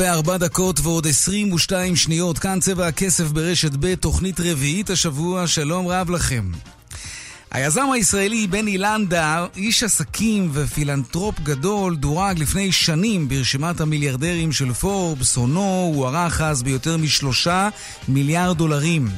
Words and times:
ארבע 0.00 0.10
וארבע 0.10 0.36
דקות 0.36 0.80
ועוד 0.80 1.06
עשרים 1.06 1.52
ושתיים 1.52 1.96
שניות, 1.96 2.38
כאן 2.38 2.60
צבע 2.60 2.86
הכסף 2.86 3.24
ברשת 3.24 3.72
ב', 3.80 3.94
תוכנית 3.94 4.40
רביעית 4.40 4.90
השבוע, 4.90 5.46
שלום 5.46 5.88
רב 5.88 6.10
לכם. 6.10 6.50
היזם 7.50 7.86
הישראלי 7.94 8.46
בני 8.46 8.78
לנדה, 8.78 9.46
איש 9.56 9.82
עסקים 9.82 10.50
ופילנטרופ 10.52 11.40
גדול, 11.40 11.96
דורג 11.96 12.38
לפני 12.38 12.72
שנים 12.72 13.28
ברשימת 13.28 13.80
המיליארדרים 13.80 14.52
של 14.52 14.72
פורבס, 14.72 15.36
הונו 15.36 15.92
הוערך 15.94 16.40
אז 16.40 16.62
ביותר 16.62 16.96
משלושה 16.96 17.68
מיליארד 18.08 18.58
דולרים. 18.58 19.08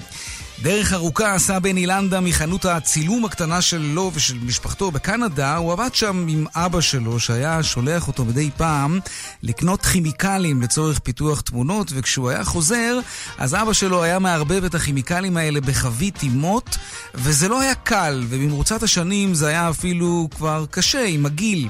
דרך 0.63 0.93
ארוכה 0.93 1.35
עשה 1.35 1.61
בני 1.61 1.87
לנדה 1.87 2.21
מחנות 2.21 2.65
הצילום 2.65 3.25
הקטנה 3.25 3.63
שלו 3.63 4.11
ושל 4.15 4.39
משפחתו 4.43 4.91
בקנדה. 4.91 5.57
הוא 5.57 5.73
עבד 5.73 5.89
שם 5.93 6.27
עם 6.29 6.47
אבא 6.55 6.81
שלו, 6.81 7.21
שהיה 7.21 7.63
שולח 7.63 8.09
אותו 8.09 8.25
מדי 8.25 8.51
פעם 8.57 9.01
לקנות 9.43 9.87
כימיקלים 9.87 10.63
לצורך 10.63 10.99
פיתוח 10.99 11.41
תמונות, 11.41 11.93
וכשהוא 11.95 12.31
היה 12.31 12.45
חוזר, 12.45 12.99
אז 13.39 13.55
אבא 13.55 13.73
שלו 13.73 14.03
היה 14.03 14.19
מערבב 14.19 14.65
את 14.65 14.75
הכימיקלים 14.75 15.37
האלה 15.37 15.61
בחבית 15.61 16.23
עם 16.23 16.33
מוט, 16.33 16.77
וזה 17.15 17.49
לא 17.49 17.61
היה 17.61 17.75
קל, 17.75 18.25
ובמרוצת 18.29 18.83
השנים 18.83 19.35
זה 19.35 19.47
היה 19.47 19.71
אפילו 19.71 20.29
כבר 20.37 20.65
קשה 20.71 21.05
עם 21.05 21.27
הגיל. 21.27 21.69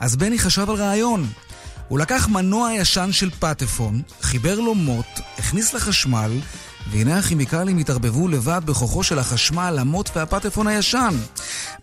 אז 0.00 0.16
בני 0.16 0.38
חשב 0.38 0.70
על 0.70 0.76
רעיון. 0.76 1.26
הוא 1.88 1.98
לקח 1.98 2.28
מנוע 2.28 2.72
ישן 2.72 3.12
של 3.12 3.30
פטפון, 3.30 4.02
חיבר 4.22 4.60
לו 4.60 4.74
מוט, 4.74 5.06
הכניס 5.38 5.74
לחשמל, 5.74 6.32
והנה 6.90 7.18
הכימיקלים 7.18 7.78
התערבבו 7.78 8.28
לבד 8.28 8.60
בכוחו 8.64 9.02
של 9.02 9.18
החשמל, 9.18 9.76
המוט 9.80 10.10
והפטפון 10.16 10.66
הישן. 10.66 11.14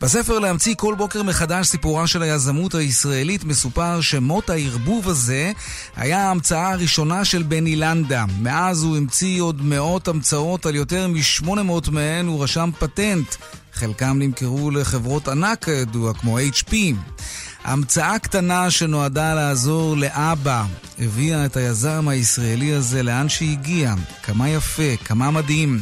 בספר 0.02 0.39
להמציא 0.39 0.75
כל 0.75 0.95
בוקר 0.98 1.23
מחדש 1.23 1.67
סיפורה 1.67 2.08
של 2.08 2.22
היזמות 2.22 2.75
הישראלית 2.75 3.44
מסופר 3.44 4.02
שמוט 4.02 4.50
הערבוב 4.50 5.09
הזה 5.09 5.52
היה 5.95 6.28
ההמצאה 6.28 6.72
הראשונה 6.72 7.26
של 7.26 7.44
בני 7.44 7.76
לנדה. 7.76 8.26
מאז 8.42 8.83
הוא 8.83 8.98
המציא 8.98 9.42
עוד 9.42 9.61
מאות 9.61 10.08
המצאות 10.08 10.66
על 10.66 10.76
יותר 10.76 11.08
מ-800 11.08 11.92
מהן 11.92 12.28
הוא 12.28 12.44
רשם 12.44 12.70
פטנט. 12.80 13.36
חלקם 13.73 14.20
נמכרו 14.20 14.72
לחברות 14.72 15.28
ענק 15.28 15.66
כידוע, 15.66 16.14
כמו 16.14 16.39
HP. 16.39 16.73
המצאה 17.66 18.19
קטנה 18.19 18.71
שנועדה 18.71 19.33
לעזור 19.33 19.97
לאבא 19.97 20.63
הביאה 20.99 21.45
את 21.45 21.58
היזם 21.58 22.08
הישראלי 22.08 22.73
הזה 22.73 23.03
לאן 23.03 23.30
שהגיע. 23.30 23.94
כמה 24.23 24.49
יפה, 24.49 24.97
כמה 25.05 25.31
מדהים, 25.31 25.80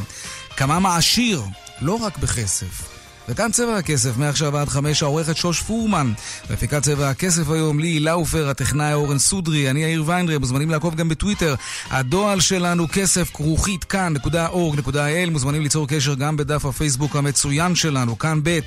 כמה 0.56 0.78
מעשיר, 0.78 1.42
לא 1.80 1.94
רק 1.94 2.18
בכסף. 2.18 2.88
וכאן 3.28 3.50
צבע 3.52 3.76
הכסף, 3.76 4.16
מעכשיו 4.16 4.58
עד 4.58 4.68
חמש, 4.68 5.02
העורכת 5.02 5.36
שוש 5.36 5.62
פורמן. 5.62 6.12
מפיקת 6.50 6.82
צבע 6.82 7.10
הכסף 7.10 7.50
היום, 7.50 7.80
לי 7.80 8.00
לאופר, 8.00 8.48
הטכנאי 8.48 8.94
אורן 8.94 9.18
סודרי, 9.18 9.70
אני 9.70 9.82
יאיר 9.82 10.04
ויינרב, 10.06 10.40
מוזמנים 10.40 10.70
לעקוב 10.70 10.94
גם 10.94 11.08
בטוויטר. 11.08 11.54
הדועל 11.90 12.40
שלנו 12.40 12.86
כסף 12.92 13.30
כרוכית 13.34 13.84
כאן.org.il, 13.84 15.30
מוזמנים 15.30 15.62
ליצור 15.62 15.88
קשר 15.88 16.14
גם 16.14 16.36
בדף 16.36 16.64
הפייסבוק 16.64 17.16
המצוין 17.16 17.74
שלנו, 17.74 18.18
כאן 18.18 18.40
ב', 18.42 18.58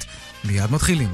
מיד 0.44 0.72
מתחילים. 0.72 1.10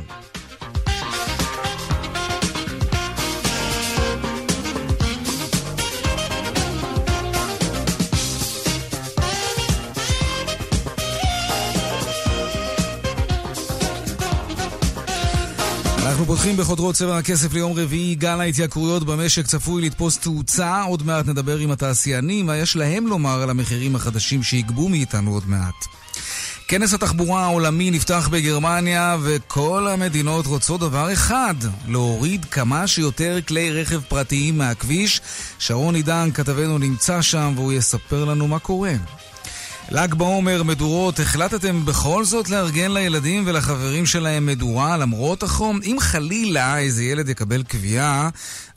אנחנו 16.24 16.36
פותחים 16.36 16.58
בחודרות 16.58 16.96
צבע 16.96 17.18
הכסף 17.18 17.54
ליום 17.54 17.74
רביעי, 17.76 18.16
גל 18.16 18.42
ההתייקרויות 18.42 19.04
במשק 19.04 19.46
צפוי 19.46 19.82
לתפוס 19.82 20.18
תאוצה, 20.18 20.82
עוד 20.82 21.04
מעט 21.04 21.28
נדבר 21.28 21.58
עם 21.58 21.72
התעשיינים, 21.72 22.46
מה 22.46 22.58
יש 22.58 22.76
להם 22.76 23.08
לומר 23.08 23.42
על 23.42 23.50
המחירים 23.50 23.96
החדשים 23.96 24.44
שיגבו 24.44 24.90
מאיתנו 24.90 25.34
עוד 25.34 25.44
מעט. 25.48 25.86
כנס 26.68 26.94
התחבורה 26.94 27.44
העולמי 27.44 27.92
נפתח 27.92 28.30
בגרמניה 28.32 29.18
וכל 29.24 29.88
המדינות 29.88 30.46
רוצות 30.46 30.82
דבר 30.82 31.14
אחד, 31.14 31.56
להוריד 31.88 32.46
כמה 32.46 32.88
שיותר 32.88 33.40
כלי 33.48 33.72
רכב 33.72 34.02
פרטיים 34.02 34.58
מהכביש. 34.58 35.22
שרון 35.60 35.96
עידן, 35.96 36.30
כתבנו, 36.34 36.78
נמצא 36.78 37.22
שם 37.22 37.54
והוא 37.56 37.74
יספר 37.74 38.26
לנו 38.26 38.48
מה 38.48 38.60
קורה. 38.60 38.94
ל"ג 39.92 40.14
בעומר, 40.14 40.64
מדורות, 40.64 41.20
החלטתם 41.20 41.86
בכל 41.86 42.26
זאת 42.26 42.50
לארגן 42.50 42.92
לילדים 42.92 43.44
ולחברים 43.46 44.06
שלהם 44.06 44.46
מדורה 44.46 44.98
למרות 44.98 45.44
החום? 45.44 45.80
אם 45.84 45.98
חלילה 46.00 46.78
איזה 46.78 47.04
ילד 47.04 47.30
יקבל 47.30 47.64
קביעה, 47.64 48.30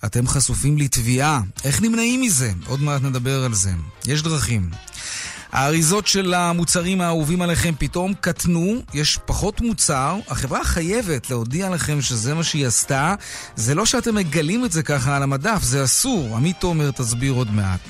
אתם 0.04 0.28
חשופים 0.28 0.78
לתביעה. 0.78 1.40
איך 1.64 1.82
נמנעים 1.82 2.20
מזה? 2.20 2.52
עוד 2.66 2.82
מעט 2.82 3.02
נדבר 3.02 3.44
על 3.44 3.54
זה. 3.54 3.70
יש 4.06 4.22
דרכים. 4.22 4.70
האריזות 5.52 6.06
של 6.06 6.34
המוצרים 6.34 7.00
האהובים 7.00 7.42
עליכם 7.42 7.74
פתאום 7.78 8.14
קטנו, 8.20 8.82
יש 8.94 9.18
פחות 9.24 9.60
מוצר, 9.60 10.16
החברה 10.28 10.64
חייבת 10.64 11.30
להודיע 11.30 11.70
לכם 11.70 12.02
שזה 12.02 12.34
מה 12.34 12.44
שהיא 12.44 12.66
עשתה. 12.66 13.14
זה 13.56 13.74
לא 13.74 13.86
שאתם 13.86 14.14
מגלים 14.14 14.64
את 14.64 14.72
זה 14.72 14.82
ככה 14.82 15.16
על 15.16 15.22
המדף, 15.22 15.62
זה 15.62 15.84
אסור. 15.84 16.36
עמית 16.36 16.56
תומר 16.60 16.90
תסביר 16.90 17.32
עוד 17.32 17.50
מעט. 17.50 17.80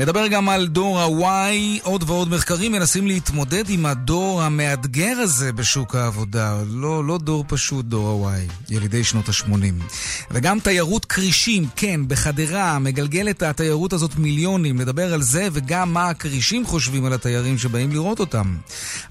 נדבר 0.00 0.26
גם 0.26 0.48
על 0.48 0.66
דור 0.66 1.00
ה-Y, 1.00 1.82
עוד 1.82 2.04
ועוד 2.06 2.28
מחקרים 2.28 2.72
מנסים 2.72 3.06
להתמודד 3.06 3.70
עם 3.70 3.86
הדור 3.86 4.42
המאתגר 4.42 5.16
הזה 5.18 5.52
בשוק 5.52 5.94
העבודה. 5.94 6.62
לא, 6.70 7.04
לא 7.04 7.18
דור 7.18 7.44
פשוט, 7.48 7.84
דור 7.84 8.28
ה-Y, 8.28 8.52
ילידי 8.70 9.04
שנות 9.04 9.28
ה-80. 9.28 9.84
וגם 10.30 10.60
תיירות 10.60 11.04
כרישים, 11.04 11.66
כן, 11.76 12.00
בחדרה, 12.08 12.78
מגלגלת 12.78 13.42
התיירות 13.42 13.92
הזאת 13.92 14.16
מיליונים. 14.16 14.80
נדבר 14.80 15.14
על 15.14 15.22
זה 15.22 15.48
וגם 15.52 15.92
מה 15.92 16.08
הכרישים 16.08 16.66
חושבים 16.66 17.04
על 17.04 17.12
התיירים 17.12 17.58
שבאים 17.58 17.92
לראות 17.92 18.20
אותם. 18.20 18.56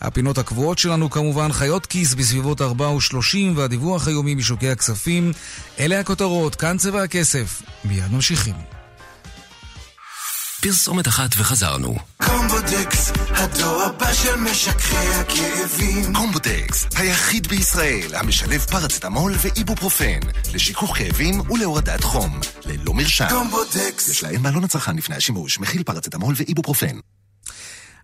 הפינות 0.01 0.37
הקבועות 0.37 0.77
שלנו 0.77 1.09
כמובן 1.09 1.51
חיות 1.51 1.85
כיס 1.85 2.13
בסביבות 2.13 2.61
4 2.61 2.89
ו-30 2.89 3.37
והדיווח 3.55 4.07
היומי 4.07 4.35
משוקי 4.35 4.69
הכספים. 4.69 5.31
אלה 5.79 5.99
הכותרות, 5.99 6.55
כאן 6.55 6.77
צבע 6.77 7.03
הכסף. 7.03 7.61
מיד 7.85 8.11
ממשיכים. 8.11 8.78
פרסומת 10.61 11.07
אחת 11.07 11.29
וחזרנו. 11.37 11.95
קומבוטקס, 12.23 13.11
הדור 13.29 13.83
הבא 13.83 14.13
של 14.13 14.35
משככי 14.35 14.95
הכאבים. 14.95 16.13
קומבוטקס, 16.13 16.87
היחיד 16.95 17.47
בישראל 17.47 18.15
המשלב 18.15 18.61
פרצטמול 18.61 19.33
ואיבופרופן 19.41 20.19
לשיכוך 20.53 20.97
כאבים 20.97 21.41
ולהורדת 21.51 22.03
חום, 22.03 22.39
ללא 22.65 22.93
מרשם. 22.93 23.27
קומבוטקס. 23.29 24.07
יש 24.09 24.23
להם 24.23 24.41
מעלון 24.43 24.63
הצרכן 24.63 24.95
לפני 24.95 25.15
השימוש, 25.15 25.59
מכיל 25.59 25.83
פרצטמול 25.83 26.35
ואיבופרופן. 26.37 26.99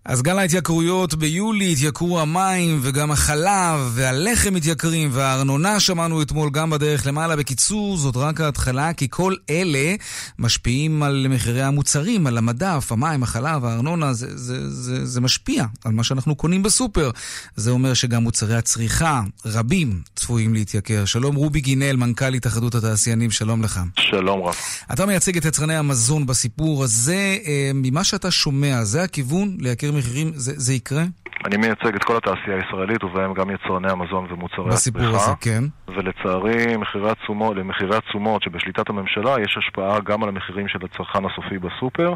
אז 0.05 0.21
גל 0.21 0.39
ההתייקרויות 0.39 1.13
ביולי, 1.13 1.71
התייקרו 1.71 2.19
המים 2.19 2.79
וגם 2.81 3.11
החלב 3.11 3.91
והלחם 3.93 4.53
מתייקרים 4.53 5.09
והארנונה 5.13 5.79
שמענו 5.79 6.21
אתמול 6.21 6.49
גם 6.49 6.69
בדרך 6.69 7.07
למעלה. 7.07 7.35
בקיצור, 7.35 7.97
זאת 7.97 8.17
רק 8.17 8.41
ההתחלה, 8.41 8.93
כי 8.93 9.07
כל 9.09 9.35
אלה 9.49 9.95
משפיעים 10.39 11.03
על 11.03 11.27
מחירי 11.29 11.61
המוצרים, 11.63 12.27
על 12.27 12.37
המדף, 12.37 12.91
המים, 12.91 13.23
החלב, 13.23 13.65
הארנונה, 13.65 14.13
זה, 14.13 14.37
זה, 14.37 14.69
זה, 14.69 15.05
זה 15.05 15.21
משפיע 15.21 15.65
על 15.85 15.91
מה 15.91 16.03
שאנחנו 16.03 16.35
קונים 16.35 16.63
בסופר. 16.63 17.11
זה 17.55 17.71
אומר 17.71 17.93
שגם 17.93 18.23
מוצרי 18.23 18.55
הצריכה, 18.55 19.21
רבים, 19.45 20.01
צפויים 20.15 20.53
להתייקר. 20.53 21.05
שלום 21.05 21.35
רובי 21.35 21.61
גינל, 21.61 21.95
מנכ"ל 21.95 22.33
התאחדות 22.33 22.75
התעשיינים, 22.75 23.31
שלום 23.31 23.63
לך. 23.63 23.79
שלום 23.99 24.41
רב. 24.41 24.55
אתה 24.93 25.05
מייצג 25.05 25.37
את 25.37 25.45
יצרני 25.45 25.75
המזון 25.75 26.25
בסיפור 26.25 26.83
הזה. 26.83 27.37
אה, 27.45 27.71
ממה 27.73 28.03
שאתה 28.03 28.31
שומע, 28.31 28.83
זה 28.83 29.03
הכיוון 29.03 29.57
לייקר 29.59 29.94
מחירים, 29.95 30.31
זה, 30.33 30.53
זה 30.55 30.73
יקרה? 30.73 31.03
אני 31.45 31.57
מייצג 31.57 31.95
את 31.95 32.03
כל 32.03 32.17
התעשייה 32.17 32.57
הישראלית, 32.57 33.03
ובהם 33.03 33.33
גם 33.33 33.49
יצרני 33.49 33.91
המזון 33.91 34.27
ומוצרי 34.31 34.69
בסיפור 34.69 35.01
הצריכה. 35.01 35.25
הזה, 35.25 35.31
כן. 35.41 35.63
ולצערי, 35.87 36.77
מחירי 36.77 37.09
התשומות, 37.11 37.57
למחירי 37.57 37.97
התשומות 37.97 38.43
שבשליטת 38.43 38.89
הממשלה 38.89 39.35
יש 39.43 39.57
השפעה 39.57 39.99
גם 39.99 40.23
על 40.23 40.29
המחירים 40.29 40.67
של 40.67 40.79
הצרכן 40.85 41.25
הסופי 41.25 41.57
בסופר. 41.59 42.13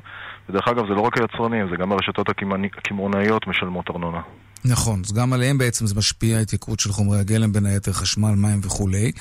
ודרך 0.50 0.68
אגב, 0.68 0.88
זה 0.88 0.94
לא 0.94 1.02
רק 1.02 1.18
היצרנים, 1.18 1.70
זה 1.70 1.76
גם 1.76 1.92
הרשתות 1.92 2.28
הקמעונאיות 2.78 3.48
משלמות 3.48 3.90
ארנונה. 3.90 4.22
נכון, 4.66 5.02
אז 5.06 5.14
גם 5.14 5.34
עליהם 5.34 5.58
בעצם 5.58 5.88
זה 5.88 5.96
משפיע 5.96 6.38
התייקרות 6.38 6.80
של 6.80 6.92
חומרי 6.92 7.20
הגלם, 7.20 7.52
בין 7.52 7.66
היתר 7.66 7.92
חשמל, 7.92 8.34
מים 8.36 8.60
וכולי. 8.64 9.12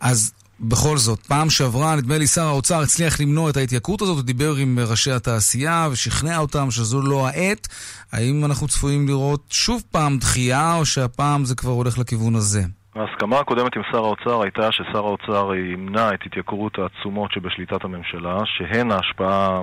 אז 0.00 0.32
בכל 0.60 0.98
זאת, 0.98 1.26
פעם 1.26 1.50
שעברה, 1.50 1.96
נדמה 1.96 2.18
לי 2.18 2.26
שר 2.26 2.46
האוצר 2.46 2.80
הצליח 2.80 3.20
למנוע 3.20 3.50
את 3.50 3.56
ההתייקרות 3.56 4.02
הזאת, 4.02 4.16
הוא 4.16 4.24
דיבר 4.24 4.54
עם 4.54 4.78
ראשי 4.78 5.10
התעשייה 5.10 5.88
ושכנע 5.90 6.38
אותם 6.38 6.70
שזו 6.70 7.02
לא 7.02 7.26
העת. 7.28 7.68
האם 8.12 8.44
אנחנו 8.44 8.68
צפויים 8.68 9.08
לראות 9.08 9.44
שוב 9.50 9.82
פעם 9.90 10.18
דחייה, 10.18 10.74
או 10.74 10.86
שהפעם 10.86 11.44
זה 11.44 11.54
כבר 11.54 11.70
הולך 11.70 11.98
לכיוון 11.98 12.34
הזה? 12.34 12.64
ההסכמה 12.94 13.38
הקודמת 13.38 13.76
עם 13.76 13.82
שר 13.92 14.04
האוצר 14.04 14.42
הייתה 14.42 14.72
ששר 14.72 14.98
האוצר 14.98 15.54
ימנע 15.54 16.08
את 16.14 16.22
התייקרות 16.26 16.78
התשומות 16.78 17.32
שבשליטת 17.32 17.84
הממשלה, 17.84 18.38
שהן 18.44 18.90
ההשפעה 18.90 19.60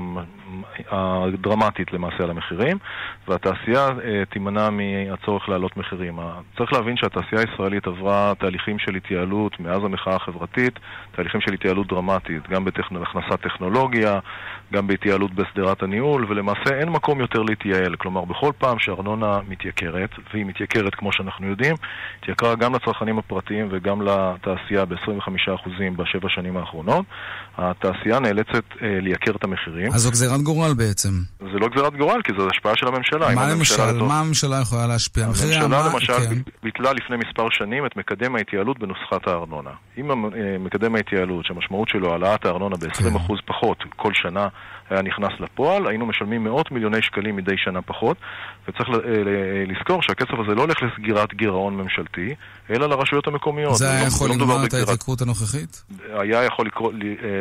הדרמטית 0.92 1.94
למעשה 1.94 2.24
על 2.24 2.30
המחירים, 2.30 2.78
והתעשייה 3.28 3.88
אה, 3.88 4.24
תימנע 4.30 4.70
מהצורך 4.70 5.50
להעלות 5.50 5.78
מחירים. 5.78 6.20
צריך 6.58 6.74
להבין 6.74 6.98
שהתעשייה 6.98 7.42
הישראלית 7.42 7.88
עברה 7.88 8.34
תהליכים 8.40 8.80
של 8.80 8.96
התייעלות 8.96 9.60
מאז 9.60 9.84
המחאה 9.84 10.16
החברתית, 10.16 10.80
תהליכים 11.12 11.42
של 11.42 11.54
התייעלות 11.54 11.88
דרמטית, 11.88 12.50
גם 12.50 12.66
בהכנסת 12.66 13.42
טכנולוגיה, 13.42 14.20
גם 14.74 14.88
בהתייעלות 14.88 15.34
בשדרת 15.34 15.84
הניהול, 15.84 16.26
ולמעשה 16.30 16.80
אין 16.80 16.90
מקום 16.90 17.20
יותר 17.20 17.42
להתייעל. 17.42 17.96
כלומר, 17.96 18.26
בכל 18.26 18.52
פעם 18.58 18.80
שארנונה 18.80 19.40
מתייקרת, 19.48 20.10
והיא 20.34 20.46
מתייקרת 20.46 20.96
כמו 20.96 21.14
שאנחנו 21.14 21.48
יודעים, 21.48 21.76
התייקרה 22.20 22.56
גם 22.56 22.76
לצרכנים 22.76 23.21
הפרטיים 23.26 23.68
וגם 23.72 24.02
לתעשייה 24.02 24.86
ב-25% 24.86 25.70
בשבע 25.98 26.30
שנים 26.30 26.58
האחרונות. 26.58 27.06
התעשייה 27.58 28.20
נאלצת 28.20 28.64
אה, 28.82 29.00
לייקר 29.02 29.32
את 29.32 29.44
המחירים. 29.44 29.88
אז 29.94 30.02
זו 30.02 30.12
גזירת 30.12 30.42
גורל 30.42 30.74
בעצם. 30.74 31.10
זה 31.40 31.60
לא 31.60 31.68
גזירת 31.68 31.96
גורל, 31.96 32.22
כי 32.22 32.32
זו 32.38 32.48
השפעה 32.50 32.76
של 32.76 32.88
הממשלה. 32.88 33.36
מה 33.36 33.48
למשל? 33.48 33.92
לתוך... 33.96 34.08
מה 34.08 34.20
הממשלה 34.20 34.62
יכולה 34.62 34.88
להשפיע? 34.88 35.26
הממשלה. 35.26 35.90
למשל 35.94 36.14
כן. 36.14 36.36
ביטלה 36.64 36.94
לפני 36.94 37.18
מספר 37.18 37.48
שנים 37.50 37.86
את 37.86 37.98
מקדם 37.98 38.36
ההתייעלות 38.36 38.80
בנוסחת 38.80 39.28
הארנונה. 39.28 39.72
אם 39.98 40.12
אה, 40.12 40.16
מקדם 40.60 40.96
ההתייעלות, 40.96 41.46
שהמשמעות 41.46 41.90
שלו 41.90 42.12
העלאת 42.12 42.46
הארנונה 42.46 42.76
ב-20% 42.76 43.28
כן. 43.28 43.36
פחות 43.46 43.78
כל 43.96 44.12
שנה, 44.14 44.48
היה 44.92 45.02
נכנס 45.02 45.32
לפועל, 45.40 45.88
היינו 45.88 46.06
משלמים 46.06 46.44
מאות 46.44 46.72
מיליוני 46.72 47.02
שקלים 47.02 47.36
מדי 47.36 47.58
שנה 47.58 47.82
פחות, 47.82 48.18
וצריך 48.68 48.90
אה, 48.90 48.96
לזכור 49.68 50.02
שהכסף 50.02 50.34
הזה 50.46 50.56
לא 50.56 50.62
הולך 50.62 50.78
לסגירת 50.84 51.34
גירעון 51.34 51.76
ממשלתי, 51.76 52.36
אלא 52.70 52.90
לרשויות 52.90 53.28
המקומיות. 53.28 53.76
זה 53.76 53.92
היה 53.92 54.02
לא- 54.02 54.08
יכול 54.08 54.30
לא 54.30 54.36
למנוע 54.36 54.66
את 54.66 54.74
ההתייקרות 54.74 55.22
הנוכחית? 55.22 55.84
היה 56.14 56.44
יכול 56.44 56.66
לקרוא, 56.66 56.92
אה, 56.94 56.98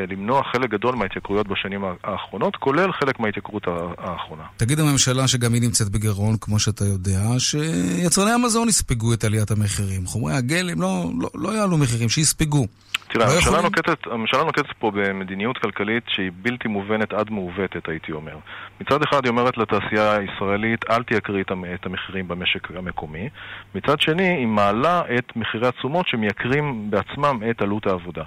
למנוע 0.09 0.43
חלק 0.53 0.71
גדול 0.71 0.95
מההתייקרויות 0.95 1.49
בשנים 1.49 1.85
האחרונות, 2.05 2.57
כולל 2.57 2.93
חלק 2.93 3.21
מההתייקרות 3.21 3.67
האחרונה. 3.99 4.43
תגיד 4.57 4.81
הממשלה 4.81 5.29
שגם 5.29 5.55
היא 5.55 5.63
נמצאת 5.63 5.89
בגירעון, 5.89 6.37
כמו 6.41 6.59
שאתה 6.59 6.85
יודע, 6.85 7.21
שיצרני 7.39 8.31
המזון 8.31 8.69
יספגו 8.69 9.15
את 9.15 9.25
עליית 9.25 9.51
המחירים. 9.51 10.07
חומרי 10.07 10.35
הגלם 10.35 10.81
לא, 10.81 11.05
לא, 11.21 11.29
לא 11.35 11.49
יעלו 11.49 11.79
מחירים, 11.79 12.09
שיספגו. 12.09 12.67
תראה, 13.13 13.27
לא 13.27 13.33
הממשלה, 13.33 13.61
נוקטת, 13.63 14.07
הממשלה 14.07 14.45
נוקטת 14.45 14.73
פה 14.79 14.91
במדיניות 14.95 15.59
כלכלית 15.59 16.05
שהיא 16.09 16.31
בלתי 16.43 16.69
מובנת 16.69 17.13
עד 17.13 17.31
מעוותת, 17.31 17.89
הייתי 17.89 18.13
אומר. 18.13 18.37
מצד 18.81 19.03
אחד 19.03 19.25
היא 19.25 19.31
אומרת 19.31 19.59
לתעשייה 19.59 20.17
הישראלית, 20.17 20.81
אל 20.91 21.03
תייקרי 21.11 21.43
את 21.75 21.87
המחירים 21.87 22.29
במשק 22.29 22.71
המקומי. 22.71 23.29
מצד 23.75 24.01
שני, 24.01 24.29
היא 24.29 24.47
מעלה 24.47 25.03
את 25.19 25.37
מחירי 25.37 25.69
התשומות 25.69 26.09
שמייקרים 26.09 26.91
בעצמם 26.91 27.43
את 27.51 27.63
עלות 27.63 27.87
העבודה. 27.87 28.25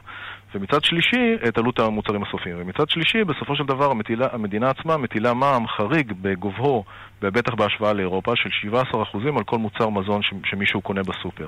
ומצד 0.56 0.84
שלישי, 0.84 1.36
את 1.48 1.58
עלות 1.58 1.80
המוצרים 1.80 2.24
הסופיים. 2.24 2.56
ומצד 2.60 2.90
שלישי, 2.90 3.24
בסופו 3.24 3.56
של 3.56 3.64
דבר, 3.64 3.92
המטילה, 3.92 4.28
המדינה 4.32 4.70
עצמה 4.70 4.98
מטילה 4.98 5.34
מע"מ 5.34 5.68
חריג 5.68 6.14
בגובהו, 6.22 6.84
בטח 7.22 7.54
בהשוואה 7.54 7.94
לאירופה, 7.94 8.36
של 8.36 8.70
17% 8.94 9.38
על 9.38 9.44
כל 9.44 9.58
מוצר 9.58 9.90
מזון 9.90 10.22
שמישהו 10.46 10.82
קונה 10.82 11.02
בסופר. 11.04 11.48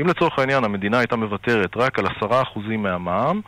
אם 0.00 0.06
לצורך 0.06 0.38
העניין 0.38 0.64
המדינה 0.64 0.98
הייתה 0.98 1.16
מוותרת 1.16 1.76
רק 1.76 1.98
על 1.98 2.06
10% 2.06 2.76
מהמע"מ, 2.78 3.40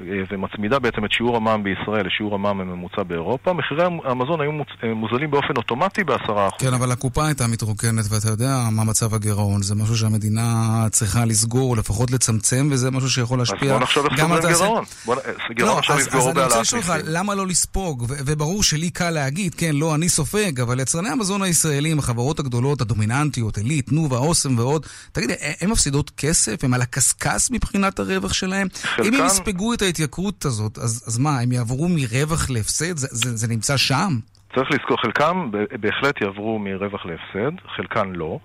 ומצמידה 0.00 0.78
בעצם 0.78 1.04
את 1.04 1.12
שיעור 1.12 1.36
המע"מ 1.36 1.62
בישראל 1.62 2.06
לשיעור 2.06 2.34
המע"מ 2.34 2.60
הממוצע 2.60 3.02
באירופה, 3.02 3.52
מחירי 3.52 3.84
המזון 4.04 4.40
היו 4.40 4.50
אה, 4.84 4.94
מוזלים 4.94 5.30
באופן 5.30 5.56
אוטומטי 5.56 6.04
בעשרה 6.04 6.48
אחוז. 6.48 6.60
כן, 6.60 6.74
אבל 6.74 6.92
הקופה 6.92 7.26
הייתה 7.26 7.46
מתרוקנת, 7.46 8.04
ואתה 8.10 8.28
יודע 8.28 8.56
מה 8.72 8.84
מצב 8.84 9.14
הגירעון. 9.14 9.62
זה 9.62 9.74
משהו 9.74 9.96
שהמדינה 9.96 10.86
צריכה 10.90 11.24
לסגור, 11.24 11.70
או 11.70 11.76
לפחות 11.76 12.10
לצמצם, 12.10 12.68
וזה 12.70 12.90
משהו 12.90 13.10
שיכול 13.10 13.38
להשפיע... 13.38 13.68
אז 13.68 13.70
בוא 13.70 13.80
נחשוב 13.80 14.06
איך 14.06 14.20
סוגרים 14.20 14.40
גירעון. 14.48 14.84
בוא, 15.04 15.16
גירעון 15.52 15.74
לא, 15.74 15.78
עכשיו 15.78 15.96
לסגור 15.96 16.32
בהעלאת 16.32 16.36
מיסים. 16.36 16.44
אז 16.44 16.52
אני 16.52 16.58
רוצה 16.58 16.78
לשאול 16.78 16.80
אותך, 16.80 17.08
למה 17.08 17.34
לא 17.34 17.46
לספוג? 17.46 18.04
וברור 18.08 18.62
שלי 18.62 18.90
קל 18.90 19.10
להגיד, 19.10 19.54
כן, 19.54 19.76
לא, 19.76 19.94
אני 19.94 20.08
סופג, 20.08 20.60
אבל 20.60 20.80
יצרני 20.80 21.08
המזון 21.08 21.42
הישראלים, 21.42 21.98
החברות 21.98 22.38
הגדולות, 22.38 22.80
הדומיננטיות, 22.80 23.56
עילית, 23.56 23.88
תנובה, 23.88 24.18
אוסם 24.18 24.58
ועוד, 24.58 24.86
תגיד, 25.12 25.30
הן 25.60 25.70
מפסידות 25.70 26.10
כסף? 26.16 26.64
הן 26.64 26.74
על 26.74 26.82
הקשקש 26.82 27.50
מבחינת 27.50 27.98
הרווח 27.98 28.32
שלהם? 28.32 28.68
חלקן... 28.82 29.14
אם 29.14 29.20
הם 29.20 29.26
יספגו 29.26 29.74
את 29.74 29.82
ההתייקרות 29.94 30.44
הזאת, 30.44 30.78
אז, 30.78 31.04
אז 31.06 31.18
מה, 31.18 31.40
הם 31.40 31.52
יעברו 31.52 31.88
מרווח 31.88 32.50
להפסד? 32.50 32.96
זה, 32.96 33.08
זה, 33.10 33.36
זה 33.36 33.48
נמצא 33.48 33.76
שם? 33.76 34.10
צריך 34.54 34.70
לזכור, 34.70 34.96
חלקם 35.00 35.50
בהחלט 35.80 36.20
יעברו 36.20 36.58
מרווח 36.58 37.06
להפסד, 37.06 37.52
חלקן 37.76 38.12
לא. 38.12 38.38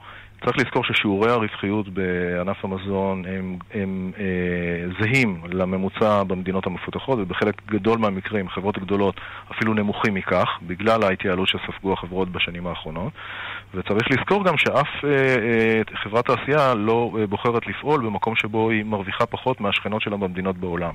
צריך 0.45 0.57
לזכור 0.57 0.83
ששיעורי 0.83 1.31
הרווחיות 1.31 1.89
בענף 1.89 2.65
המזון 2.65 3.25
הם, 3.25 3.57
הם 3.73 4.11
אה, 4.19 4.23
זהים 4.99 5.41
לממוצע 5.49 6.23
במדינות 6.23 6.67
המפותחות, 6.67 7.19
ובחלק 7.19 7.55
גדול 7.67 7.97
מהמקרים, 7.99 8.49
חברות 8.49 8.77
גדולות 8.77 9.15
אפילו 9.51 9.73
נמוכים 9.73 10.13
מכך, 10.13 10.47
בגלל 10.67 11.03
ההתייעלות 11.03 11.47
שספגו 11.47 11.93
החברות 11.93 12.29
בשנים 12.29 12.67
האחרונות. 12.67 13.13
וצריך 13.73 14.07
לזכור 14.11 14.45
גם 14.45 14.57
שאף 14.57 14.87
אה, 15.03 15.09
אה, 15.09 15.81
חברת 15.95 16.25
תעשייה 16.25 16.73
לא 16.73 17.11
אה, 17.19 17.27
בוחרת 17.27 17.67
לפעול 17.67 18.05
במקום 18.05 18.35
שבו 18.35 18.69
היא 18.69 18.83
מרוויחה 18.83 19.25
פחות 19.25 19.61
מהשכנות 19.61 20.01
שלה 20.01 20.17
במדינות 20.17 20.57
בעולם. 20.57 20.93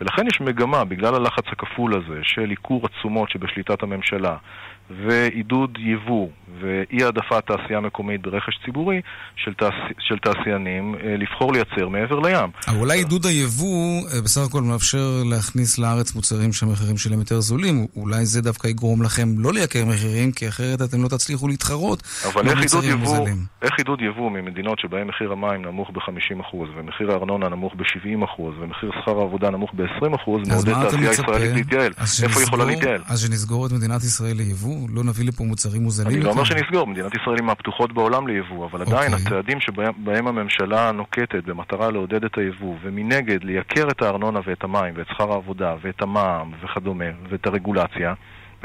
ולכן 0.00 0.26
יש 0.26 0.40
מגמה, 0.40 0.84
בגלל 0.84 1.14
הלחץ 1.14 1.44
הכפול 1.52 1.94
הזה 1.96 2.20
של 2.22 2.50
עיקור 2.50 2.86
התשומות 2.86 3.30
שבשליטת 3.30 3.82
הממשלה, 3.82 4.36
ועידוד 4.90 5.78
יבוא 5.78 6.28
ואי 6.60 7.04
העדפת 7.04 7.46
תעשייה 7.46 7.80
מקומית 7.80 8.22
ברכש 8.22 8.58
ציבורי 8.64 9.00
של, 9.36 9.54
תעש... 9.54 9.74
של 9.98 10.18
תעשיינים 10.18 10.94
אה, 10.94 11.16
לבחור 11.16 11.52
לייצר 11.52 11.88
מעבר 11.88 12.20
לים. 12.20 12.50
אבל 12.68 12.78
אולי 12.78 12.98
עידוד 12.98 13.26
היבוא 13.26 14.02
אה, 14.14 14.20
בסך 14.24 14.40
הכל 14.48 14.62
מאפשר 14.62 15.22
להכניס 15.30 15.78
לארץ 15.78 16.14
מוצרים 16.14 16.52
שהמחירים 16.52 16.96
שלהם 16.96 17.18
יותר 17.18 17.40
זולים. 17.40 17.86
אולי 17.96 18.26
זה 18.26 18.42
דווקא 18.42 18.68
יגרום 18.68 19.02
לכם 19.02 19.28
לא 19.38 19.52
לייקר 19.52 19.84
מחירים, 19.84 20.32
כי 20.32 20.48
אחרת 20.48 20.82
אתם 20.82 21.02
לא 21.02 21.08
תצליחו 21.08 21.48
להתחרות 21.48 22.02
אבל 22.26 22.48
איך 22.48 22.60
עידוד, 22.60 22.84
יבוא, 22.84 23.28
איך 23.62 23.78
עידוד 23.78 24.00
יבוא 24.02 24.30
ממדינות 24.30 24.78
שבהן 24.78 25.06
מחיר 25.06 25.32
המים 25.32 25.62
נמוך 25.64 25.90
ב-50% 25.90 26.56
ומחיר 26.76 27.12
הארנונה 27.12 27.48
נמוך 27.48 27.74
ב-70% 27.74 28.42
ומחיר 28.60 28.90
שכר 29.02 29.18
העבודה 29.18 29.50
נמוך 29.50 29.70
ב-20% 29.74 30.30
מעודד 30.48 30.72
תעשייה 30.72 31.10
ישראלית 31.10 31.54
להתייעל? 31.54 31.92
איפה 32.22 32.40
היא 32.40 32.46
יכולה 32.46 32.64
להתייעל? 32.64 33.02
אז 33.08 33.20
שנסגור 33.20 33.66
את 33.66 33.72
מדינת 33.72 34.04
ישראל 34.04 34.36
ליבוא? 34.36 34.75
לא 34.88 35.04
נביא 35.04 35.24
לפה 35.28 35.44
מוצרים 35.44 35.82
מוזלים 35.82 36.16
אני 36.16 36.24
לא 36.24 36.30
אומר 36.30 36.44
שנסגור, 36.44 36.86
מדינת 36.86 37.14
ישראל 37.14 37.36
היא 37.36 37.44
מהפתוחות 37.44 37.92
בעולם 37.92 38.26
ליבוא, 38.26 38.66
אבל 38.66 38.82
עדיין 38.82 39.12
okay. 39.12 39.16
אוקיי. 39.16 39.26
הצעדים 39.26 39.60
שבהם 39.60 40.28
הממשלה 40.28 40.92
נוקטת 40.92 41.44
במטרה 41.44 41.90
לעודד 41.90 42.24
את 42.24 42.38
היבוא, 42.38 42.74
ומנגד 42.82 43.44
לייקר 43.44 43.88
את 43.90 44.02
הארנונה 44.02 44.40
ואת 44.46 44.64
המים 44.64 44.94
ואת 44.96 45.06
שכר 45.08 45.32
העבודה 45.32 45.74
ואת 45.82 46.02
המע"מ 46.02 46.52
וכדומה, 46.62 47.04
ואת 47.30 47.46
הרגולציה, 47.46 48.14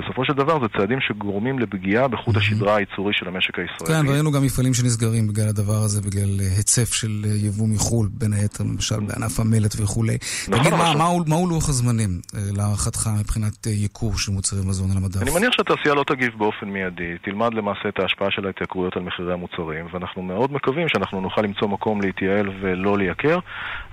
בסופו 0.01 0.25
של 0.25 0.33
דבר 0.33 0.59
זה 0.61 0.65
צעדים 0.77 0.99
שגורמים 1.01 1.59
לפגיעה 1.59 2.07
בחוט 2.07 2.37
השדרה 2.37 2.75
הייצורי 2.75 3.13
של 3.13 3.27
המשק 3.27 3.59
הישראלי. 3.59 3.93
כן, 3.93 4.13
ראינו 4.13 4.31
גם 4.31 4.43
מפעלים 4.43 4.73
שנסגרים 4.73 5.27
בגלל 5.27 5.47
הדבר 5.47 5.79
הזה, 5.85 6.01
בגלל 6.01 6.39
אה, 6.39 6.45
היצף 6.57 6.93
של 6.93 7.11
אה, 7.25 7.29
יבוא 7.47 7.67
מחו"ל, 7.67 8.07
בין 8.11 8.33
היתר 8.33 8.63
למשל 8.63 8.99
בענף 8.99 9.39
המלט 9.39 9.75
וכולי. 9.81 10.17
נכון, 10.47 10.63
תגיד, 10.63 10.73
מה, 10.73 10.93
מהו, 11.27 11.47
לוח 11.49 11.69
הזמנים 11.69 12.09
אה, 12.35 12.39
להערכתך 12.57 13.09
מבחינת 13.19 13.67
ייקור 13.67 14.17
של 14.17 14.31
מוצרי 14.31 14.59
מזון 14.65 14.91
על 14.91 14.97
המדף? 14.97 15.21
אני 15.21 15.31
מניח 15.31 15.51
שהתעשייה 15.51 15.95
לא 15.95 16.03
תגיב 16.07 16.33
באופן 16.37 16.65
מיידי, 16.69 17.17
תלמד 17.23 17.53
למעשה 17.53 17.89
את 17.89 17.99
ההשפעה 17.99 18.31
של 18.31 18.45
ההתייקרויות 18.45 18.97
על 18.97 19.03
מחירי 19.03 19.33
המוצרים, 19.33 19.85
ואנחנו 19.93 20.21
מאוד 20.21 20.53
מקווים 20.53 20.87
שאנחנו 20.89 21.21
נוכל 21.21 21.41
למצוא 21.41 21.67
מקום 21.67 22.01
להתייעל 22.01 22.49
ולא 22.61 22.97
לייקר, 22.97 23.39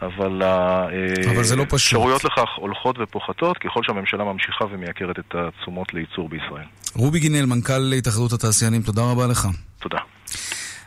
אבל 0.03 0.43
האפשרויות 0.43 2.25
לא 2.25 2.31
לכך 2.31 2.49
הולכות 2.57 2.97
ופוחתות 2.99 3.59
ככל 3.59 3.81
שהממשלה 3.83 4.25
ממשיכה 4.25 4.65
ומייקרת 4.71 5.19
את 5.19 5.35
התשומות 5.35 5.95
לייצור 5.99 6.29
בישראל. 6.29 6.67
רובי 6.95 7.21
גינל, 7.21 7.45
מנכ"ל 7.45 7.93
התאחדות 7.93 8.33
התעשיינים, 8.33 8.83
תודה 8.83 9.03
רבה 9.03 9.27
לך. 9.27 9.49
תודה. 9.81 9.99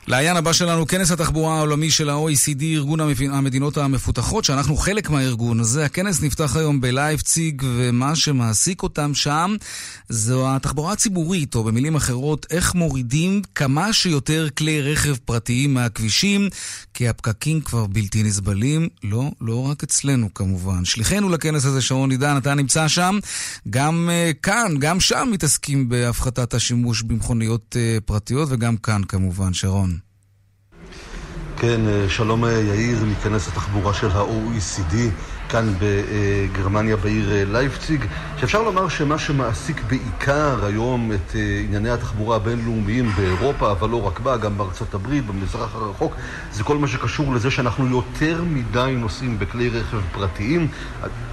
לעיין 0.07 0.37
הבא 0.37 0.53
שלנו, 0.53 0.87
כנס 0.87 1.11
התחבורה 1.11 1.57
העולמי 1.57 1.91
של 1.91 2.09
ה-OECD, 2.09 2.63
ארגון 2.63 2.99
המדינות 3.31 3.77
המפותחות, 3.77 4.43
שאנחנו 4.43 4.75
חלק 4.75 5.09
מהארגון 5.09 5.59
הזה. 5.59 5.85
הכנס 5.85 6.23
נפתח 6.23 6.55
היום 6.55 6.81
בלייפציג, 6.81 7.61
ומה 7.65 8.15
שמעסיק 8.15 8.83
אותם 8.83 9.13
שם 9.13 9.55
זו 10.09 10.55
התחבורה 10.55 10.93
הציבורית, 10.93 11.55
או 11.55 11.63
במילים 11.63 11.95
אחרות, 11.95 12.45
איך 12.49 12.75
מורידים 12.75 13.41
כמה 13.55 13.93
שיותר 13.93 14.47
כלי 14.57 14.81
רכב 14.81 15.15
פרטיים 15.15 15.73
מהכבישים, 15.73 16.49
כי 17.01 17.07
הפקקים 17.07 17.61
כבר 17.61 17.85
בלתי 17.85 18.23
נסבלים. 18.23 18.87
לא, 19.03 19.31
לא 19.41 19.65
רק 19.69 19.83
אצלנו 19.83 20.33
כמובן. 20.33 20.85
שליחנו 20.85 21.29
לכנס 21.29 21.65
הזה, 21.65 21.81
שרון 21.81 22.11
עידן, 22.11 22.37
אתה 22.37 22.53
נמצא 22.53 22.87
שם. 22.87 23.19
גם 23.69 24.09
uh, 24.09 24.37
כאן, 24.43 24.73
גם 24.79 24.99
שם 24.99 25.29
מתעסקים 25.31 25.89
בהפחתת 25.89 26.53
השימוש 26.53 27.01
במכוניות 27.01 27.75
uh, 27.75 28.01
פרטיות, 28.01 28.49
וגם 28.51 28.77
כאן 28.77 29.01
כמובן, 29.07 29.53
שרון. 29.53 29.97
כן, 31.57 31.87
אה, 31.87 32.09
שלום 32.09 32.45
יאיר, 32.45 33.05
מכנס 33.05 33.47
התחבורה 33.47 33.93
של 33.93 34.11
ה-OECD. 34.11 34.95
כאן 35.51 35.73
בגרמניה 35.79 36.95
בעיר 36.95 37.31
אה, 37.31 37.43
לייפציג, 37.51 38.05
שאפשר 38.37 38.61
לומר 38.61 38.89
שמה 38.89 39.17
שמעסיק 39.17 39.81
בעיקר 39.89 40.65
היום 40.65 41.11
את 41.11 41.35
אה, 41.35 41.61
ענייני 41.65 41.89
התחבורה 41.89 42.35
הבינלאומיים 42.35 43.11
באירופה, 43.15 43.71
אבל 43.71 43.89
לא 43.89 44.07
רק 44.07 44.19
בה, 44.19 44.37
גם 44.37 44.57
בארצות 44.57 44.93
הברית, 44.93 45.25
במזרח 45.25 45.75
הרחוק, 45.75 46.15
זה 46.51 46.63
כל 46.63 46.77
מה 46.77 46.87
שקשור 46.87 47.33
לזה 47.33 47.51
שאנחנו 47.51 47.87
יותר 47.87 48.43
מדי 48.47 48.95
נוסעים 48.97 49.39
בכלי 49.39 49.69
רכב 49.69 49.99
פרטיים. 50.11 50.67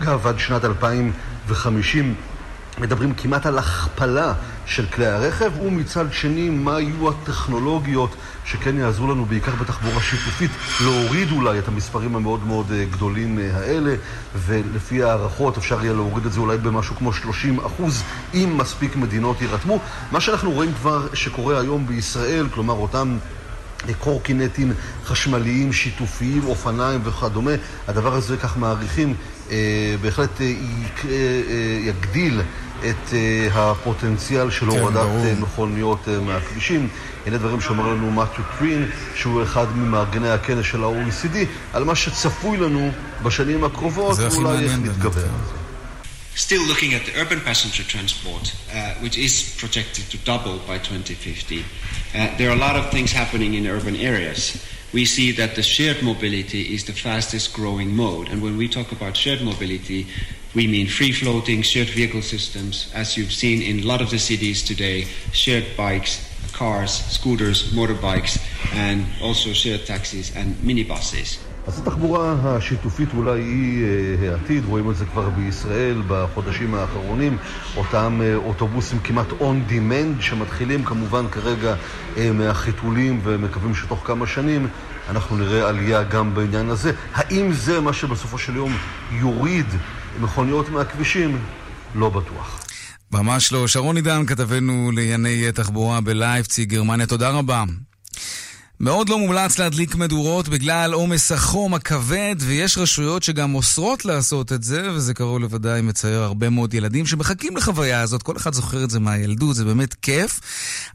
אגב, 0.01 0.27
עד 0.27 0.39
שנת 0.39 0.65
2050 0.65 2.15
מדברים 2.81 3.15
כמעט 3.15 3.47
על 3.47 3.59
הכפלה 3.59 4.33
של 4.67 4.87
כלי 4.87 5.07
הרכב, 5.07 5.51
ומצד 5.61 6.13
שני, 6.13 6.51
מה 6.51 6.81
יהיו 6.81 7.09
הטכנולוגיות 7.09 8.17
שכן 8.45 8.79
יעזרו 8.79 9.07
לנו, 9.13 9.25
בעיקר 9.25 9.53
בתחבורה 9.61 10.01
שיתופית, 10.01 10.51
להוריד 10.85 11.33
אולי 11.33 11.59
את 11.59 11.69
המספרים 11.69 12.17
המאוד 12.17 12.47
מאוד 12.47 12.73
אה, 12.73 12.85
גדולים 12.91 13.39
אה, 13.39 13.57
האלה, 13.57 13.95
ולפי 14.35 15.03
הערכות 15.03 15.57
אפשר 15.57 15.83
יהיה 15.83 15.93
להוריד 15.93 16.27
את 16.27 16.33
זה 16.33 16.41
אולי 16.41 16.59
במשהו 16.59 16.97
כמו 16.97 17.13
30 17.13 17.61
אחוז, 17.61 18.03
אם 18.35 18.55
מספיק 18.57 18.97
מדינות 18.97 19.43
יירתמו. 19.43 19.79
מה 20.13 20.21
שאנחנו 20.21 20.51
רואים 20.51 20.75
כבר 20.75 21.07
שקורה 21.15 21.61
היום 21.61 21.87
בישראל, 21.87 22.47
כלומר 22.55 22.75
אותם... 22.75 23.19
קורקינטים 23.99 24.73
חשמליים, 25.05 25.73
שיתופיים, 25.73 26.43
אופניים 26.47 27.01
וכדומה. 27.05 27.51
הדבר 27.89 28.15
הזה, 28.15 28.37
כך 28.37 28.57
מעריכים, 28.57 29.15
אה, 29.51 29.95
בהחלט 30.01 30.41
אה, 30.41 30.47
אה, 31.05 31.13
יגדיל 31.81 32.41
את 32.91 33.15
הפוטנציאל 33.53 34.51
של 34.51 34.71
כן, 34.71 34.79
הורדת 34.79 35.39
מכוניות 35.39 36.09
מהכבישים. 36.09 36.89
הנה 37.27 37.39
דברים 37.39 37.61
שאומר 37.61 37.87
לנו 37.87 38.11
מתיו 38.11 38.45
קרין, 38.59 38.91
שהוא 39.17 39.43
אחד 39.43 39.77
ממארגני 39.77 40.31
הכנס 40.31 40.67
של 40.67 40.85
ה-OECD, 40.85 41.37
על 41.73 41.85
מה 41.85 41.97
שצפוי 41.97 42.57
לנו 42.57 42.91
בשנים 43.23 43.65
הקרובות, 43.65 44.19
ואולי 44.19 44.65
איך 44.65 44.73
נתגבר 44.73 45.21
על 45.21 45.29
זה. 45.47 45.59
Still 46.37 46.65
looking 46.73 46.93
at 46.95 47.05
the 47.05 47.15
urban 47.23 47.41
passenger 47.41 47.83
transport, 47.83 48.45
uh, 48.47 48.95
which 49.03 49.19
is 49.19 49.57
projected 49.61 50.05
to 50.13 50.17
double 50.25 50.57
by 50.69 50.79
2050, 50.79 51.65
uh, 52.15 52.29
there 52.39 52.49
are 52.51 52.57
a 52.61 52.65
lot 52.69 52.77
of 52.77 52.93
things 52.93 53.11
happening 53.11 53.55
in 53.55 53.67
urban 53.67 53.97
areas. 53.97 54.57
we 54.93 55.05
see 55.05 55.33
that 55.33 55.55
the 55.55 55.63
shared 55.63 56.03
mobility 56.03 56.75
is 56.75 56.85
the 56.85 56.93
fastest 56.93 57.53
growing 57.53 57.95
mode. 57.95 58.29
And 58.29 58.43
when 58.43 58.57
we 58.57 58.69
talk 58.69 58.91
about 58.93 59.17
shared 59.17 59.43
mobility, 59.43 60.07
we 60.55 60.67
mean 60.67 60.87
free 60.87 61.13
floating, 61.13 61.63
shared 61.63 61.89
vehicle 61.89 62.23
systems, 62.23 62.91
as 62.95 63.17
you've 63.17 63.33
seen 63.33 63.61
in 63.63 63.85
a 63.85 63.87
lot 63.87 64.01
of 64.01 64.11
the 64.11 64.19
cities 64.19 64.63
today, 64.63 65.07
shared 65.33 65.67
bikes, 65.77 66.25
cars, 66.53 66.93
scooters, 66.93 67.73
motorbikes, 67.73 68.41
and 68.73 69.07
also 69.21 69.53
shared 69.53 69.85
taxis 69.87 70.35
and 70.35 70.55
minibuses. 70.63 71.39
אז 71.67 71.79
התחבורה 71.79 72.35
השיתופית 72.43 73.09
אולי 73.15 73.41
היא 73.41 73.85
אה, 73.85 74.31
העתיד, 74.33 74.65
רואים 74.65 74.91
את 74.91 74.97
זה 74.97 75.05
כבר 75.05 75.29
בישראל 75.29 76.03
בחודשים 76.09 76.75
האחרונים, 76.75 77.37
אותם 77.77 78.21
אה, 78.23 78.35
אוטובוסים 78.35 78.99
כמעט 78.99 79.27
on 79.31 79.71
demand 79.71 80.23
שמתחילים 80.23 80.85
כמובן 80.85 81.25
כרגע 81.31 81.75
אה, 82.17 82.33
מהחיתולים 82.33 83.21
ומקווים 83.25 83.75
שתוך 83.75 84.01
כמה 84.05 84.27
שנים 84.27 84.69
אנחנו 85.09 85.37
נראה 85.37 85.69
עלייה 85.69 86.03
גם 86.03 86.35
בעניין 86.35 86.71
הזה. 86.71 86.93
האם 87.15 87.53
זה 87.53 87.81
מה 87.81 87.93
שבסופו 87.93 88.39
של 88.39 88.57
יום 88.57 88.73
יוריד 89.13 89.67
מכוניות 90.21 90.69
מהכבישים? 90.69 91.39
לא 91.95 92.09
בטוח. 92.09 92.65
ממש 93.13 93.53
לא. 93.53 93.69
שרון 93.69 93.97
עידן, 93.97 94.27
כתבנו 94.27 94.91
לענייני 94.95 95.53
תחבורה 95.53 96.01
בלייפציג, 96.01 96.69
גרמניה, 96.69 97.07
תודה 97.07 97.31
רבה. 97.31 97.65
מאוד 98.81 99.09
לא 99.09 99.19
מומלץ 99.19 99.59
להדליק 99.59 99.95
מדורות 99.95 100.49
בגלל 100.49 100.93
עומס 100.93 101.33
החום 101.33 101.75
הכבד, 101.75 102.37
ויש 102.39 102.79
רשויות 102.79 103.23
שגם 103.23 103.55
אוסרות 103.55 104.05
לעשות 104.05 104.53
את 104.53 104.63
זה, 104.63 104.91
וזה 104.93 105.15
קרוב 105.15 105.39
לוודאי 105.39 105.81
מצייר 105.81 106.23
הרבה 106.23 106.51
מאוד 106.51 106.75
ילדים 106.75 107.07
שמחכים 107.07 107.57
לחוויה 107.57 108.01
הזאת, 108.01 108.23
כל 108.23 108.37
אחד 108.37 108.53
זוכר 108.55 108.85
את 108.85 108.91
זה 108.91 109.01
מהילדות, 109.01 109.57
זה 109.57 109.65
באמת 109.65 109.95
כיף. 109.95 110.41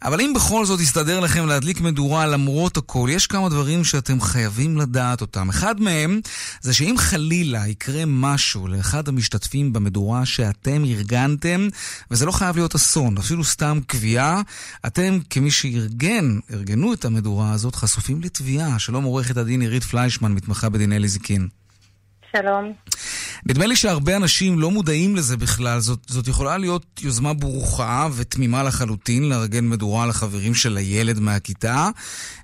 אבל 0.03 0.21
אם 0.21 0.33
בכל 0.35 0.65
זאת 0.65 0.79
יסתדר 0.79 1.19
לכם 1.19 1.45
להדליק 1.45 1.81
מדורה 1.81 2.27
למרות 2.27 2.77
הכל, 2.77 3.09
יש 3.11 3.27
כמה 3.27 3.49
דברים 3.49 3.83
שאתם 3.83 4.21
חייבים 4.21 4.77
לדעת 4.77 5.21
אותם. 5.21 5.49
אחד 5.49 5.81
מהם 5.81 6.19
זה 6.61 6.73
שאם 6.73 6.95
חלילה 6.97 7.67
יקרה 7.67 8.03
משהו 8.07 8.67
לאחד 8.67 9.07
המשתתפים 9.07 9.73
במדורה 9.73 10.25
שאתם 10.25 10.85
ארגנתם, 10.85 11.67
וזה 12.11 12.25
לא 12.25 12.31
חייב 12.31 12.55
להיות 12.55 12.75
אסון, 12.75 13.17
אפילו 13.17 13.43
סתם 13.43 13.79
קביעה, 13.87 14.41
אתם 14.85 15.19
כמי 15.29 15.51
שארגן, 15.51 16.39
ארגנו 16.53 16.93
את 16.93 17.05
המדורה 17.05 17.51
הזאת, 17.53 17.72
הזאת 17.73 17.89
חשופים 17.89 18.21
לתביעה. 18.21 18.79
שלום 18.79 19.03
עורכת 19.03 19.37
הדין 19.37 19.61
עירית 19.61 19.83
פליישמן, 19.83 20.31
מתמחה 20.31 20.69
בדיני 20.69 20.99
נזיקין. 20.99 21.47
שלום. 22.35 22.73
נדמה 23.45 23.65
לי 23.65 23.75
שהרבה 23.75 24.15
אנשים 24.15 24.59
לא 24.59 24.71
מודעים 24.71 25.15
לזה 25.15 25.37
בכלל. 25.37 25.79
זאת, 25.79 25.99
זאת 26.07 26.27
יכולה 26.27 26.57
להיות 26.57 27.01
יוזמה 27.03 27.33
ברוכה 27.33 28.07
ותמימה 28.17 28.63
לחלוטין 28.63 29.29
לארגן 29.29 29.69
מדורה 29.69 30.05
לחברים 30.05 30.53
של 30.53 30.77
הילד 30.77 31.19
מהכיתה. 31.19 31.89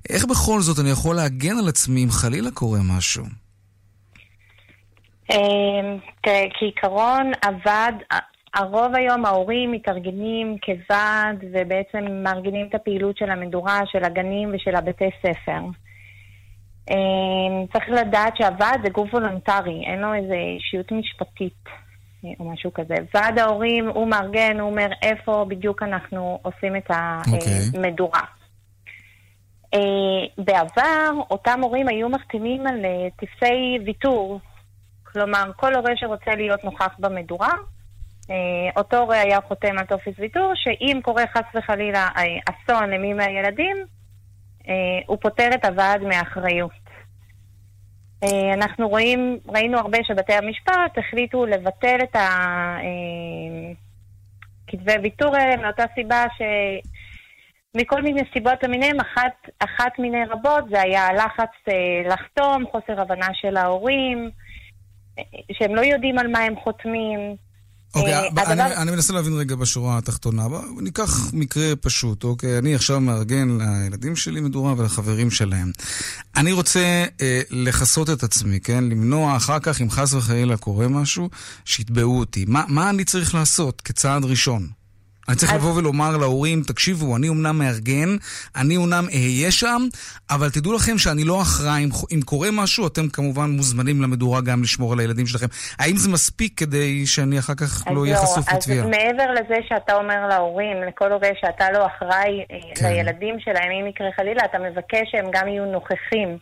איך 0.10 0.26
בכל 0.26 0.62
זאת 0.62 0.80
אני 0.80 0.90
יכול 0.90 1.16
להגן 1.16 1.58
על 1.58 1.68
עצמי 1.68 2.04
אם 2.04 2.12
חלילה 2.12 2.52
קורה 2.52 2.80
משהו? 2.84 3.26
אמ, 5.32 5.98
תראה, 6.24 6.46
כעיקרון, 6.60 7.32
הוועד, 7.46 7.96
הרוב 8.54 8.96
היום 8.96 9.26
ההורים 9.26 9.72
מתארגנים 9.72 10.58
כוועד 10.66 11.44
ובעצם 11.52 12.24
מארגנים 12.24 12.68
את 12.70 12.76
הפעילות 12.76 13.18
של 13.18 13.30
המדורה, 13.30 13.82
של 13.86 14.04
הגנים 14.04 14.52
ושל 14.54 14.76
הבתי 14.76 15.10
ספר. 15.22 15.62
אמ, 16.90 17.66
צריך 17.74 17.90
לדעת 17.90 18.38
שהוועד 18.38 18.80
זה 18.84 18.90
גוף 18.90 19.14
וולונטרי, 19.14 19.84
אין 19.86 20.00
לו 20.00 20.14
איזה 20.14 20.34
אישיות 20.34 20.92
משפטית 20.92 21.64
אה, 22.26 22.30
או 22.40 22.52
משהו 22.52 22.74
כזה. 22.74 22.96
ועד 23.14 23.40
ההורים 23.40 23.88
הוא 23.88 24.08
מארגן, 24.08 24.60
הוא 24.60 24.70
אומר 24.70 24.88
איפה 25.02 25.46
בדיוק 25.50 25.84
אנחנו 25.84 26.40
עושים 26.42 26.76
את 26.76 26.86
המדורה. 26.90 28.20
Okay. 28.20 28.40
אה, 29.74 30.44
בעבר 30.44 31.12
אותם 31.32 31.60
הורים 31.64 31.88
היו 31.88 32.10
מחתימים 32.10 32.68
על 32.68 32.86
אה, 32.86 33.08
טפסי 33.16 33.80
ויתור, 33.86 34.40
כלומר 35.04 35.52
כל 35.56 35.76
הורה 35.76 35.92
שרוצה 35.96 36.36
להיות 36.36 36.64
נוכח 36.64 36.96
במדורה, 37.00 37.52
אה, 37.52 37.79
אותו 38.78 38.98
הורה 38.98 39.22
היה 39.22 39.42
חותם 39.42 39.78
על 39.78 39.86
טופס 39.86 40.14
ויתור, 40.20 40.54
שאם 40.56 41.00
קורה 41.04 41.24
חס 41.28 41.44
וחלילה 41.56 42.08
אה, 42.18 42.24
אסון 42.50 42.90
למי 42.90 43.14
מהילדים, 43.14 43.78
אה, 44.68 44.74
הוא 45.08 45.18
פוטר 45.22 45.50
את 45.54 45.66
הוועד 45.66 46.02
מאחריות. 46.02 46.90
אנחנו 48.54 48.90
רואים, 48.90 49.40
ראינו 49.48 49.78
הרבה 49.78 49.98
שבתי 50.04 50.34
המשפט 50.34 50.98
החליטו 50.98 51.46
לבטל 51.46 51.98
את 52.04 52.16
הכתבי 54.66 54.94
ויתור 55.04 55.36
האלה 55.36 55.62
מאותה 55.62 55.84
סיבה 55.96 56.26
ש... 56.38 56.42
מכל 57.76 58.02
מיני 58.02 58.22
סיבות 58.34 58.64
למיניהם, 58.64 59.00
אחת, 59.00 59.50
אחת 59.60 60.00
מיני 60.00 60.26
רבות 60.26 60.64
זה 60.70 60.82
היה 60.82 61.08
הלחץ 61.08 61.52
לחתום, 62.10 62.66
חוסר 62.72 63.02
הבנה 63.02 63.28
של 63.34 63.58
ההורים, 63.58 64.30
שהם 65.52 65.76
לא 65.76 65.82
יודעים 65.82 66.20
על 66.20 66.28
מה 66.28 66.40
הם 66.40 66.56
חותמים. 66.56 67.36
אוקיי, 67.96 68.28
okay, 68.28 68.42
אני, 68.48 68.76
אני 68.76 68.92
מנסה 68.92 69.14
להבין 69.14 69.34
רגע 69.34 69.56
בשורה 69.56 69.98
התחתונה. 69.98 70.48
ניקח 70.82 71.34
מקרה 71.34 71.76
פשוט, 71.76 72.24
אוקיי? 72.24 72.58
אני 72.58 72.76
עכשיו 72.76 73.00
מארגן 73.00 73.58
לילדים 73.62 74.16
שלי 74.16 74.42
מדורה 74.42 74.74
ולחברים 74.78 75.32
שלהם. 75.32 75.72
אני 76.36 76.52
רוצה 76.52 77.06
אה, 77.22 77.42
לכסות 77.50 78.10
את 78.10 78.24
עצמי, 78.24 78.60
כן? 78.60 78.84
למנוע 78.84 79.38
אחר 79.38 79.60
כך, 79.60 79.82
אם 79.82 79.90
חס 79.90 80.14
וחלילה 80.14 80.58
קורה 80.58 80.88
משהו, 80.88 81.30
שיתבעו 81.66 82.20
אותי. 82.20 82.46
מה, 82.48 82.64
מה 82.68 82.90
אני 82.90 83.06
צריך 83.06 83.36
לעשות 83.36 83.82
כצעד 83.82 84.26
ראשון? 84.26 84.79
אני 85.30 85.38
צריך 85.38 85.54
לבוא 85.54 85.74
ולומר 85.74 86.18
להורים, 86.18 86.62
תקשיבו, 86.68 87.16
אני 87.16 87.30
אומנם 87.30 87.60
מארגן, 87.60 88.10
אני 88.56 88.78
אומנם 88.78 89.06
אהיה 89.14 89.52
שם, 89.52 89.82
אבל 90.30 90.50
תדעו 90.50 90.74
לכם 90.74 90.98
שאני 90.98 91.24
לא 91.24 91.42
אחראי. 91.42 91.84
אם, 91.84 91.90
אם 92.12 92.22
קורה 92.26 92.50
משהו, 92.52 92.88
אתם 92.88 93.10
כמובן 93.10 93.50
מוזמנים 93.50 94.02
למדורה 94.02 94.42
גם 94.42 94.64
לשמור 94.64 94.94
על 94.94 95.00
הילדים 95.00 95.28
שלכם. 95.28 95.46
האם 95.80 95.98
זה 95.98 96.10
מספיק 96.10 96.58
כדי 96.58 97.06
שאני 97.06 97.40
אחר 97.40 97.54
כך 97.54 97.84
לא 97.92 98.02
אהיה 98.02 98.16
לא, 98.16 98.20
חשוף 98.20 98.54
לתביעה? 98.54 98.86
אז 98.86 98.90
מעבר 98.90 99.32
לזה 99.32 99.56
שאתה 99.70 99.96
אומר 99.96 100.28
להורים, 100.30 100.78
לכל 100.88 101.12
הורה 101.12 101.30
שאתה 101.42 101.72
לא 101.72 101.86
אחראי 101.86 102.46
אה, 102.52 102.58
כן. 102.76 102.86
לילדים 102.86 103.36
שלהם, 103.40 103.72
אם 103.82 103.88
יקרה 103.88 104.08
חלילה, 104.16 104.42
אתה 104.46 104.58
מבקש 104.60 105.12
שהם 105.12 105.26
גם 105.34 105.48
יהיו 105.48 105.66
נוכחים. 105.66 106.38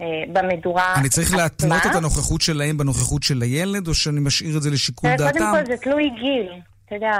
אה, 0.00 0.06
במדורה 0.32 0.94
אני 0.94 1.08
צריך 1.08 1.36
להתנות 1.36 1.82
את 1.90 1.94
הנוכחות 1.94 2.40
שלהם 2.40 2.76
בנוכחות 2.76 3.22
של 3.22 3.42
הילד, 3.42 3.88
או 3.88 3.94
שאני 3.94 4.20
משאיר 4.20 4.56
את 4.56 4.62
זה 4.62 4.70
לשיקול 4.70 5.10
דעתם? 5.18 5.38
קודם 5.38 5.52
כל 5.52 5.66
זה 5.66 5.76
תלוי 5.76 6.10
גיל. 6.20 6.60
אתה 6.88 6.96
יודע, 6.96 7.10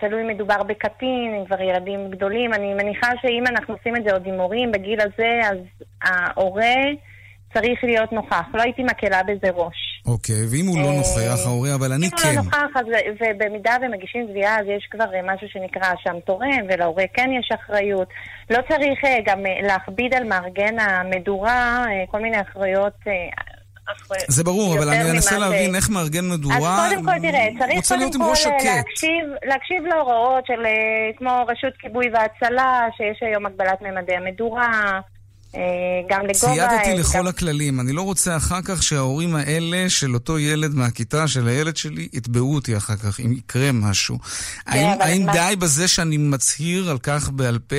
תלוי 0.00 0.22
אם 0.22 0.28
מדובר 0.28 0.62
בקטין, 0.62 1.34
אם 1.38 1.44
כבר 1.46 1.60
ילדים 1.62 2.10
גדולים. 2.10 2.54
אני 2.54 2.74
מניחה 2.74 3.10
שאם 3.22 3.44
אנחנו 3.46 3.74
עושים 3.74 3.96
את 3.96 4.04
זה 4.04 4.12
עוד 4.12 4.26
עם 4.26 4.40
הורים 4.40 4.72
בגיל 4.72 5.00
הזה, 5.00 5.40
אז 5.50 5.58
ההורה 6.02 6.74
צריך 7.54 7.84
להיות 7.84 8.12
נוכח. 8.12 8.46
לא 8.54 8.62
הייתי 8.62 8.82
מקלה 8.82 9.22
בזה 9.22 9.50
ראש. 9.54 10.02
אוקיי, 10.06 10.42
ואם 10.50 10.66
הוא 10.66 10.78
לא 10.78 10.92
נוכח, 10.92 11.46
ההורה, 11.46 11.74
אבל 11.74 11.92
אני 11.92 12.10
כן. 12.10 12.16
אם 12.16 12.28
הוא 12.28 12.36
לא 12.36 12.42
נוכח, 12.42 12.80
אז, 12.80 12.86
ובמידה 13.20 13.76
ומגישים 13.82 14.26
תביעה, 14.26 14.60
אז 14.60 14.66
יש 14.76 14.88
כבר 14.90 15.04
משהו 15.24 15.48
שנקרא 15.48 15.94
אשם 15.94 16.20
תורם, 16.26 16.60
ולהורה 16.68 17.04
כן 17.14 17.30
יש 17.40 17.48
אחריות. 17.54 18.08
לא 18.50 18.58
צריך 18.68 19.04
אה, 19.04 19.18
גם 19.24 19.46
אה, 19.46 19.66
להכביד 19.66 20.14
על 20.14 20.24
מארגן 20.24 20.78
המדורה 20.78 21.84
כל 22.10 22.20
מיני 22.20 22.40
אחריות 22.40 22.94
אחרי... 23.96 24.18
זה 24.28 24.44
ברור, 24.44 24.78
אבל 24.78 24.88
אני 24.88 25.12
מנסה 25.12 25.30
ש- 25.30 25.38
להבין 25.38 25.74
איך 25.74 25.90
מארגן 25.90 26.28
מדורה 26.28 26.56
אז 26.86 26.92
קודם 26.92 27.04
כל, 27.04 27.20
תראה, 27.22 27.48
צריך 27.58 27.88
קודם 27.88 28.12
כל. 28.12 28.32
להקשיב, 28.64 29.24
להקשיב 29.48 29.82
להוראות 29.88 30.44
של 30.46 30.66
אה, 30.66 30.70
כמו 31.18 31.46
רשות 31.48 31.72
כיבוי 31.80 32.06
והצלה, 32.12 32.80
שיש 32.96 33.18
היום 33.20 33.46
הגבלת 33.46 33.82
ממדי 33.82 34.14
המדורה, 34.16 35.00
אה, 35.54 35.60
גם 36.08 36.20
לגובה... 36.20 36.34
צייתתי 36.34 36.90
אה, 36.90 36.94
לכל 36.94 37.18
גם- 37.18 37.26
הכללים. 37.26 37.80
אני 37.80 37.92
לא 37.92 38.02
רוצה 38.02 38.36
אחר 38.36 38.62
כך 38.64 38.82
שההורים 38.82 39.34
האלה 39.36 39.84
של 39.90 40.14
אותו 40.14 40.38
ילד 40.38 40.74
מהכיתה 40.74 41.28
של 41.28 41.48
הילד 41.48 41.76
שלי 41.76 42.08
יתבעו 42.12 42.54
אותי 42.54 42.76
אחר 42.76 42.96
כך, 42.96 43.20
אם 43.20 43.32
יקרה 43.32 43.72
משהו. 43.72 44.18
האם, 44.66 44.86
האם 45.00 45.26
מה- 45.26 45.32
די 45.32 45.56
בזה 45.58 45.88
שאני 45.88 46.16
מצהיר 46.16 46.90
על 46.90 46.98
כך 46.98 47.30
בעל 47.30 47.58
פה, 47.58 47.76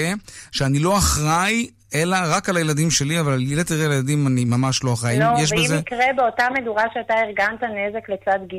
שאני 0.51 0.79
לא 0.79 0.97
אחראי, 0.97 1.67
אלא 1.95 2.17
רק 2.35 2.49
על 2.49 2.57
הילדים 2.57 2.89
שלי, 2.89 3.19
אבל 3.19 3.33
על 3.33 3.41
יתר 3.41 3.75
הילדים 3.75 4.27
אני 4.27 4.45
ממש 4.45 4.83
לא 4.83 4.93
אחראי? 4.93 5.19
לא, 5.19 5.25
ואם 5.25 5.63
בזה... 5.63 5.75
יקרה 5.75 6.05
באותה 6.15 6.47
מדורה 6.59 6.83
שאתה 6.93 7.13
ארגנת 7.13 7.63
נזק 7.63 8.09
לצד 8.09 8.39
ג', 8.47 8.55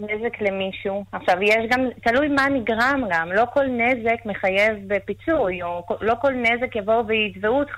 נזק 0.00 0.40
למישהו. 0.40 1.04
עכשיו, 1.12 1.42
יש 1.42 1.70
גם, 1.70 1.80
תלוי 2.02 2.28
מה 2.28 2.48
נגרם 2.48 3.02
גם, 3.10 3.32
לא 3.32 3.44
כל 3.52 3.66
נזק 3.66 4.26
מחייב 4.26 4.76
בפיצוי, 4.86 5.62
או 5.62 5.86
לא 6.00 6.14
כל 6.20 6.32
נזק 6.34 6.76
יבואו 6.76 7.06
ויתבעו 7.06 7.58
אותך, 7.58 7.76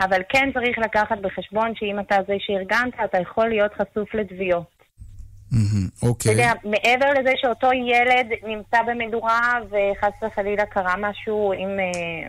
אבל 0.00 0.20
כן 0.28 0.50
צריך 0.54 0.78
לקחת 0.78 1.18
בחשבון 1.22 1.72
שאם 1.74 2.00
אתה 2.00 2.16
זה 2.26 2.34
שארגנת, 2.38 2.94
אתה 3.04 3.18
יכול 3.20 3.48
להיות 3.48 3.72
חשוף 3.74 4.14
לתביעות. 4.14 4.74
מהמם, 5.52 5.88
אתה 5.98 6.06
אוקיי. 6.06 6.32
יודע, 6.32 6.52
מעבר 6.64 7.20
לזה 7.20 7.32
שאותו 7.36 7.68
ילד 7.72 8.26
נמצא 8.46 8.82
במדורה 8.82 9.52
וחס 9.66 10.12
וחלילה 10.22 10.66
קרה 10.66 10.94
משהו, 10.98 11.52
אם, 11.52 11.68
אה, 11.80 12.28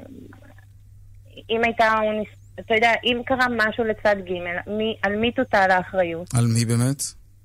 אם 1.49 1.61
הייתה, 1.63 1.93
הוא 2.01 2.13
ניס- 2.13 2.59
אתה 2.59 2.73
יודע, 2.75 2.91
אם 3.03 3.21
קרה 3.25 3.47
משהו 3.57 3.83
לצד 3.83 4.15
ג', 4.25 4.31
מי, 4.77 4.97
על 5.03 5.15
מי 5.15 5.31
תוטל 5.31 5.71
האחריות? 5.71 6.27
על 6.37 6.45
מי 6.45 6.65
באמת? 6.65 7.01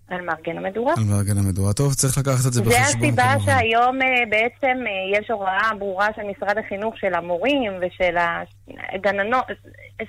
על 0.08 0.20
מארגן 0.20 0.58
המדורה. 0.58 0.94
על 0.96 1.04
מארגן 1.04 1.38
המדורה. 1.38 1.72
טוב, 1.72 1.94
צריך 1.94 2.18
לקחת 2.18 2.46
את 2.46 2.52
זה 2.52 2.62
זה 2.62 2.62
בחשבון 2.62 2.84
הסיבה 2.84 3.22
כמובן. 3.34 3.52
שהיום 3.52 4.02
אה, 4.02 4.08
בעצם 4.30 4.76
אה, 4.86 5.18
יש 5.20 5.30
הוראה 5.30 5.70
ברורה 5.78 6.08
של 6.16 6.22
משרד 6.22 6.58
החינוך 6.58 6.94
של 6.98 7.14
המורים 7.14 7.72
ושל 7.80 8.16
הגננות, 8.94 9.44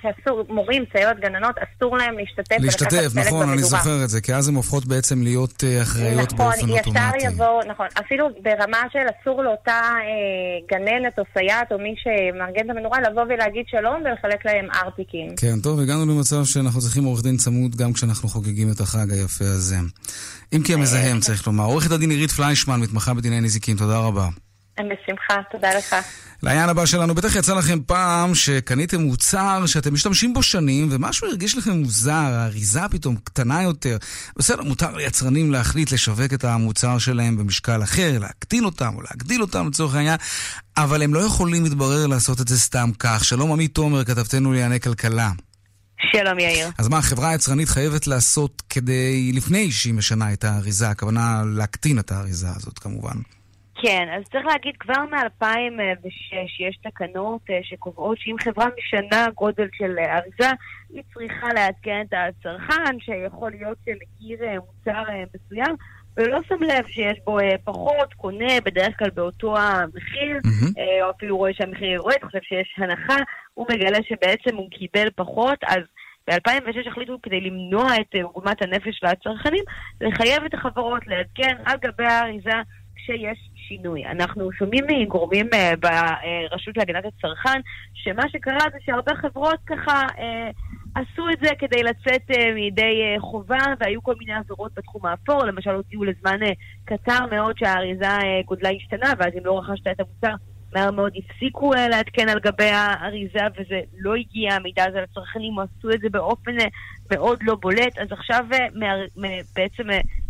שאסור, 0.02 0.44
מורים, 0.48 0.84
סייעות, 0.92 1.16
גננות, 1.20 1.54
אסור 1.58 1.96
להם 1.96 2.18
להשתתף 2.18 2.56
להשתתף, 2.58 3.14
נכון, 3.14 3.48
אני. 3.48 3.62
זוכר 3.62 4.04
את 4.04 4.08
זה, 4.08 4.20
כי 4.20 4.34
אז 4.34 4.48
הן 4.48 4.54
הופכות 4.54 4.86
בעצם 4.86 5.22
להיות 5.22 5.64
אה, 5.64 5.82
אחראיות 5.82 6.32
נכון, 6.32 6.46
באופן 6.46 6.68
ישר 6.68 6.78
אוטומטי. 6.78 7.26
יבוא, 7.26 7.64
נכון, 7.64 7.86
אפילו 8.00 8.28
ברמה 8.42 8.82
של 8.92 9.06
אסור 9.20 9.42
לאותה 9.42 9.80
אה, 9.82 10.76
גננת 10.76 11.18
או 11.18 11.24
סייעת 11.34 11.72
או 11.72 11.78
מי 11.78 11.94
שמארגן 12.02 12.64
את 12.64 12.70
המנורה 12.76 13.00
לבוא 13.00 13.22
ולהגיד 13.22 13.64
שלום 13.70 14.02
ולחלק 14.04 14.46
להם 14.46 14.68
ארטיקים. 14.84 15.28
כן, 15.36 15.60
טוב, 15.62 15.80
הגענו 15.80 16.06
למצב 16.06 16.44
שאנחנו 16.44 16.80
צריכים 16.80 17.04
עורך 17.04 17.22
דין 17.22 17.36
צמוד 17.36 17.76
גם 17.76 17.92
כשאנחנו 17.92 18.28
חוגגים 18.28 18.68
את 18.72 18.80
החג 18.80 19.10
היפה 19.10 19.44
הזה. 19.44 19.76
אם 20.52 20.62
כי 20.62 20.74
המזהם, 20.74 21.20
צריך 21.20 21.46
לומר. 21.46 21.64
עורכת 21.64 21.90
הדין 21.90 22.10
עירית 22.10 22.30
פליישמן, 22.30 22.80
מתמחה 22.80 23.14
בדיני 23.14 23.40
נזיקין, 23.40 23.76
תודה 23.76 23.98
רבה. 23.98 24.28
בשמחה, 24.80 25.34
תודה 25.52 25.74
לך. 25.78 25.96
לעניין 26.42 26.68
הבא 26.68 26.86
שלנו, 26.86 27.14
בטח 27.14 27.36
יצא 27.36 27.54
לכם 27.54 27.78
פעם 27.86 28.34
שקניתם 28.34 29.00
מוצר 29.00 29.66
שאתם 29.66 29.94
משתמשים 29.94 30.34
בו 30.34 30.42
שנים 30.42 30.88
ומשהו 30.90 31.28
הרגיש 31.28 31.56
לכם 31.56 31.70
מוזר, 31.70 32.12
האריזה 32.12 32.80
פתאום 32.90 33.16
קטנה 33.24 33.62
יותר. 33.62 33.96
בסדר, 34.36 34.62
מותר 34.62 34.96
ליצרנים 34.96 35.52
להחליט 35.52 35.92
לשווק 35.92 36.32
את 36.34 36.44
המוצר 36.44 36.98
שלהם 36.98 37.36
במשקל 37.36 37.82
אחר, 37.82 38.18
להקטין 38.18 38.64
אותם 38.64 38.92
או 38.96 39.02
להגדיל 39.02 39.42
אותם 39.42 39.68
לצורך 39.68 39.94
העניין, 39.94 40.16
אבל 40.76 41.02
הם 41.02 41.14
לא 41.14 41.20
יכולים, 41.20 41.64
מתברר, 41.64 42.06
לעשות 42.06 42.40
את 42.40 42.48
זה 42.48 42.60
סתם 42.60 42.90
כך. 42.98 43.24
שלום 43.24 43.52
עמית 43.52 43.74
תומר, 43.74 44.04
כתבתנו 44.04 44.52
לענייני 44.52 44.80
כלכלה. 44.80 45.30
שלום 46.12 46.38
יאיר. 46.38 46.68
אז 46.78 46.88
מה 46.88 46.98
החברה 46.98 47.28
היצרנית 47.28 47.68
חייבת 47.68 48.06
לעשות 48.06 48.62
כדי, 48.70 49.32
לפני 49.34 49.72
שהיא 49.72 49.94
משנה 49.94 50.32
את 50.32 50.44
האריזה, 50.44 50.88
הכוונה 50.88 51.42
להקטין 51.46 51.98
את 51.98 52.12
האריזה 52.12 52.48
הזאת 52.56 52.78
כמובן. 52.78 53.16
כן, 53.82 54.08
אז 54.16 54.22
צריך 54.32 54.46
להגיד, 54.46 54.76
כבר 54.76 55.04
מ-2006 55.10 56.34
יש 56.58 56.78
תקנות 56.82 57.40
אה, 57.50 57.58
שקובעות 57.62 58.18
שאם 58.18 58.36
חברה 58.40 58.66
משנה 58.78 59.26
גודל 59.34 59.68
של 59.72 59.98
אה, 59.98 60.18
אריזה, 60.18 60.50
היא 60.90 61.02
צריכה 61.14 61.46
לעדכן 61.54 62.04
את 62.08 62.14
הצרכן, 62.16 63.00
שיכול 63.00 63.50
להיות 63.50 63.78
שמכיר 63.84 64.44
אה, 64.44 64.54
מוצר 64.54 65.02
מסוים, 65.34 65.76
ולא 66.16 66.38
שם 66.48 66.62
לב 66.62 66.86
שיש 66.86 67.18
בו 67.24 67.38
פחות, 67.64 68.14
קונה 68.14 68.60
בדרך 68.64 68.98
כלל 68.98 69.10
באותו 69.10 69.58
המחיר. 69.58 70.38
אה, 70.78 71.04
או 71.04 71.10
אפילו 71.10 71.36
רואה 71.36 71.54
שהמחיר 71.54 71.88
יורד, 71.88 72.16
חושב 72.24 72.42
שיש 72.42 72.74
הנחה, 72.76 73.16
הוא 73.54 73.66
מגלה 73.72 73.98
שבעצם 74.08 74.56
הוא 74.56 74.70
קיבל 74.70 75.08
פחות, 75.16 75.58
אז 75.66 75.82
ב-2006 76.26 76.88
החליטו 76.88 77.18
כדי 77.22 77.40
למנוע 77.40 77.96
את 78.00 78.14
עוגמת 78.22 78.62
הנפש 78.62 79.02
והצרכנים, 79.02 79.64
לחייב 80.00 80.44
את 80.44 80.54
החברות 80.54 81.06
לעדכן 81.06 81.56
על 81.64 81.76
גבי 81.82 82.04
האריזה 82.04 82.60
כשיש 82.96 83.38
שינוי. 83.72 84.06
אנחנו 84.06 84.52
שומעים 84.52 84.84
מגורמים 84.88 85.48
אה, 85.54 85.72
ברשות 85.76 86.76
להגנת 86.76 87.04
הצרכן, 87.04 87.60
שמה 87.94 88.22
שקרה 88.28 88.58
זה 88.72 88.78
שהרבה 88.84 89.14
חברות 89.14 89.58
ככה 89.66 90.02
אה, 90.18 90.50
עשו 90.94 91.30
את 91.32 91.38
זה 91.42 91.50
כדי 91.58 91.82
לצאת 91.82 92.30
אה, 92.30 92.54
מידי 92.54 93.16
חובה, 93.18 93.64
והיו 93.80 94.02
כל 94.02 94.14
מיני 94.18 94.32
עבירות 94.32 94.72
בתחום 94.76 95.06
האפור, 95.06 95.44
למשל 95.44 95.70
הודיעו 95.70 96.04
לזמן 96.04 96.38
קצר 96.84 97.26
מאוד 97.30 97.58
שהאריזה 97.58 98.18
גודלה 98.46 98.70
השתנה, 98.70 99.12
ואז 99.18 99.32
אם 99.38 99.44
לא 99.46 99.58
רכשת 99.58 99.86
את 99.86 100.00
המוצר, 100.00 100.34
מהר 100.74 100.90
מאוד 100.90 101.12
הפסיקו 101.16 101.74
אה, 101.74 101.88
לעדכן 101.88 102.28
על 102.28 102.38
גבי 102.38 102.68
האריזה, 102.68 103.40
וזה 103.58 103.80
לא 103.98 104.14
הגיע 104.14 104.54
המידע 104.54 104.84
הזה 104.88 105.00
לצרכנים, 105.00 105.58
או 105.58 105.62
עשו 105.62 105.90
את 105.90 106.00
זה 106.00 106.08
באופן 106.10 106.60
אה, 106.60 106.66
מאוד 107.10 107.38
לא 107.42 107.54
בולט. 107.54 107.98
אז 107.98 108.08
עכשיו 108.10 108.46
אה, 108.52 108.94
בעצם 109.56 109.82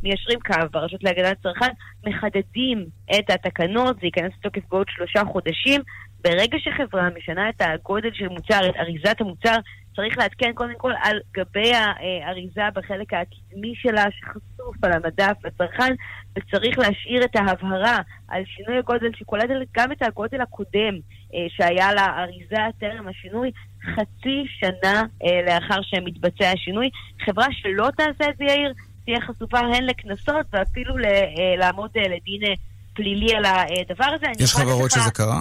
מיישרים 0.02 0.38
קו 0.40 0.54
ברשות 0.70 1.04
להגנת 1.04 1.36
הצרכן, 1.38 1.72
מחדדים 2.06 2.86
את 3.18 3.30
התקנות, 3.30 3.96
זה 4.00 4.06
ייכנס 4.06 4.32
לתוקף 4.38 4.62
בעוד 4.70 4.86
שלושה 4.90 5.24
חודשים. 5.24 5.80
ברגע 6.24 6.58
שחברה 6.58 7.08
משנה 7.18 7.48
את 7.48 7.60
הגודל 7.60 8.10
של 8.12 8.28
מוצר, 8.28 8.68
את 8.68 8.76
אריזת 8.76 9.20
המוצר, 9.20 9.56
צריך 9.96 10.18
לעדכן 10.18 10.52
קודם 10.54 10.74
כל 10.76 10.92
על 11.02 11.20
גבי 11.34 11.72
האריזה 11.74 12.62
בחלק 12.74 13.14
הקדמי 13.14 13.72
שלה, 13.74 14.04
שחשוף 14.10 14.76
על 14.82 14.92
המדף 14.92 15.36
לצרכן, 15.44 15.94
וצריך 16.38 16.78
להשאיר 16.78 17.24
את 17.24 17.36
ההבהרה 17.36 17.98
על 18.28 18.42
שינוי 18.46 18.78
הגודל 18.78 19.10
שכוללת 19.16 19.68
גם 19.76 19.92
את 19.92 20.02
הגודל 20.02 20.40
הקודם 20.40 20.94
אה, 21.34 21.46
שהיה 21.48 21.94
לאריזה 21.94 22.56
טרם 22.80 23.08
השינוי, 23.08 23.50
חצי 23.94 24.44
שנה 24.46 25.02
אה, 25.24 25.40
לאחר 25.46 25.82
שמתבצע 25.82 26.50
השינוי. 26.50 26.90
חברה 27.24 27.46
שלא 27.50 27.88
תעשה 27.96 28.30
את 28.30 28.36
זה, 28.38 28.44
יאיר, 28.44 28.72
תהיה 29.04 29.20
חשופה 29.20 29.58
הן 29.58 29.84
לקנסות 29.84 30.46
ואפילו 30.52 30.94
אה, 30.98 31.56
לעמוד 31.58 31.90
אה, 31.96 32.02
לדין 32.02 32.44
אה, 32.44 32.54
פלילי 32.94 33.34
על 33.34 33.44
הדבר 33.44 34.08
הזה. 34.14 34.26
יש 34.38 34.54
חברות 34.54 34.90
שזה 34.90 35.10
קרה? 35.10 35.40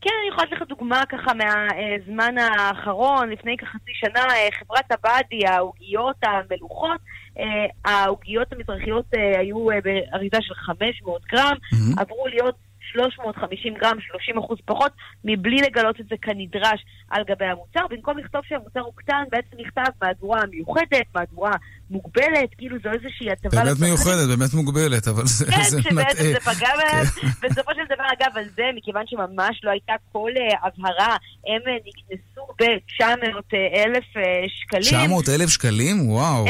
כן, 0.00 0.10
אני 0.20 0.28
יכולה 0.28 0.46
לתת 0.46 0.56
לך 0.56 0.68
דוגמה 0.68 1.02
ככה 1.08 1.32
מהזמן 1.34 2.34
האחרון, 2.38 3.30
לפני 3.30 3.56
כחצי 3.56 3.90
שנה, 3.94 4.20
אה, 4.20 4.48
חברת 4.58 4.92
הבאדי, 4.92 5.46
העוגיות 5.46 6.16
המלוכות, 6.22 7.00
אה, 7.38 7.44
העוגיות 7.84 8.52
המזרחיות 8.52 9.04
אה, 9.16 9.40
היו 9.40 9.70
אה, 9.70 9.78
באריזה 9.84 10.36
של 10.40 10.54
500 10.54 11.22
גרם, 11.24 11.56
מהמם. 11.72 11.98
עברו 11.98 12.26
להיות 12.26 12.54
350 12.92 13.74
גרם, 13.74 14.00
30 14.00 14.38
אחוז 14.38 14.58
פחות, 14.64 14.92
מבלי 15.24 15.56
לגלות 15.56 16.00
את 16.00 16.06
זה 16.10 16.14
כנדרש 16.22 16.84
על 17.10 17.22
גבי 17.28 17.44
המוצר. 17.44 17.86
במקום 17.90 18.18
לכתוב 18.18 18.40
שהמוצר 18.48 18.80
הוא 18.80 18.92
קטן, 18.96 19.22
בעצם 19.30 19.56
נכתב 19.58 19.90
מהדורה 20.02 20.40
מיוחדת, 20.50 21.06
מהדורה 21.14 21.52
מוגבלת, 21.90 22.50
כאילו 22.58 22.76
זו 22.82 22.88
איזושהי 22.88 23.30
הטבה. 23.30 23.64
באמת. 23.64 23.80
מיוחדת, 23.80 24.28
באמת 24.28 24.54
מוגבלת, 24.54 25.08
אבל 25.08 25.26
זה 25.26 25.46
כן, 25.46 25.62
זה 25.62 25.82
שבעצם 25.82 25.96
מטעה. 25.96 26.32
זה 26.32 26.40
פגע 26.40 26.68
בהם. 26.76 27.04
כן. 27.04 27.26
בסופו 27.48 27.70
של 27.74 27.94
דבר, 27.94 28.04
אגב, 28.18 28.32
על 28.34 28.44
זה, 28.56 28.62
מכיוון 28.74 29.02
שממש 29.06 29.60
לא 29.64 29.70
הייתה 29.70 29.92
כל 30.12 30.30
אה, 30.36 30.66
הבהרה, 30.66 31.16
הם 31.46 31.60
אה, 31.66 31.76
נקנסו 31.86 32.46
ב-900 32.58 33.56
אלף 33.74 34.04
אה, 34.16 34.22
שקלים. 34.48 34.82
900 34.82 35.28
אלף 35.28 35.48
שקלים? 35.48 36.10
וואו. 36.10 36.44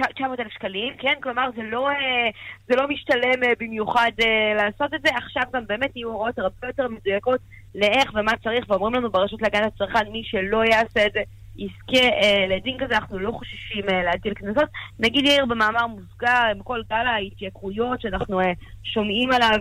אה, 0.00 0.12
900 0.14 0.40
אלף 0.40 0.52
שקלים, 0.52 0.94
כן? 0.98 1.14
כלומר, 1.22 1.50
זה 1.56 1.62
לא, 1.62 1.88
אה, 1.88 2.28
זה 2.68 2.76
לא 2.76 2.88
משתלם 2.88 3.44
אה, 3.44 3.52
במיוחד 3.60 4.10
אה, 4.20 4.54
לעשות 4.54 4.94
את 4.94 5.02
זה. 5.02 5.08
עכשיו 5.16 5.42
גם 5.52 5.66
באמת 5.66 5.96
יהיו 5.96 6.08
הוראות 6.08 6.38
הרבה 6.38 6.66
יותר 6.66 6.88
מדויקות 6.88 7.40
לאיך 7.74 8.10
ומה 8.14 8.32
צריך, 8.44 8.64
ואומרים 8.68 8.94
לנו 8.94 9.10
ברשות 9.10 9.42
להגנת 9.42 9.72
הצרכן, 9.74 10.12
מי 10.12 10.22
שלא 10.24 10.64
יעשה 10.64 11.06
את 11.06 11.12
זה, 11.12 11.20
יזכה 11.56 12.06
לדין 12.48 12.76
כזה, 12.78 12.96
אנחנו 12.96 13.18
לא 13.18 13.30
חוששים 13.30 13.84
להטיל 14.04 14.34
קנסות. 14.34 14.68
נגיד 14.98 15.24
יאיר 15.26 15.46
במאמר 15.46 15.86
מוסגר, 15.86 16.42
עם 16.50 16.62
כל 16.62 16.82
גל 16.90 17.06
ההתייקרויות 17.06 18.00
שאנחנו 18.00 18.40
שומעים 18.84 19.30
עליו 19.32 19.58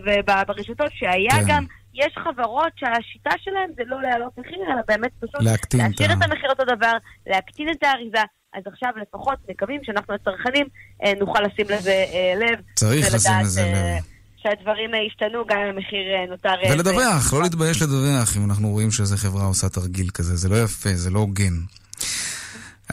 ברשתות, 0.47 0.91
שהיה 0.93 1.31
כן. 1.31 1.43
גם... 1.47 1.63
יש 1.97 2.13
חברות 2.17 2.71
שהשיטה 2.75 3.29
שלהם 3.43 3.69
זה 3.75 3.83
לא 3.85 4.01
להעלות 4.01 4.37
מחיר, 4.37 4.59
אלא 4.67 4.81
באמת 4.87 5.11
פשוט 5.19 5.41
להשאיר 5.73 6.13
את 6.13 6.23
המחיר 6.23 6.49
אותו 6.49 6.63
דבר, 6.65 6.93
להקטין 7.27 7.69
את 7.69 7.83
האריזה. 7.83 8.23
אז 8.57 8.63
עכשיו 8.73 8.89
לפחות 9.01 9.37
מקווים 9.49 9.79
שאנחנו 9.83 10.13
הצרכנים 10.13 10.65
אה, 11.03 11.13
נוכל 11.19 11.39
לשים 11.41 11.65
לזה 11.69 12.05
אה, 12.13 12.33
לב. 12.39 12.59
צריך 12.75 13.13
לשים 13.13 13.31
לזה 13.41 13.61
אה, 13.61 13.97
לב. 13.97 14.03
שהדברים 14.37 14.91
השתנו 15.07 15.45
גם 15.47 15.57
אם 15.57 15.75
המחיר 15.75 15.99
נותר... 16.29 16.53
ולדווח, 16.69 17.33
ב- 17.33 17.35
לא 17.35 17.41
להתבייש 17.41 17.81
לדווח 17.81 18.37
אם 18.37 18.45
אנחנו 18.49 18.69
רואים 18.69 18.91
שאיזה 18.91 19.17
חברה 19.17 19.45
עושה 19.45 19.69
תרגיל 19.69 20.09
כזה. 20.13 20.35
זה 20.35 20.49
לא 20.49 20.63
יפה, 20.63 20.89
זה 20.93 21.09
לא 21.09 21.19
הוגן. 21.19 21.53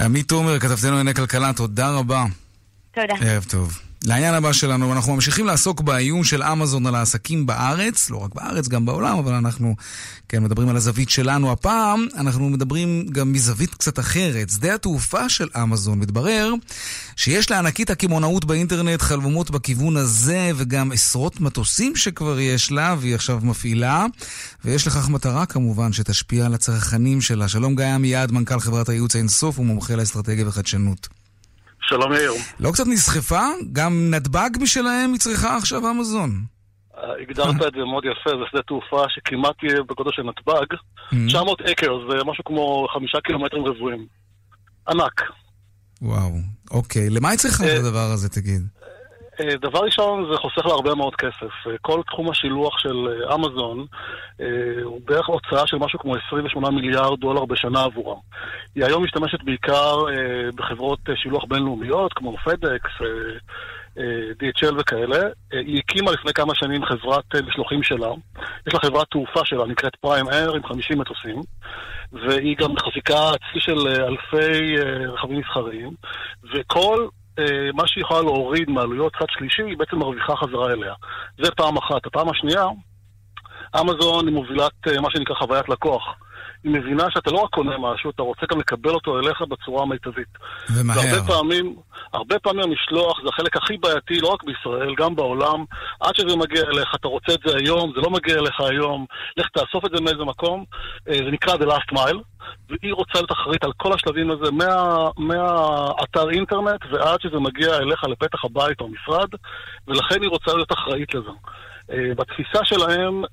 עמית 0.01 0.29
תומר, 0.29 0.59
כתבתנו 0.59 0.91
לענייני 0.91 1.15
כלכלה, 1.15 1.53
תודה 1.57 1.91
רבה. 1.91 2.25
תודה. 2.95 3.15
ערב 3.21 3.45
טוב. 3.51 3.79
לעניין 4.07 4.35
הבא 4.35 4.53
שלנו, 4.53 4.93
אנחנו 4.93 5.15
ממשיכים 5.15 5.47
לעסוק 5.47 5.81
באיום 5.81 6.25
של 6.25 6.43
אמזון 6.43 6.87
על 6.87 6.95
העסקים 6.95 7.47
בארץ, 7.47 8.11
לא 8.11 8.17
רק 8.17 8.35
בארץ, 8.35 8.69
גם 8.69 8.87
בעולם, 8.87 9.19
אבל 9.19 9.35
אנחנו 9.35 9.75
כן 10.29 10.43
מדברים 10.43 10.69
על 10.69 10.77
הזווית 10.77 11.11
שלנו. 11.11 11.53
הפעם 11.53 12.07
אנחנו 12.17 12.51
מדברים 12.51 13.07
גם 13.07 13.33
מזווית 13.33 13.75
קצת 13.75 13.99
אחרת. 13.99 14.51
שדה 14.51 14.75
התעופה 14.75 15.29
של 15.29 15.49
אמזון, 15.63 15.99
מתברר 15.99 16.55
שיש 17.17 17.51
לענקית 17.51 17.91
הקמעונאות 17.91 18.45
באינטרנט 18.45 19.03
חלומות 19.03 19.51
בכיוון 19.51 19.97
הזה, 19.97 20.51
וגם 20.57 20.93
עשרות 20.93 21.41
מטוסים 21.41 21.97
שכבר 21.97 22.41
יש 22.41 22.73
לה, 22.73 22.97
והיא 23.01 23.15
עכשיו 23.15 23.41
מפעילה, 23.43 24.07
ויש 24.65 24.87
לכך 24.87 25.09
מטרה 25.09 25.47
כמובן 25.47 25.93
שתשפיע 25.93 26.47
על 26.47 26.55
הצרכנים 26.55 27.21
שלה. 27.21 27.49
שלום 27.49 27.77
גיא 27.77 27.87
עמיעד, 27.87 28.33
מנכ"ל 28.33 28.61
חברת 28.61 28.89
הייעוץ 28.89 29.15
האינסוף 29.15 29.59
ומומחה 29.59 29.97
לאסטרטגיה 29.97 30.49
וחדשנות. 30.49 31.24
שלום 31.89 32.13
יאיר. 32.13 32.33
לא 32.61 32.71
קצת 32.73 32.85
נסחפה? 32.87 33.43
גם 33.73 34.11
נתב"ג 34.11 34.51
משלהם 34.61 35.13
היא 35.13 35.21
צריכה 35.21 35.57
עכשיו 35.57 35.91
אמזון. 35.91 36.45
הגדרת 37.23 37.55
את 37.55 37.73
זה 37.77 37.85
מאוד 37.85 38.05
יפה, 38.05 38.31
זה 38.31 38.45
שדה 38.51 38.63
תעופה 38.63 39.05
שכמעט 39.09 39.63
יהיה 39.63 39.83
בגודל 39.83 40.11
של 40.13 40.23
נתב"ג. 40.23 40.77
900 41.29 41.61
אקר, 41.61 41.93
זה 42.11 42.25
משהו 42.25 42.45
כמו 42.45 42.87
חמישה 42.95 43.19
קילומטרים 43.21 43.65
רבועים. 43.67 44.07
ענק. 44.89 45.21
וואו, 46.03 46.31
אוקיי. 46.71 47.11
למה 47.11 47.29
היא 47.31 47.39
צריכה 47.39 47.65
את 47.65 47.79
הדבר 47.79 48.11
הזה, 48.13 48.29
תגיד? 48.29 48.63
אה, 49.41 49.57
דבר 49.57 49.79
ראשון, 49.79 50.33
זה 50.33 50.39
חוסך 50.39 50.67
לה 50.67 50.73
הרבה 50.73 50.95
מאוד 50.95 51.17
כסף. 51.17 51.67
אה, 51.67 51.73
כל 51.83 52.01
תחום 52.07 52.31
השילוח 52.31 52.79
של 52.79 53.09
אה, 53.09 53.35
אמזון 53.35 53.87
הוא 54.83 55.01
בערך 55.05 55.27
הוצאה 55.27 55.67
של 55.67 55.77
משהו 55.77 55.99
כמו 55.99 56.17
28 56.17 56.71
מיליארד 56.71 57.21
דולר 57.21 57.45
בשנה 57.45 57.83
עבורה. 57.85 58.17
היא 58.75 58.85
היום 58.85 59.05
משתמשת 59.05 59.43
בעיקר 59.45 59.97
בחברות 60.55 60.99
שילוח 61.15 61.45
בינלאומיות, 61.49 62.13
כמו 62.13 62.37
פדקס, 62.45 62.91
DHL 64.41 64.75
וכאלה. 64.79 65.19
היא 65.53 65.79
הקימה 65.79 66.13
לפני 66.13 66.33
כמה 66.33 66.55
שנים 66.55 66.85
חברת 66.85 67.25
משלוחים 67.47 67.83
שלה. 67.83 68.09
יש 68.67 68.75
לה 68.75 68.81
חברת 68.81 69.07
תעופה 69.11 69.45
שלה, 69.45 69.67
נקראת 69.67 69.97
פריים 69.97 70.29
אייר, 70.29 70.55
עם 70.55 70.67
50 70.67 70.99
מטוסים. 70.99 71.43
והיא 72.13 72.57
גם 72.57 72.73
מחזיקה 72.73 73.31
צי 73.53 73.61
של 73.61 73.89
אלפי 73.89 74.77
רכבים 75.09 75.39
מסחריים. 75.39 75.91
וכל 76.55 77.09
מה 77.75 77.83
שהיא 77.87 78.03
יכולה 78.03 78.21
להוריד 78.21 78.71
מעלויות 78.71 79.13
צד 79.19 79.27
שלישי, 79.31 79.63
היא 79.63 79.79
בעצם 79.79 79.97
מרוויחה 79.97 80.37
חזרה 80.37 80.73
אליה. 80.73 80.95
זה 81.45 81.51
פעם 81.57 81.77
אחת. 81.77 82.07
הפעם 82.07 82.29
השנייה, 82.29 82.67
אמזון 83.81 84.27
היא 84.27 84.35
מובילת 84.35 84.73
מה 85.03 85.09
שנקרא 85.11 85.35
חוויית 85.35 85.69
לקוח. 85.69 86.03
היא 86.65 86.73
מבינה 86.73 87.05
שאתה 87.11 87.31
לא 87.31 87.39
רק 87.39 87.51
קונה 87.51 87.79
משהו, 87.79 88.11
אתה 88.11 88.23
רוצה 88.23 88.47
גם 88.51 88.61
לקבל 88.61 88.91
אותו 88.91 89.19
אליך 89.19 89.43
בצורה 89.43 89.83
המיטבית. 89.83 90.29
ומהר. 90.77 90.99
והרבה 90.99 91.27
פעמים, 91.27 91.77
הרבה 92.13 92.39
פעמים 92.39 92.63
המשלוח 92.63 93.23
זה 93.23 93.29
החלק 93.29 93.57
הכי 93.57 93.77
בעייתי, 93.77 94.21
לא 94.21 94.29
רק 94.29 94.45
בישראל, 94.45 94.95
גם 94.95 95.17
בעולם. 95.17 95.65
עד 96.01 96.17
שזה 96.17 96.37
מגיע 96.37 96.63
אליך, 96.63 96.95
אתה 96.95 97.09
רוצה 97.09 97.33
את 97.35 97.41
זה 97.47 97.57
היום, 97.57 97.93
זה 97.95 98.01
לא 98.01 98.11
מגיע 98.11 98.39
אליך 98.39 98.61
היום, 98.61 99.07
לך 99.37 99.49
תאסוף 99.49 99.85
את 99.85 99.91
זה 99.95 100.03
מאיזה 100.03 100.25
מקום. 100.25 100.65
זה 101.05 101.31
נקרא 101.33 101.55
The 101.55 101.67
Last 101.67 101.97
Mile. 101.97 102.19
והיא 102.69 102.95
רוצה 102.95 103.13
להיות 103.15 103.33
אחראית 103.33 103.65
על 103.65 103.73
כל 103.77 103.93
השלבים 103.93 104.31
הזה, 104.31 104.51
מה, 104.51 104.97
מהאתר 105.17 106.31
אינטרנט 106.31 106.81
ועד 106.93 107.21
שזה 107.21 107.39
מגיע 107.39 107.77
אליך 107.77 108.05
לפתח 108.05 108.45
הבית 108.45 108.81
או 108.81 108.87
המשרד, 108.87 109.29
ולכן 109.89 110.23
היא 110.23 110.31
רוצה 110.31 110.53
להיות 110.55 110.73
אחראית 110.73 111.15
לזה. 111.15 111.31
Uh, 111.91 111.95
בתפיסה 112.17 112.65
שלהם, 112.65 113.25
uh, 113.25 113.29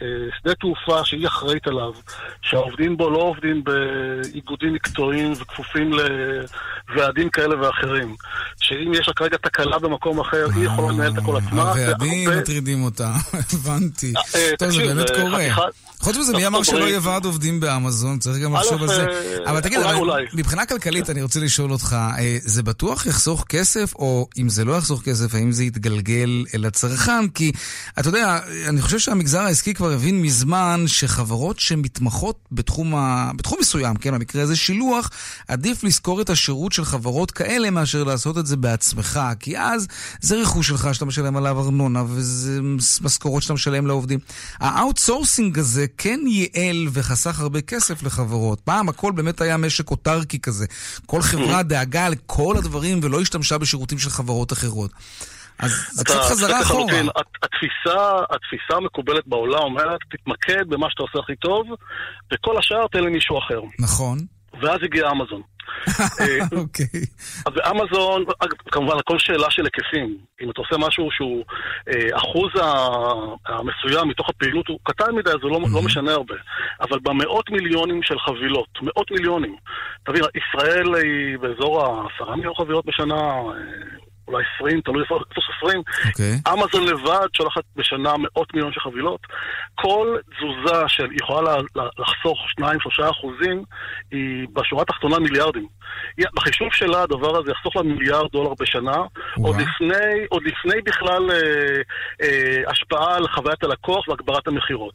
uh, 0.00 0.04
שדה 0.38 0.54
תעופה 0.54 1.04
שהיא 1.04 1.26
אחראית 1.26 1.66
עליו, 1.66 1.92
שהעובדים 2.42 2.96
בו 2.96 3.10
לא 3.10 3.18
עובדים 3.18 3.64
באיגודים 3.64 4.74
מקצועיים 4.74 5.32
וכפופים 5.32 5.90
לוועדים 6.88 7.30
כאלה 7.30 7.60
ואחרים, 7.60 8.14
שאם 8.60 8.92
יש 8.94 9.08
לה 9.08 9.14
כרגע 9.14 9.36
תקלה 9.36 9.78
במקום 9.78 10.20
אחר, 10.20 10.46
היא 10.54 10.66
יכולה 10.66 10.92
לנהל 10.92 11.12
את 11.12 11.18
הכל 11.18 11.36
עצמה. 11.36 11.62
הוועדים 11.62 12.30
מטרידים 12.30 12.82
אותה, 12.84 13.12
הבנתי. 13.52 14.12
טוב, 14.58 14.70
זה 14.70 14.94
באמת 14.94 15.10
קורה. 15.10 15.44
חוץ 16.00 16.16
מזה, 16.16 16.32
מי 16.32 16.46
אמר 16.46 16.62
שלא 16.62 16.84
יהיה 16.84 17.00
ועד 17.02 17.24
עובדים 17.24 17.60
באמזון? 17.60 18.18
צריך 18.18 18.38
גם 18.38 18.54
לחשוב 18.54 18.82
על 18.82 18.88
זה. 18.88 19.06
אבל 19.46 19.60
תגיד, 19.60 19.78
מבחינה 20.34 20.66
כלכלית 20.66 21.10
אני 21.10 21.22
רוצה 21.22 21.40
לשאול 21.40 21.72
אותך, 21.72 21.96
זה 22.42 22.62
בטוח 22.62 23.06
יחסוך 23.06 23.44
כסף, 23.48 23.94
או 23.94 24.28
אם 24.38 24.48
זה 24.48 24.64
לא 24.64 24.72
יחסוך 24.72 25.02
כסף, 25.02 25.34
האם 25.34 25.52
זה 25.52 25.64
יתגלגל 25.64 26.44
אל 26.54 26.66
הצרכן? 26.66 27.28
כי, 27.28 27.52
אתה 27.98 28.08
יודע, 28.08 28.38
אני 28.68 28.82
חושב 28.82 28.98
שהמגזר 28.98 29.40
העסקי 29.40 29.74
כבר 29.74 29.92
הבין 29.92 30.22
מזמן 30.22 30.84
שחברות 30.86 31.58
שמתמחות 31.58 32.38
בתחום, 32.52 32.94
ה... 32.94 33.30
בתחום 33.36 33.58
מסוים, 33.60 33.96
כן, 33.96 34.14
במקרה 34.14 34.42
הזה 34.42 34.56
שילוח, 34.56 35.10
עדיף 35.48 35.84
לשכור 35.84 36.20
את 36.20 36.30
השירות 36.30 36.72
של 36.72 36.84
חברות 36.84 37.30
כאלה 37.30 37.70
מאשר 37.70 38.04
לעשות 38.04 38.38
את 38.38 38.46
זה 38.46 38.56
בעצמך, 38.56 39.20
כי 39.40 39.58
אז 39.58 39.86
זה 40.20 40.36
רכוש 40.36 40.68
שלך 40.68 40.88
שאתה 40.92 41.04
משלם 41.04 41.36
עליו 41.36 41.60
ארנונה, 41.60 42.04
וזה 42.08 42.60
משכורות 43.00 43.42
שאתה 43.42 43.54
משלם 43.54 43.86
לעובדים. 43.86 44.18
ה 44.58 44.66
outsourcing 44.66 45.58
הזה 45.58 45.86
כן 45.98 46.20
ייעל 46.26 46.88
וחסך 46.92 47.40
הרבה 47.40 47.60
כסף 47.60 48.02
לחברות. 48.02 48.60
פעם 48.60 48.88
הכל 48.88 49.12
באמת 49.12 49.40
היה 49.40 49.56
משק 49.56 49.90
אוטרקי 49.90 50.40
כזה. 50.40 50.66
כל 51.06 51.22
חברה 51.22 51.62
דאגה 51.62 52.08
לכל 52.08 52.54
הדברים 52.58 53.00
ולא 53.02 53.20
השתמשה 53.20 53.58
בשירותים 53.58 53.98
של 53.98 54.10
חברות 54.10 54.52
אחרות. 54.52 54.90
אז 55.58 55.70
זה 55.92 56.04
קצת 56.04 56.20
חזרה 56.30 56.62
אחורה. 56.62 57.00
התפיסה, 57.42 58.16
התפיסה 58.30 58.76
המקובלת 58.76 59.26
בעולם 59.26 59.62
אומרת, 59.62 59.98
תתמקד 60.10 60.68
במה 60.68 60.86
שאתה 60.90 61.02
עושה 61.02 61.18
הכי 61.18 61.36
טוב, 61.36 61.66
וכל 62.32 62.58
השאר 62.58 62.86
תן 62.92 62.98
למישהו 62.98 63.38
אחר. 63.38 63.60
נכון. 63.78 64.18
ואז 64.62 64.78
הגיע 64.84 65.10
אמזון. 65.10 65.42
אוקיי. 66.62 67.00
אז 67.46 67.52
באמזון, 67.54 68.24
כמובן, 68.70 68.98
הכל 68.98 69.18
שאלה 69.18 69.50
של 69.50 69.64
היקפים. 69.64 70.16
אם 70.42 70.50
אתה 70.50 70.60
עושה 70.60 70.86
משהו 70.86 71.08
שהוא 71.10 71.44
אחוז 72.12 72.50
המסוים 73.46 74.08
מתוך 74.08 74.28
הפעילות 74.28 74.68
הוא 74.68 74.78
קטן 74.82 75.14
מדי, 75.14 75.30
אז 75.30 75.36
זה 75.42 75.48
לא 75.48 75.82
משנה 75.82 76.12
הרבה. 76.12 76.34
אבל 76.80 76.98
במאות 77.02 77.50
מיליונים 77.50 78.02
של 78.02 78.18
חבילות, 78.18 78.68
מאות 78.82 79.10
מיליונים. 79.10 79.56
תבין, 80.04 80.22
ישראל 80.34 80.94
היא 80.94 81.38
באזור 81.38 81.86
העשרה 81.86 82.36
מיליון 82.36 82.54
חבילות 82.54 82.86
בשנה. 82.86 83.40
אולי 84.32 84.44
20, 84.56 84.80
תלוי 84.80 85.02
איפה 85.02 85.18
סופרים. 85.34 85.82
Okay. 86.04 86.52
אמזון 86.52 86.84
לבד 86.86 87.28
שולחת 87.36 87.62
בשנה 87.76 88.14
מאות 88.18 88.54
מיליון 88.54 88.72
של 88.72 88.80
חבילות. 88.80 89.20
כל 89.74 90.16
תזוזה 90.36 90.88
של 90.88 91.08
יכולה 91.12 91.56
לחסוך 91.98 92.38
2-3 92.60 93.10
אחוזים, 93.10 93.64
היא 94.10 94.46
בשורה 94.52 94.82
התחתונה 94.82 95.18
מיליארדים. 95.18 95.66
בחישוב 96.34 96.68
שלה 96.72 97.02
הדבר 97.02 97.38
הזה 97.38 97.50
יחסוך 97.50 97.76
לה 97.76 97.82
מיליארד 97.82 98.30
דולר 98.32 98.54
בשנה, 98.60 98.96
עוד 99.42 99.56
לפני, 99.56 100.26
עוד 100.28 100.42
לפני 100.42 100.82
בכלל 100.84 101.30
אה, 101.30 101.36
אה, 102.22 102.70
השפעה 102.70 103.16
על 103.16 103.28
חוויית 103.28 103.64
הלקוח 103.64 104.08
והגברת 104.08 104.48
המכירות. 104.48 104.94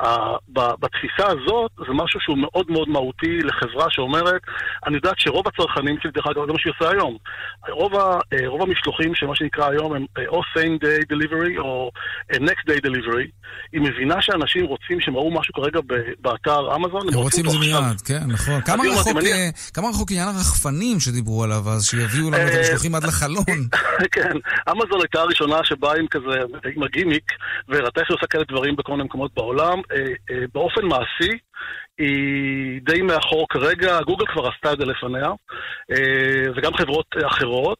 אה, 0.00 0.36
בתפיסה 0.52 1.26
הזאת 1.26 1.70
זה 1.78 1.92
משהו 1.92 2.20
שהוא 2.20 2.38
מאוד 2.38 2.70
מאוד 2.70 2.88
מהותי 2.88 3.38
לחברה 3.38 3.86
שאומרת, 3.90 4.40
אני 4.86 4.96
יודעת 4.96 5.14
שרוב 5.18 5.48
הצרכנים 5.48 5.96
שלי, 6.02 6.10
דרך 6.10 6.26
אגב, 6.26 6.46
זה 6.46 6.52
מה 6.52 6.58
שהיא 6.58 6.72
עושה 6.80 6.92
היום. 6.92 7.16
רוב, 7.68 7.94
ה, 7.96 8.18
רוב 8.46 8.62
המשלוחים 8.72 9.14
שמה 9.14 9.36
שנקרא 9.36 9.70
היום 9.70 9.94
הם 9.94 10.04
או 10.28 10.40
same 10.40 10.84
day 10.84 11.14
delivery 11.14 11.58
או 11.58 11.90
next 12.32 12.70
day 12.70 12.86
delivery. 12.86 13.28
היא 13.72 13.80
מבינה 13.80 14.14
שאנשים 14.20 14.66
רוצים 14.66 15.00
שהם 15.00 15.16
ראו 15.16 15.30
משהו 15.30 15.54
כרגע 15.54 15.80
באתר 16.20 16.76
אמזון, 16.76 17.08
הם 17.08 17.14
רוצים 17.14 17.46
את 17.46 17.50
זה 17.50 17.58
מיד, 17.58 18.00
כן, 18.04 18.20
נכון. 18.28 18.60
כמה 18.60 18.84
רחוק, 18.92 19.18
כמה 19.74 19.88
רחוק 19.88 20.10
עניין 20.10 20.28
הרחפנים 20.28 21.00
שדיברו 21.00 21.44
עליו 21.44 21.68
אז, 21.68 21.84
שיביאו 21.84 22.30
לנו 22.30 22.48
את 22.48 22.54
המשלוחים 22.54 22.94
עד 22.94 23.04
לחלון? 23.04 23.44
כן, 24.14 24.36
אמזון 24.70 25.00
הייתה 25.00 25.20
הראשונה 25.20 25.56
שבאה 25.64 25.96
עם 25.98 26.06
כזה, 26.06 26.38
עם 26.76 26.82
הגימיק, 26.82 27.32
והראתה 27.68 28.00
שהיא 28.06 28.14
עושה 28.14 28.26
כאלה 28.26 28.44
דברים 28.48 28.76
בכל 28.76 28.92
מיני 28.92 29.04
מקומות 29.04 29.34
בעולם. 29.34 29.80
באופן 30.54 30.84
מעשי, 30.84 31.38
היא 31.98 32.80
די 32.82 33.02
מאחור 33.02 33.46
כרגע, 33.48 34.00
גוגל 34.00 34.26
כבר 34.26 34.48
עשתה 34.48 34.72
את 34.72 34.78
זה 34.78 34.84
לפניה, 34.84 35.28
וגם 36.56 36.74
חברות 36.74 37.06
אחרות. 37.26 37.78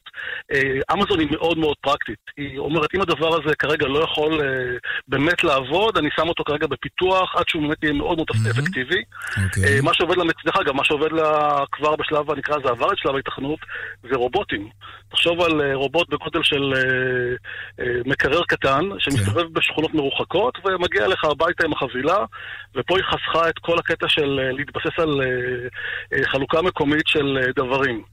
אמזון 0.93 1.19
היא 1.19 1.27
מאוד 1.31 1.57
מאוד 1.57 1.75
פרקטית. 1.81 2.19
היא 2.37 2.57
אומרת, 2.57 2.95
אם 2.95 3.01
הדבר 3.01 3.27
הזה 3.27 3.55
כרגע 3.55 3.87
לא 3.87 3.99
יכול 3.99 4.41
באמת 5.07 5.43
לעבוד, 5.43 5.97
אני 5.97 6.09
שם 6.15 6.27
אותו 6.29 6.43
כרגע 6.43 6.67
בפיתוח 6.67 7.35
עד 7.35 7.43
שהוא 7.47 7.61
באמת 7.61 7.83
יהיה 7.83 7.93
מאוד 7.93 8.17
מאוד 8.17 8.27
אפקטיבי. 8.51 9.03
מה 9.83 9.93
שעובד 9.93 10.17
לה, 10.17 10.23
דרך 10.45 10.57
אגב, 10.57 10.75
מה 10.75 10.85
שעובד 10.85 11.11
לה 11.11 11.59
כבר 11.71 11.95
בשלב, 11.95 12.31
נקרא 12.31 12.57
לזה 12.57 12.69
עבר 12.69 12.91
את 12.93 12.97
שלב 12.97 13.15
ההתכנות, 13.15 13.59
זה 14.03 14.15
רובוטים. 14.15 14.69
תחשוב 15.09 15.41
על 15.41 15.73
רובוט 15.73 16.09
בגודל 16.09 16.43
של 16.43 16.73
מקרר 18.05 18.43
קטן, 18.43 18.89
שמסתובב 18.99 19.53
בשכונות 19.53 19.93
מרוחקות, 19.93 20.57
ומגיע 20.65 21.05
אליך 21.05 21.23
הביתה 21.23 21.65
עם 21.65 21.73
החבילה, 21.73 22.17
ופה 22.75 22.97
היא 22.97 23.05
חסכה 23.05 23.49
את 23.49 23.59
כל 23.59 23.79
הקטע 23.79 24.02
של 24.09 24.39
להתבסס 24.57 24.99
על 24.99 25.21
חלוקה 26.25 26.61
מקומית 26.61 27.07
של 27.07 27.39
דברים. 27.55 28.03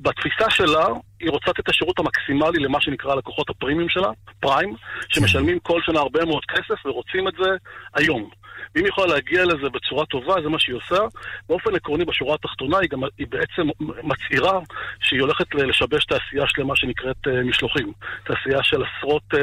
בתפיסה 0.00 0.50
שלה, 0.50 0.86
היא 1.20 1.30
רוצה 1.30 1.50
לתת 1.50 1.60
את 1.60 1.68
השירות 1.68 1.98
המקסימלי 1.98 2.58
למה 2.58 2.80
שנקרא 2.80 3.12
הלקוחות 3.12 3.50
הפרימיים 3.50 3.88
שלה, 3.88 4.08
פריים, 4.40 4.74
שמשלמים 5.08 5.58
כל 5.58 5.80
שנה 5.82 6.00
הרבה 6.00 6.24
מאוד 6.24 6.44
כסף 6.44 6.86
ורוצים 6.86 7.28
את 7.28 7.34
זה 7.38 7.50
היום. 7.94 8.30
ואם 8.74 8.84
היא 8.84 8.88
יכולה 8.88 9.14
להגיע 9.14 9.44
לזה 9.44 9.68
בצורה 9.74 10.06
טובה, 10.06 10.34
זה 10.42 10.48
מה 10.48 10.58
שהיא 10.60 10.76
עושה. 10.76 11.02
באופן 11.48 11.74
עקרוני, 11.74 12.04
בשורה 12.04 12.34
התחתונה, 12.34 12.78
היא 12.78 12.88
גם 12.90 13.00
היא 13.18 13.26
בעצם 13.30 13.66
מצהירה 13.80 14.58
שהיא 15.00 15.20
הולכת 15.20 15.54
לשבש 15.54 16.04
תעשייה 16.04 16.44
שלמה 16.46 16.76
שנקראת 16.76 17.16
uh, 17.26 17.30
משלוחים. 17.44 17.92
תעשייה 18.26 18.58
של 18.62 18.82
עשרות 18.84 19.22
uh, 19.34 19.38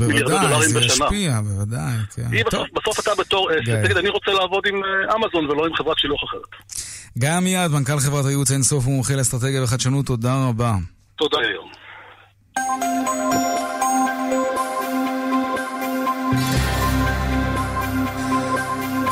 מיליארדי 0.00 0.34
דולרים 0.48 0.70
בשנה. 0.76 0.76
בוודאי, 0.76 0.80
זה 0.80 0.80
ישפיע, 0.80 1.40
בוודאי. 1.40 1.96
כן. 2.16 2.22
היא 2.32 2.44
בסוף, 2.44 2.68
בסוף 2.74 3.00
אתה 3.00 3.10
בתור 3.18 3.50
עסק, 3.50 3.84
תגיד, 3.84 3.96
אני 3.96 4.08
רוצה 4.08 4.30
לעבוד 4.32 4.66
עם 4.66 4.80
אמזון 5.14 5.50
ולא 5.50 5.66
עם 5.66 5.74
חברת 5.74 5.98
שילוח 5.98 6.24
אחרת. 6.24 6.50
גם 7.18 7.44
מיד, 7.44 7.70
מנכ"ל 7.70 7.98
חברת 7.98 8.24
הייעוץ 8.26 8.50
אינסוף 8.50 8.86
ומומחה 8.86 9.14
לאסטרטגיה 9.14 9.62
וחדשנות, 9.62 10.06
תודה 10.06 10.48
רבה. 10.48 10.72
תודה, 11.16 11.38
יום. 11.42 11.70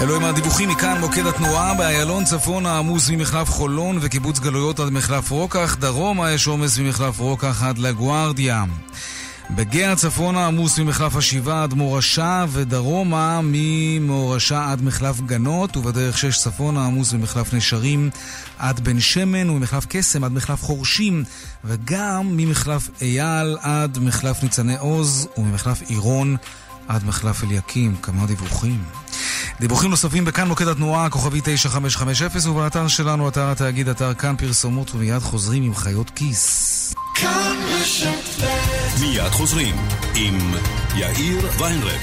אלו 0.03 0.17
הם 0.17 0.25
הדיווחים 0.25 0.69
מכאן 0.69 1.01
מוקד 1.01 1.27
התנועה 1.27 1.75
באיילון 1.75 2.25
צפון 2.25 2.67
העמוס 2.67 3.11
ממחלף 3.11 3.51
חולון 3.51 3.99
וקיבוץ 4.01 4.39
גלויות 4.39 4.81
עד 4.81 4.89
מחלף 4.89 5.31
רוקח, 5.31 5.77
דרומה 5.81 6.33
יש 6.33 6.47
עומס 6.47 6.79
ממחלף 6.79 7.19
רוקח 7.19 7.63
עד 7.63 7.79
לגוארדיה. 7.79 8.65
בגאה 9.51 9.97
צפונה 9.97 10.47
עמוס 10.47 10.79
ממחלף 10.79 11.17
השבעה 11.17 11.63
עד 11.63 11.75
מורשה 11.75 12.45
ודרומה 12.49 13.41
ממורשה 13.43 14.71
עד 14.73 14.83
מחלף 14.83 15.21
גנות 15.21 15.77
ובדרך 15.77 16.19
שש 16.19 16.39
צפונה 16.39 16.87
עמוס 16.87 17.13
ממחלף 17.13 17.55
נשרים 17.55 18.11
עד 18.59 18.81
בן 18.81 19.01
שמן 19.01 19.51
וממחלף 19.51 19.87
קסם 19.89 20.25
עד 20.25 20.33
מחלף 20.33 20.63
חורשים 20.63 21.25
וגם 21.65 22.37
ממחלף 22.37 22.89
אייל 23.03 23.57
עד 23.61 23.99
מחלף 23.99 24.43
ניצני 24.43 24.77
עוז 24.77 25.29
וממחלף 25.39 25.83
עירון 25.83 26.37
עד 26.95 27.05
מחלף 27.05 27.45
אליקים. 27.45 27.97
כמה 27.97 28.27
דיווחים. 28.27 28.85
דיווחים 29.61 29.91
נוספים 29.91 30.25
בכאן 30.25 30.49
מוקד 30.49 30.69
התנועה, 30.69 31.11
כוכבי 31.11 31.41
9550 31.45 32.51
ובאתר 32.51 32.89
שלנו, 32.89 33.29
אתר 33.29 33.51
התאגיד, 33.51 33.89
אתר 33.89 34.15
כאן 34.15 34.37
פרסומות 34.37 34.95
ומיד 34.95 35.19
חוזרים 35.19 35.63
עם 35.63 35.75
חיות 35.75 36.11
כיס. 36.11 36.95
כאן 37.15 37.57
מיד 39.01 39.31
חוזרים 39.31 39.77
עם 40.15 40.55
יאיר 40.95 41.49
ויינרב. 41.59 42.01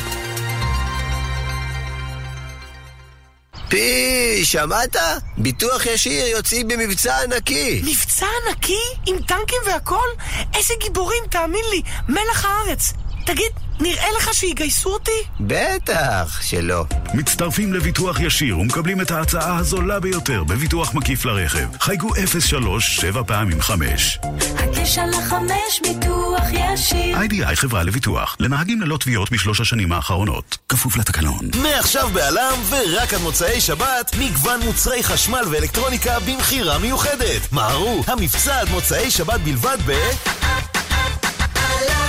פי, 3.69 4.41
שמעת? 4.43 4.95
ביטוח 5.37 5.85
ישיר 5.85 6.27
יוצאים 6.27 6.67
במבצע 6.67 7.23
ענקי. 7.23 7.81
מבצע 7.85 8.25
ענקי? 8.47 8.81
עם 9.05 9.15
טנקים 9.17 9.57
והכל? 9.65 10.07
איזה 10.55 10.73
גיבורים, 10.81 11.23
תאמין 11.29 11.65
לי, 11.71 11.81
מלח 12.09 12.45
הארץ. 12.45 12.93
תגיד, 13.25 13.51
נראה 13.79 14.07
לך 14.17 14.33
שיגייסו 14.33 14.89
אותי? 14.89 15.11
בטח 15.39 16.41
שלא. 16.41 16.85
מצטרפים 17.13 17.73
לביטוח 17.73 18.19
ישיר 18.19 18.59
ומקבלים 18.59 19.01
את 19.01 19.11
ההצעה 19.11 19.57
הזולה 19.57 19.99
ביותר 19.99 20.43
בביטוח 20.43 20.93
מקיף 20.93 21.25
לרכב. 21.25 21.67
חייגו 21.79 22.09
03 22.39 22.95
7 22.95 23.23
פעמים 23.23 23.61
5. 23.61 24.19
הקש 24.57 24.97
על 24.97 25.13
החמש 25.13 25.81
ביטוח 25.83 26.43
ישיר. 26.51 27.17
איי.די.איי 27.17 27.55
חברה 27.55 27.83
לביטוח. 27.83 28.35
לנהגים 28.39 28.81
ללא 28.81 28.97
תביעות 28.97 29.31
בשלוש 29.31 29.61
השנים 29.61 29.91
האחרונות. 29.91 30.57
כפוף 30.69 30.97
לתקנון. 30.97 31.39
מעכשיו 31.61 32.09
בעלם 32.13 32.53
ורק 32.69 33.13
עד 33.13 33.21
מוצאי 33.21 33.61
שבת, 33.61 34.15
מגוון 34.19 34.59
מוצרי 34.65 35.03
חשמל 35.03 35.43
ואלקטרוניקה 35.51 36.19
במכירה 36.19 36.77
מיוחדת. 36.77 37.51
מהרו, 37.51 38.03
המבצע 38.07 38.59
עד 38.59 38.69
מוצאי 38.69 39.11
שבת 39.11 39.39
בלבד 39.39 39.77
ב... 39.85 39.91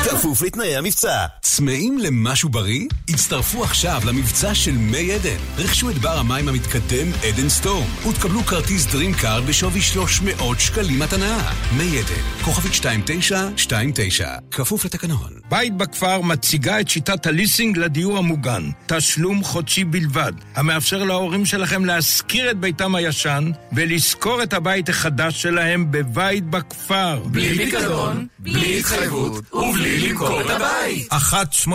כפוף 0.04 0.42
לתנאי 0.42 0.76
המבצע. 0.76 1.26
צמאים 1.42 1.98
למשהו 1.98 2.48
בריא? 2.48 2.86
הצטרפו 3.08 3.64
עכשיו 3.64 4.02
למבצע 4.06 4.54
של 4.54 4.72
מי 4.72 5.12
עדן. 5.12 5.36
רכשו 5.58 5.90
את 5.90 5.98
בר 5.98 6.18
המים 6.18 6.48
המתקדם 6.48 7.06
עדן 7.28 7.48
סטרים 7.48 8.06
ותקבלו 8.08 8.40
כרטיס 8.42 8.86
דרים 8.86 9.16
קארד 9.16 9.46
בשווי 9.46 9.80
300 9.80 10.60
שקלים 10.60 10.98
מתנה. 10.98 11.52
מי 11.76 11.98
עדן, 11.98 12.42
כוכבית 12.44 12.72
2929, 12.72 14.28
כפוף 14.50 14.84
לתקנון. 14.84 15.32
בית 15.50 15.76
בכפר 15.76 16.20
מציגה 16.20 16.80
את 16.80 16.88
שיטת 16.88 17.26
הליסינג 17.26 17.78
לדיור 17.78 18.18
המוגן. 18.18 18.70
תשלום 18.86 19.44
חודשי 19.44 19.84
בלבד, 19.84 20.32
המאפשר 20.54 21.04
להורים 21.04 21.46
שלכם 21.46 21.84
להשכיר 21.84 22.50
את 22.50 22.56
ביתם 22.56 22.94
הישן 22.94 23.50
ולשכור 23.72 24.42
את 24.42 24.52
הבית 24.52 24.88
החדש 24.88 25.42
שלהם 25.42 25.90
בבית 25.90 26.44
בכפר. 26.44 27.22
בלי 27.26 27.56
פיקדון, 27.56 28.26
בלי 28.38 28.78
התחייבות 28.78 29.44
ובלי 29.60 30.08
למכור 30.08 30.40
את 30.40 30.50
הבית. 30.50 31.12
1-830-7070, 31.12 31.68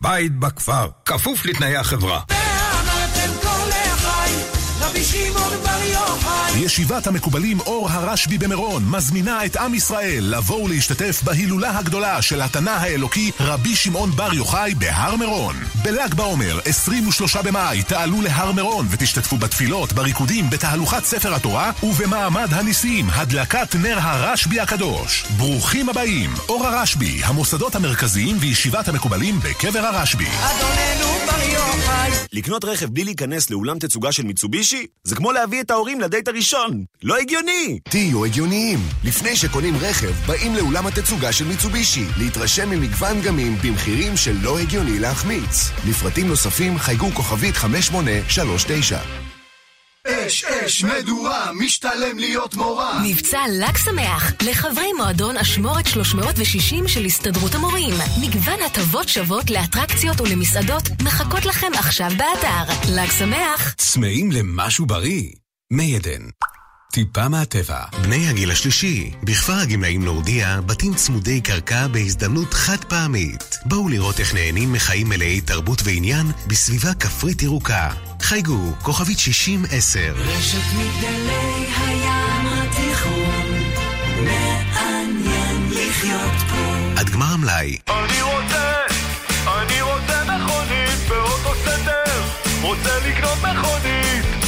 בית 0.00 0.38
בכפר, 0.38 0.88
כפוף 1.04 1.46
לתנאי 1.46 1.76
החברה. 1.76 2.20
ישיבת 6.56 7.06
המקובלים 7.06 7.60
אור 7.60 7.90
הרשב"י 7.90 8.38
במירון 8.38 8.82
מזמינה 8.88 9.44
את 9.44 9.56
עם 9.56 9.74
ישראל 9.74 10.24
לבוא 10.36 10.62
ולהשתתף 10.64 11.22
בהילולה 11.22 11.78
הגדולה 11.78 12.22
של 12.22 12.40
התנא 12.40 12.70
האלוקי 12.70 13.30
רבי 13.40 13.76
שמעון 13.76 14.10
בר 14.10 14.34
יוחאי 14.34 14.74
בהר 14.74 15.16
מירון. 15.16 15.56
בל"ג 15.82 16.14
בעומר, 16.14 16.60
23 16.64 17.36
במאי, 17.36 17.82
תעלו 17.82 18.22
להר 18.22 18.52
מירון 18.52 18.86
ותשתתפו 18.90 19.36
בתפילות, 19.36 19.92
בריקודים, 19.92 20.50
בתהלוכת 20.50 21.04
ספר 21.04 21.34
התורה 21.34 21.72
ובמעמד 21.82 22.48
הניסים, 22.50 23.06
הדלקת 23.10 23.76
נר 23.76 23.98
הרשב"י 24.00 24.60
הקדוש. 24.60 25.24
ברוכים 25.36 25.88
הבאים, 25.88 26.30
אור 26.48 26.66
הרשב"י, 26.66 27.20
המוסדות 27.24 27.74
המרכזיים 27.74 28.36
וישיבת 28.40 28.88
המקובלים 28.88 29.40
בקבר 29.40 29.80
הרשב"י. 29.80 30.26
אדוננו 30.26 31.26
בר 31.26 31.42
יוחאי 31.52 32.10
לקנות 32.32 32.64
רכב 32.64 32.86
בלי 32.86 33.04
להיכנס 33.04 33.50
לאולם 33.50 33.78
תצוגה 33.78 34.12
של 34.12 34.22
מיצובישי? 34.22 34.86
זה 35.04 35.16
כמו 35.16 35.32
להביא 35.32 35.60
את 35.60 35.70
ההורים 35.70 36.00
לדייט 36.00 36.28
הראשון. 36.28 36.43
לא 37.02 37.16
הגיוני! 37.16 37.78
תהיו 37.82 38.24
הגיוניים. 38.24 38.78
לפני 39.04 39.36
שקונים 39.36 39.76
רכב, 39.76 40.12
באים 40.26 40.54
לאולם 40.54 40.86
התצוגה 40.86 41.32
של 41.32 41.44
מיצובישי, 41.44 42.04
להתרשם 42.18 42.70
ממגוון 42.70 43.20
גמים 43.20 43.56
במחירים 43.62 44.16
שלא 44.16 44.58
הגיוני 44.58 44.98
להחמיץ. 44.98 45.70
לפרטים 45.88 46.28
נוספים 46.28 46.78
חייגו 46.78 47.10
כוכבית 47.14 47.56
5839. 47.56 48.98
אש, 50.08 50.44
אש, 50.44 50.84
מדורה, 50.84 51.52
משתלם 51.52 52.18
להיות 52.18 52.54
מורה. 52.54 53.00
מבצע 53.04 53.40
ל"ג 53.48 53.76
שמח 53.76 54.32
לחברי 54.46 54.92
מועדון 54.92 55.36
אשמורת 55.36 55.86
360 55.86 56.88
של 56.88 57.04
הסתדרות 57.04 57.54
המורים. 57.54 57.94
מגוון 58.20 58.62
הטבות 58.66 59.08
שוות 59.08 59.50
לאטרקציות 59.50 60.20
ולמסעדות 60.20 60.82
מחכות 61.02 61.46
לכם 61.46 61.70
עכשיו 61.74 62.10
באתר. 62.10 62.72
ל"ג 62.88 63.10
שמח. 63.18 63.74
צמאים 63.76 64.32
למשהו 64.32 64.86
בריא? 64.86 65.43
מי 65.74 65.96
עדן. 65.96 66.22
טיפה 66.92 67.28
מהטבע. 67.28 67.80
בני 68.02 68.28
הגיל 68.28 68.50
השלישי, 68.50 69.10
בכפר 69.22 69.52
הגמלאים 69.52 70.04
נורדיה, 70.04 70.60
בתים 70.60 70.94
צמודי 70.94 71.40
קרקע 71.40 71.86
בהזדמנות 71.86 72.54
חד 72.54 72.84
פעמית. 72.84 73.58
בואו 73.64 73.88
לראות 73.88 74.20
איך 74.20 74.34
נהנים 74.34 74.72
מחיים 74.72 75.08
מלאי 75.08 75.40
תרבות 75.40 75.80
ועניין 75.84 76.26
בסביבה 76.46 76.94
כפרית 76.94 77.42
ירוקה. 77.42 77.90
חייגו, 78.22 78.72
כוכבית 78.82 79.18
60-10. 79.18 79.22
רשת 80.14 80.58
מגדלי 80.78 81.66
הים 81.76 82.46
התיכון, 82.46 83.46
מעניין 84.24 85.70
לחיות 85.70 86.50
פה. 86.50 87.00
עד 87.00 87.10
גמר 87.10 87.32
המלאי. 87.32 87.78
אני 87.88 88.22
רוצה, 88.22 88.72
אני 89.46 89.82
רוצה 89.82 90.24
מכונית 90.24 91.08
באוטו 91.08 91.54
סנטר, 91.64 92.22
רוצה 92.62 92.98
לקנות 93.08 93.38
מכונית. 93.38 94.03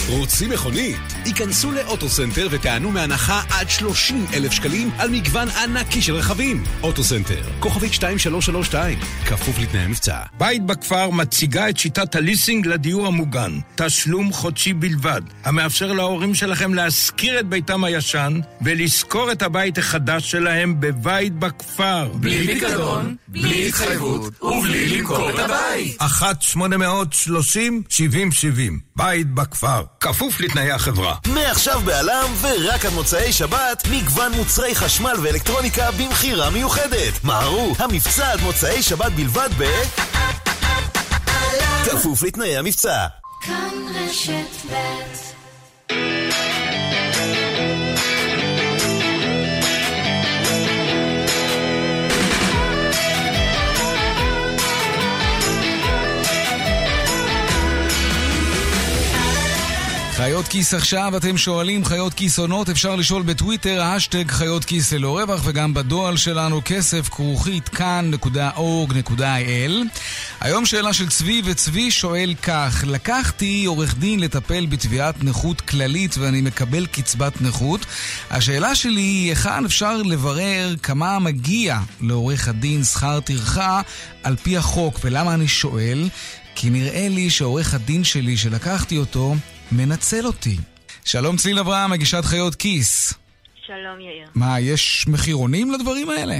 רוצים 0.08 0.50
מכונית? 0.50 0.96
היכנסו 1.24 1.72
לאוטוסנטר 1.72 2.48
ותיהנו 2.50 2.90
מהנחה 2.90 3.42
עד 3.50 3.70
30 3.70 4.26
אלף 4.34 4.52
שקלים 4.52 4.90
על 4.98 5.10
מגוון 5.10 5.48
ענקי 5.48 6.02
של 6.02 6.14
רכבים. 6.14 6.64
אוטוסנטר, 6.82 7.42
כוכבית 7.60 7.92
2332, 7.92 8.98
כפוף 9.26 9.58
לתנאי 9.58 9.82
המבצע. 9.82 10.18
בית 10.38 10.66
בכפר 10.66 11.10
מציגה 11.10 11.68
את 11.68 11.76
שיטת 11.76 12.14
הליסינג 12.14 12.66
לדיור 12.66 13.06
המוגן. 13.06 13.58
תשלום 13.74 14.32
חודשי 14.32 14.72
בלבד, 14.72 15.22
המאפשר 15.44 15.92
להורים 15.92 16.34
שלכם 16.34 16.74
להשכיר 16.74 17.40
את 17.40 17.46
ביתם 17.46 17.84
הישן 17.84 18.40
ולשכור 18.60 19.32
את 19.32 19.42
הבית 19.42 19.78
החדש 19.78 20.30
שלהם 20.30 20.80
בבית 20.80 21.32
בכפר. 21.32 22.08
בלי 22.14 22.46
פיקדון, 22.46 23.16
בלי 23.28 23.68
התחייבות 23.68 24.42
ובלי 24.42 24.88
למכור 24.88 25.30
את 25.30 25.38
הבית. 25.38 26.00
1-830-7070, 26.00 26.04
בית 28.96 29.30
בכפר, 29.30 29.82
כפוף 30.00 30.40
לתנאי 30.40 30.70
החברה. 30.70 31.14
מעכשיו 31.26 31.80
בעלם 31.84 32.34
ורק 32.40 32.84
עד 32.84 32.92
מוצאי 32.92 33.32
שבת, 33.32 33.82
מגוון 33.90 34.32
מוצרי 34.32 34.74
חשמל 34.74 35.14
ואלקטרוניקה 35.22 35.90
במכירה 35.90 36.50
מיוחדת. 36.50 37.24
מהרו, 37.24 37.74
המבצע 37.78 38.32
עד 38.32 38.40
מוצאי 38.40 38.82
שבת 38.82 39.12
בלבד 39.12 39.50
ב... 39.58 39.64
כפוף 41.84 42.22
לתנאי 42.22 42.56
המבצע. 42.56 43.06
כאן 43.42 43.70
רשת 43.94 44.66
ב' 44.70 46.65
חיות 60.16 60.48
כיס 60.48 60.74
עכשיו, 60.74 61.16
אתם 61.16 61.38
שואלים 61.38 61.84
חיות 61.84 62.14
כיס 62.14 62.38
עונות, 62.38 62.68
אפשר 62.68 62.96
לשאול 62.96 63.22
בטוויטר, 63.22 63.82
האשטג 63.82 64.30
חיות 64.30 64.64
כיס 64.64 64.92
ללא 64.92 65.18
רווח, 65.18 65.40
וגם 65.44 65.74
בדואל 65.74 66.16
שלנו 66.16 66.60
כסף 66.64 67.08
כרוכית 67.08 67.68
כאן.org.il. 67.68 69.20
היום 70.40 70.66
שאלה 70.66 70.92
של 70.92 71.08
צבי, 71.08 71.42
וצבי 71.44 71.90
שואל 71.90 72.34
כך, 72.42 72.84
לקחתי 72.86 73.64
עורך 73.64 73.96
דין 73.98 74.20
לטפל 74.20 74.66
בתביעת 74.66 75.24
נכות 75.24 75.60
כללית 75.60 76.18
ואני 76.18 76.40
מקבל 76.40 76.86
קצבת 76.86 77.40
נכות. 77.40 77.86
השאלה 78.30 78.74
שלי 78.74 79.00
היא, 79.00 79.28
היכן 79.28 79.64
אפשר 79.64 79.96
לברר 79.96 80.74
כמה 80.82 81.18
מגיע 81.18 81.78
לעורך 82.00 82.48
הדין 82.48 82.84
שכר 82.84 83.20
טרחה 83.20 83.80
על 84.22 84.36
פי 84.36 84.56
החוק, 84.56 84.98
ולמה 85.04 85.34
אני 85.34 85.48
שואל? 85.48 86.08
כי 86.54 86.70
נראה 86.70 87.08
לי 87.08 87.30
שעורך 87.30 87.74
הדין 87.74 88.04
שלי 88.04 88.36
שלקחתי 88.36 88.98
אותו 88.98 89.34
מנצל 89.72 90.26
אותי. 90.26 90.56
שלום 91.04 91.36
צליל 91.36 91.58
אברהם, 91.58 91.90
מגישת 91.90 92.24
חיות 92.24 92.54
כיס. 92.54 93.14
שלום 93.66 94.00
יאיר. 94.00 94.28
מה, 94.34 94.60
יש 94.60 95.06
מחירונים 95.08 95.70
לדברים 95.70 96.10
האלה? 96.10 96.34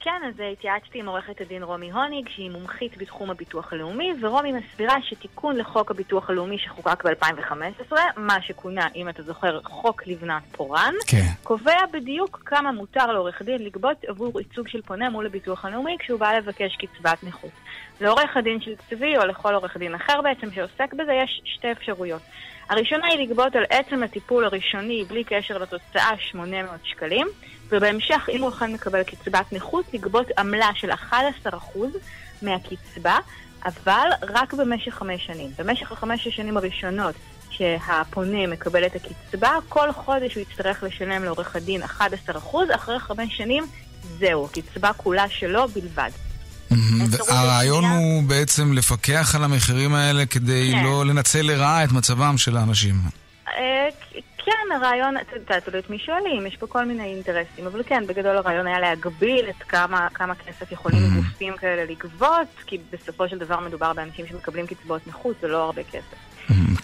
כן, 0.00 0.20
אז 0.28 0.34
התייעצתי 0.52 0.98
עם 0.98 1.08
עורכת 1.08 1.40
הדין 1.40 1.62
רומי 1.62 1.90
הוניג, 1.90 2.28
שהיא 2.34 2.50
מומחית 2.50 2.98
בתחום 2.98 3.30
הביטוח 3.30 3.72
הלאומי, 3.72 4.12
ורומי 4.22 4.52
מסבירה 4.52 4.94
שתיקון 5.02 5.56
לחוק 5.56 5.90
הביטוח 5.90 6.30
הלאומי 6.30 6.58
שחוקק 6.58 7.04
ב-2015, 7.04 7.94
מה 8.16 8.42
שכונה, 8.42 8.88
אם 8.96 9.08
אתה 9.08 9.22
זוכר, 9.22 9.60
חוק 9.64 10.06
לבנת 10.06 10.42
פורן, 10.52 10.94
כן. 11.06 11.26
קובע 11.42 11.86
בדיוק 11.92 12.42
כמה 12.46 12.72
מותר 12.72 13.06
לעורך 13.06 13.42
דין 13.42 13.64
לגבות 13.64 13.96
עבור 14.08 14.40
ייצוג 14.40 14.68
של 14.68 14.82
פונה 14.82 15.10
מול 15.10 15.26
הביטוח 15.26 15.64
הלאומי 15.64 15.96
כשהוא 15.98 16.20
בא 16.20 16.32
לבקש 16.32 16.76
קצבת 16.76 17.24
נכות. 17.24 17.50
לעורך 18.02 18.36
הדין 18.36 18.60
של 18.60 18.74
צבי, 18.90 19.16
או 19.16 19.26
לכל 19.26 19.54
עורך 19.54 19.76
דין 19.76 19.94
אחר 19.94 20.22
בעצם 20.22 20.52
שעוסק 20.54 20.94
בזה, 20.94 21.12
יש 21.12 21.42
שתי 21.44 21.72
אפשרויות. 21.72 22.22
הראשונה 22.68 23.06
היא 23.06 23.26
לגבות 23.28 23.56
על 23.56 23.64
עצם 23.70 24.02
הטיפול 24.02 24.44
הראשוני, 24.44 25.04
בלי 25.08 25.24
קשר 25.24 25.58
לתוצאה, 25.58 26.10
800 26.18 26.70
שקלים, 26.84 27.26
ובהמשך, 27.68 28.28
אם 28.32 28.42
הוא 28.42 28.48
אכן 28.48 28.72
מקבל 28.72 29.02
קצבת 29.02 29.52
נכות, 29.52 29.84
לגבות 29.94 30.26
עמלה 30.38 30.70
של 30.74 30.90
11% 30.90 31.46
מהקצבה, 32.42 33.18
אבל 33.64 34.08
רק 34.22 34.54
במשך 34.54 34.94
חמש 34.94 35.26
שנים. 35.26 35.50
במשך 35.58 35.92
החמש 35.92 36.26
השנים 36.26 36.56
הראשונות 36.56 37.14
שהפונה 37.50 38.46
מקבל 38.46 38.86
את 38.86 38.92
הקצבה, 38.96 39.58
כל 39.68 39.92
חודש 39.92 40.34
הוא 40.34 40.42
יצטרך 40.42 40.82
לשלם 40.82 41.24
לעורך 41.24 41.56
הדין 41.56 41.82
11%, 41.82 41.86
אחרי 42.74 42.98
חמש 42.98 43.36
שנים 43.36 43.64
זהו, 44.18 44.44
הקצבה 44.44 44.92
כולה 44.92 45.28
שלו 45.28 45.68
בלבד. 45.68 46.10
הרעיון 47.28 47.84
הוא 47.84 48.22
בעצם 48.22 48.72
לפקח 48.72 49.34
על 49.34 49.44
המחירים 49.44 49.94
האלה 49.94 50.26
כדי 50.26 50.72
כן. 50.72 50.84
לא 50.84 51.06
לנצל 51.06 51.42
לרעה 51.42 51.84
את 51.84 51.92
מצבם 51.92 52.38
של 52.38 52.56
האנשים. 52.56 52.94
אה, 53.48 53.88
כן, 54.44 54.74
הרעיון, 54.74 55.16
אתה 55.16 55.36
יודע, 55.36 55.60
תלוי 55.60 55.80
את 55.80 55.90
מי 55.90 55.98
שואלים, 55.98 56.46
יש 56.46 56.56
פה 56.56 56.66
כל 56.66 56.84
מיני 56.84 57.04
אינטרסים, 57.04 57.66
אבל 57.66 57.82
כן, 57.86 58.06
בגדול 58.06 58.36
הרעיון 58.36 58.66
היה 58.66 58.80
להגביל 58.80 59.46
את 59.48 59.62
כמה, 59.68 60.08
כמה 60.14 60.34
כסף 60.34 60.72
יכולים 60.72 61.02
גופים 61.14 61.56
כאלה 61.56 61.84
לגבות, 61.84 62.48
כי 62.66 62.78
בסופו 62.92 63.28
של 63.28 63.38
דבר 63.38 63.60
מדובר 63.60 63.92
באנשים 63.92 64.26
שמקבלים 64.26 64.66
קצבאות 64.66 65.06
נכות, 65.06 65.36
זה 65.40 65.48
לא 65.48 65.64
הרבה 65.64 65.82
כסף. 65.82 66.31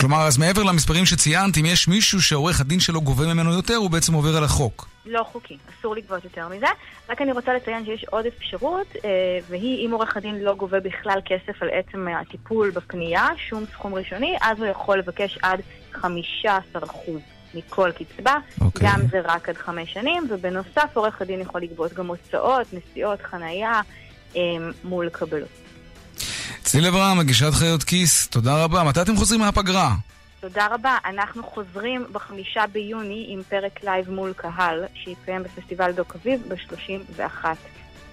כלומר, 0.00 0.26
אז 0.26 0.38
מעבר 0.38 0.62
למספרים 0.62 1.06
שציינת, 1.06 1.58
אם 1.58 1.66
יש 1.66 1.88
מישהו 1.88 2.22
שעורך 2.22 2.60
הדין 2.60 2.80
שלו 2.80 3.00
גובה 3.00 3.34
ממנו 3.34 3.52
יותר, 3.52 3.74
הוא 3.74 3.90
בעצם 3.90 4.14
עובר 4.14 4.36
על 4.36 4.44
החוק. 4.44 4.88
לא 5.06 5.22
חוקי, 5.32 5.56
אסור 5.70 5.96
לגבות 5.96 6.24
יותר 6.24 6.48
מזה. 6.48 6.66
רק 7.08 7.22
אני 7.22 7.32
רוצה 7.32 7.54
לציין 7.54 7.84
שיש 7.84 8.04
עוד 8.04 8.26
אפשרות, 8.26 8.86
אה, 9.04 9.10
והיא 9.48 9.86
אם 9.86 9.92
עורך 9.92 10.16
הדין 10.16 10.38
לא 10.38 10.54
גובה 10.54 10.80
בכלל 10.80 11.18
כסף 11.24 11.62
על 11.62 11.68
עצם 11.72 12.06
הטיפול 12.20 12.70
בפנייה, 12.70 13.26
שום 13.36 13.64
סכום 13.72 13.94
ראשוני, 13.94 14.36
אז 14.40 14.58
הוא 14.58 14.66
יכול 14.66 14.98
לבקש 14.98 15.38
עד 15.42 15.60
15% 15.94 17.20
מכל 17.54 17.90
קצבה, 17.92 18.34
אוקיי. 18.60 18.88
גם 18.88 19.00
זה 19.10 19.20
רק 19.24 19.48
עד 19.48 19.56
חמש 19.56 19.92
שנים, 19.92 20.26
ובנוסף 20.30 20.90
עורך 20.94 21.22
הדין 21.22 21.40
יכול 21.40 21.62
לגבות 21.62 21.92
גם 21.92 22.06
הוצאות, 22.06 22.66
נסיעות, 22.72 23.22
חנייה, 23.22 23.80
אה, 24.36 24.40
מול 24.84 25.08
קבלות. 25.08 25.67
צליל 26.62 26.86
אברהם, 26.86 27.18
מגישת 27.18 27.52
חיות 27.52 27.82
כיס, 27.82 28.28
תודה 28.28 28.64
רבה. 28.64 28.84
מתי 28.84 29.02
אתם 29.02 29.16
חוזרים 29.16 29.40
מהפגרה? 29.40 29.94
תודה 30.40 30.66
רבה. 30.70 30.96
אנחנו 31.04 31.42
חוזרים 31.42 32.06
בחמישה 32.12 32.64
ביוני 32.72 33.26
עם 33.28 33.42
פרק 33.48 33.84
לייב 33.84 34.10
מול 34.10 34.32
קהל, 34.36 34.84
שיתקיים 34.94 35.42
בפסטיבל 35.42 35.92
דוק 35.92 36.16
אביב 36.22 36.40
ב-31 36.48 37.44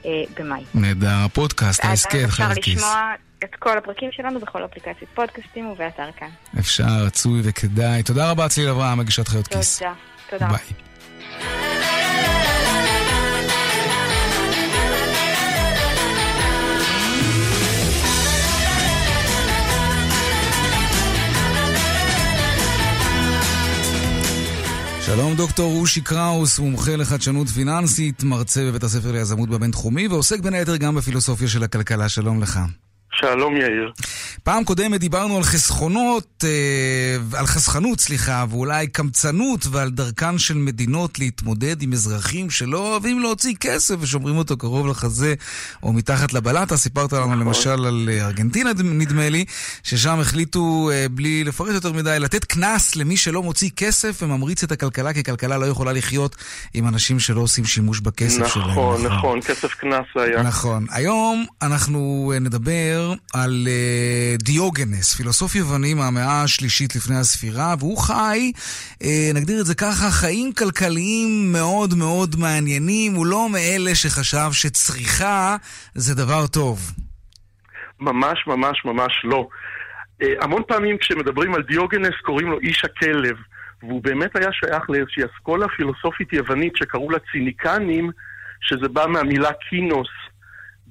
אה, 0.05 0.23
במאי. 0.39 0.63
נהדר, 0.75 1.25
ההסכת, 1.59 2.15
אפשר 2.15 2.29
חיות 2.29 2.57
כיס. 2.61 2.77
לשמוע 2.77 3.13
את 3.43 3.55
כל 3.59 3.77
הפרקים 3.77 4.09
שלנו 4.11 4.39
בכל 4.39 4.65
אפליקציית 4.65 5.09
פודקאסטים 5.13 5.67
ובאתר 5.67 6.09
כאן. 6.17 6.29
אפשר, 6.59 7.03
רצוי 7.05 7.41
וכדאי. 7.43 8.03
תודה 8.03 8.31
רבה, 8.31 8.49
צליל 8.49 8.69
אברהם, 8.69 8.97
מגישת 8.97 9.27
חיות 9.27 9.47
כיס. 9.47 9.79
תודה. 9.79 9.93
תודה. 10.29 10.47
רבה. 10.47 10.57
שלום 25.05 25.35
דוקטור 25.35 25.79
אושי 25.79 26.01
קראוס, 26.01 26.59
מומחה 26.59 26.95
לחדשנות 26.95 27.49
פיננסית, 27.49 28.23
מרצה 28.23 28.65
בבית 28.65 28.83
הספר 28.83 29.11
ליזמות 29.11 29.49
בבינתחומי, 29.49 30.07
ועוסק 30.07 30.39
בין 30.39 30.53
היתר 30.53 30.75
גם 30.75 30.95
בפילוסופיה 30.95 31.47
של 31.47 31.63
הכלכלה. 31.63 32.09
שלום 32.09 32.41
לך. 32.41 32.59
שלום 33.21 33.57
יאיר. 33.57 33.91
פעם 34.43 34.63
קודמת 34.63 34.99
דיברנו 34.99 35.37
על 35.37 35.43
חסכונות, 35.43 36.43
אה, 36.43 37.39
על 37.39 37.45
חסכנות, 37.45 37.99
סליחה, 37.99 38.45
ואולי 38.49 38.87
קמצנות 38.87 39.65
ועל 39.71 39.89
דרכן 39.89 40.37
של 40.37 40.53
מדינות 40.53 41.19
להתמודד 41.19 41.81
עם 41.81 41.93
אזרחים 41.93 42.49
שלא 42.49 42.91
אוהבים 42.91 43.19
להוציא 43.19 43.55
כסף 43.59 43.95
ושומרים 43.99 44.37
אותו 44.37 44.57
קרוב 44.57 44.87
לחזה 44.87 45.33
או 45.83 45.93
מתחת 45.93 46.33
לבלטה. 46.33 46.77
סיפרת 46.77 47.13
לנו 47.13 47.35
למשל 47.35 47.85
על 47.85 48.09
אה, 48.11 48.25
ארגנטינה, 48.25 48.71
נדמה 48.83 49.29
לי, 49.29 49.45
ששם 49.83 50.19
החליטו, 50.19 50.89
אה, 50.93 51.05
בלי 51.11 51.43
לפרט 51.43 51.73
יותר 51.73 51.91
מדי, 51.93 52.17
לתת 52.19 52.45
קנס 52.45 52.95
למי 52.95 53.17
שלא 53.17 53.43
מוציא 53.43 53.69
כסף 53.75 54.19
וממריץ 54.21 54.63
את 54.63 54.71
הכלכלה, 54.71 55.13
כי 55.13 55.23
כלכלה 55.23 55.57
לא 55.57 55.65
יכולה 55.65 55.93
לחיות 55.93 56.35
עם 56.73 56.87
אנשים 56.87 57.19
שלא 57.19 57.41
עושים 57.41 57.65
שימוש 57.65 57.99
בכסף 57.99 58.47
שלהם. 58.47 58.71
נכון, 58.71 59.05
נכון, 59.05 59.41
כסף 59.41 59.73
קנס 59.73 60.05
היה. 60.15 60.41
נכון. 60.41 60.85
היום 60.91 61.45
אנחנו 61.61 62.31
אה, 62.33 62.39
נדבר 63.05 63.23
על 63.33 63.67
אה, 63.67 64.35
דיוגנס, 64.37 65.15
פילוסוף 65.15 65.55
יווני 65.55 65.93
מהמאה 65.93 66.43
השלישית 66.43 66.95
לפני 66.95 67.15
הספירה, 67.15 67.75
והוא 67.79 67.97
חי, 67.97 68.51
אה, 69.03 69.31
נגדיר 69.35 69.61
את 69.61 69.65
זה 69.65 69.75
ככה, 69.75 70.09
חיים 70.11 70.53
כלכליים 70.53 71.51
מאוד 71.51 71.93
מאוד 71.97 72.35
מעניינים. 72.39 73.13
הוא 73.13 73.25
לא 73.25 73.49
מאלה 73.49 73.95
שחשב 73.95 74.49
שצריכה 74.51 75.55
זה 75.93 76.15
דבר 76.15 76.47
טוב. 76.47 76.79
ממש 77.99 78.47
ממש 78.47 78.85
ממש 78.85 79.21
לא. 79.23 79.47
אה, 80.21 80.33
המון 80.41 80.61
פעמים 80.67 80.97
כשמדברים 80.97 81.55
על 81.55 81.61
דיוגנס 81.61 82.15
קוראים 82.21 82.47
לו 82.47 82.59
איש 82.59 82.85
הכלב, 82.85 83.35
והוא 83.83 84.03
באמת 84.03 84.35
היה 84.35 84.49
שייך 84.51 84.89
לאיזושהי 84.89 85.23
אסכולה 85.25 85.67
פילוסופית 85.67 86.33
יוונית 86.33 86.73
שקראו 86.75 87.11
לה 87.11 87.17
ציניקנים, 87.31 88.09
שזה 88.61 88.87
בא 88.87 89.05
מהמילה 89.07 89.49
קינוס 89.69 90.09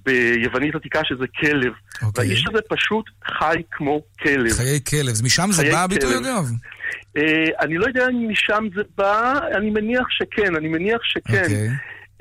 ביוונית 0.04 0.74
עתיקה 0.74 1.00
שזה 1.04 1.24
כלב. 1.40 1.72
אוקיי. 2.02 2.24
והאיש 2.24 2.44
הזה 2.48 2.58
פשוט 2.68 3.10
חי 3.38 3.62
כמו 3.70 4.02
כלב. 4.22 4.52
חיי 4.52 4.80
כלב, 4.90 5.08
אז 5.08 5.22
משם 5.22 5.48
זה 5.52 5.62
בא 5.72 5.82
הביטוי. 5.82 6.18
אגב? 6.18 6.50
אה, 7.16 7.44
אני 7.60 7.78
לא 7.78 7.86
יודע 7.86 8.06
אם 8.08 8.28
משם 8.28 8.64
זה 8.74 8.82
בא, 8.96 9.38
אני 9.56 9.70
מניח 9.70 10.06
שכן, 10.10 10.56
אני 10.56 10.68
מניח 10.68 11.00
שכן. 11.02 11.42
אוקיי. 11.42 11.68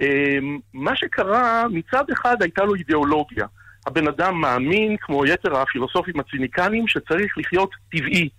אה, 0.01 0.37
מה 0.73 0.91
שקרה, 0.95 1.63
מצד 1.71 2.03
אחד 2.13 2.41
הייתה 2.41 2.63
לו 2.63 2.75
אידיאולוגיה. 2.75 3.45
הבן 3.87 4.07
אדם 4.07 4.41
מאמין, 4.41 4.95
כמו 5.01 5.25
יתר 5.25 5.57
הפילוסופים 5.57 6.19
הציניקנים, 6.19 6.87
שצריך 6.87 7.37
לחיות 7.37 7.69
טבעי. 7.91 8.29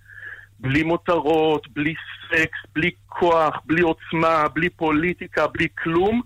בלי 0.60 0.82
מותרות, 0.82 1.68
בלי 1.68 1.94
סקס, 2.28 2.58
בלי 2.74 2.90
כוח, 3.06 3.54
בלי 3.64 3.82
עוצמה, 3.82 4.48
בלי 4.48 4.68
פוליטיקה, 4.68 5.46
בלי 5.46 5.68
כלום. 5.82 6.22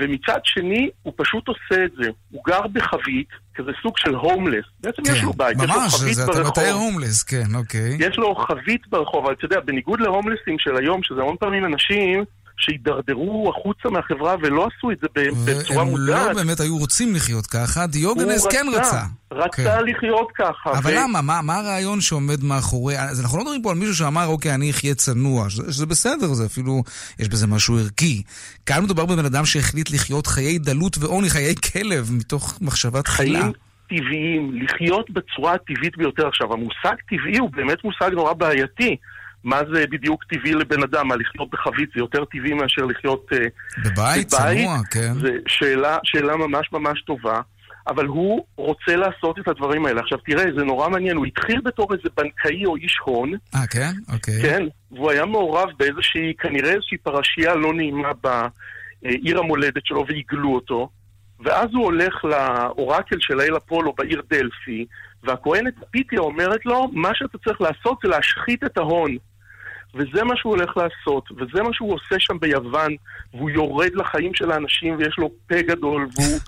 ומצד 0.00 0.40
שני, 0.44 0.90
הוא 1.02 1.12
פשוט 1.16 1.48
עושה 1.48 1.84
את 1.84 1.90
זה. 2.02 2.10
הוא 2.30 2.42
גר 2.46 2.66
בחבית, 2.72 3.28
כזה 3.54 3.70
סוג 3.82 3.98
של 3.98 4.14
הומלס. 4.14 4.64
בעצם 4.80 5.02
יש 5.12 5.22
לו 5.22 5.32
בית, 5.32 5.56
יש 5.62 5.70
לו 5.70 5.80
ממש, 5.80 5.94
חבית 5.94 6.14
זה, 6.14 6.24
אתה 6.24 6.32
ברחוב. 6.32 6.50
מתאר 6.50 6.72
הומלס, 6.72 7.22
כן, 7.22 7.54
אוקיי. 7.54 7.96
יש 8.00 8.18
לו 8.18 8.34
חבית 8.34 8.88
ברחוב, 8.88 9.24
אבל 9.24 9.34
אתה 9.34 9.44
יודע, 9.44 9.60
בניגוד 9.60 10.00
להומלסים 10.00 10.56
של 10.58 10.76
היום, 10.76 11.02
שזה 11.02 11.20
המון 11.20 11.36
פעמים 11.40 11.64
אנשים 11.64 12.24
שהידרדרו 12.60 13.52
החוצה 13.56 13.88
מהחברה 13.88 14.36
ולא 14.42 14.68
עשו 14.76 14.90
את 14.90 14.98
זה 15.00 15.06
בצורה 15.44 15.82
הם 15.82 15.88
מודעת. 15.88 16.36
לא 16.36 16.42
באמת 16.42 16.60
היו 16.60 16.78
רוצים 16.78 17.14
לחיות 17.14 17.46
ככה, 17.46 17.86
דיוגנס 17.86 18.46
כן 18.46 18.66
רצה. 18.74 19.02
רצה 19.32 19.48
כן. 19.52 19.84
לחיות 19.86 20.28
ככה. 20.34 20.78
אבל 20.78 20.90
ו- 20.90 20.96
למה? 20.96 21.22
מה, 21.22 21.42
מה 21.42 21.56
הרעיון 21.56 22.00
שעומד 22.00 22.44
מאחורי... 22.44 22.98
אז 22.98 23.20
אנחנו 23.20 23.38
לא 23.38 23.44
מדברים 23.44 23.62
פה 23.62 23.70
על 23.70 23.76
מישהו 23.76 23.94
שאמר, 23.94 24.26
אוקיי, 24.26 24.54
אני 24.54 24.70
אחיה 24.70 24.94
צנוע, 24.94 25.50
שזה, 25.50 25.72
שזה 25.72 25.86
בסדר, 25.86 26.26
זה 26.26 26.46
אפילו, 26.46 26.82
יש 27.18 27.28
בזה 27.28 27.46
משהו 27.46 27.78
ערכי. 27.78 28.22
כאן 28.66 28.84
מדובר 28.84 29.06
בבן 29.06 29.24
אדם 29.24 29.44
שהחליט 29.44 29.90
לחיות 29.90 30.26
חיי 30.26 30.58
דלות 30.58 30.98
ועוני, 30.98 31.30
חיי 31.30 31.54
כלב, 31.72 32.10
מתוך 32.12 32.58
מחשבה 32.60 33.02
תחילה. 33.02 33.40
חיים 33.40 33.52
טבעיים, 33.90 34.62
לחיות 34.62 35.10
בצורה 35.10 35.54
הטבעית 35.54 35.96
ביותר. 35.96 36.28
עכשיו, 36.28 36.52
המושג 36.52 36.94
טבעי 37.08 37.38
הוא 37.38 37.50
באמת 37.50 37.84
מושג 37.84 38.10
נורא 38.12 38.32
בעייתי. 38.32 38.96
מה 39.44 39.60
זה 39.72 39.84
בדיוק 39.90 40.24
טבעי 40.24 40.52
לבן 40.52 40.82
אדם, 40.82 41.08
מה 41.08 41.16
לחיות 41.16 41.50
בחבית 41.50 41.88
זה 41.94 42.00
יותר 42.00 42.24
טבעי 42.24 42.52
מאשר 42.52 42.82
לחיות 42.82 43.26
uh, 43.32 43.36
בבית, 43.84 44.28
צנוע, 44.28 44.78
כן. 44.90 45.12
זו 45.14 45.28
שאלה, 45.48 45.98
שאלה 46.04 46.36
ממש 46.36 46.72
ממש 46.72 47.02
טובה. 47.02 47.40
אבל 47.86 48.06
הוא 48.06 48.44
רוצה 48.56 48.96
לעשות 48.96 49.38
את 49.38 49.48
הדברים 49.48 49.86
האלה. 49.86 50.00
עכשיו 50.00 50.18
תראה, 50.18 50.44
זה 50.56 50.64
נורא 50.64 50.88
מעניין, 50.88 51.16
הוא 51.16 51.26
התחיל 51.26 51.60
בתור 51.60 51.92
איזה 51.92 52.08
בנקאי 52.16 52.66
או 52.66 52.76
איש 52.76 52.98
הון. 53.04 53.32
אה, 53.54 53.66
כן? 53.66 53.92
אוקיי. 54.12 54.42
כן, 54.42 54.62
והוא 54.90 55.10
היה 55.10 55.26
מעורב 55.26 55.68
באיזושהי, 55.78 56.34
כנראה 56.38 56.70
איזושהי 56.70 56.98
פרשייה 56.98 57.54
לא 57.54 57.74
נעימה 57.74 58.08
בעיר 58.22 59.38
המולדת 59.38 59.86
שלו 59.86 60.04
והגלו 60.08 60.54
אותו. 60.54 60.88
ואז 61.44 61.68
הוא 61.72 61.84
הולך 61.84 62.24
לאורקל 62.24 63.16
של 63.20 63.40
האל 63.40 63.56
אפולו 63.56 63.92
בעיר 63.92 64.22
דלפי, 64.30 64.86
והכהנת 65.22 65.74
פיתיה 65.90 66.20
אומרת 66.20 66.66
לו, 66.66 66.88
מה 66.92 67.10
שאתה 67.14 67.38
צריך 67.38 67.60
לעשות 67.60 67.98
זה 68.02 68.08
להשחית 68.08 68.64
את 68.64 68.78
ההון. 68.78 69.16
וזה 69.94 70.24
מה 70.24 70.36
שהוא 70.36 70.56
הולך 70.56 70.76
לעשות, 70.76 71.24
וזה 71.30 71.62
מה 71.62 71.70
שהוא 71.72 71.94
עושה 71.94 72.16
שם 72.18 72.38
ביוון, 72.40 72.92
והוא 73.34 73.50
יורד 73.50 73.90
לחיים 73.94 74.34
של 74.34 74.50
האנשים 74.50 74.96
ויש 74.98 75.14
לו 75.18 75.30
פה 75.48 75.62
גדול, 75.62 76.08
והוא 76.16 76.38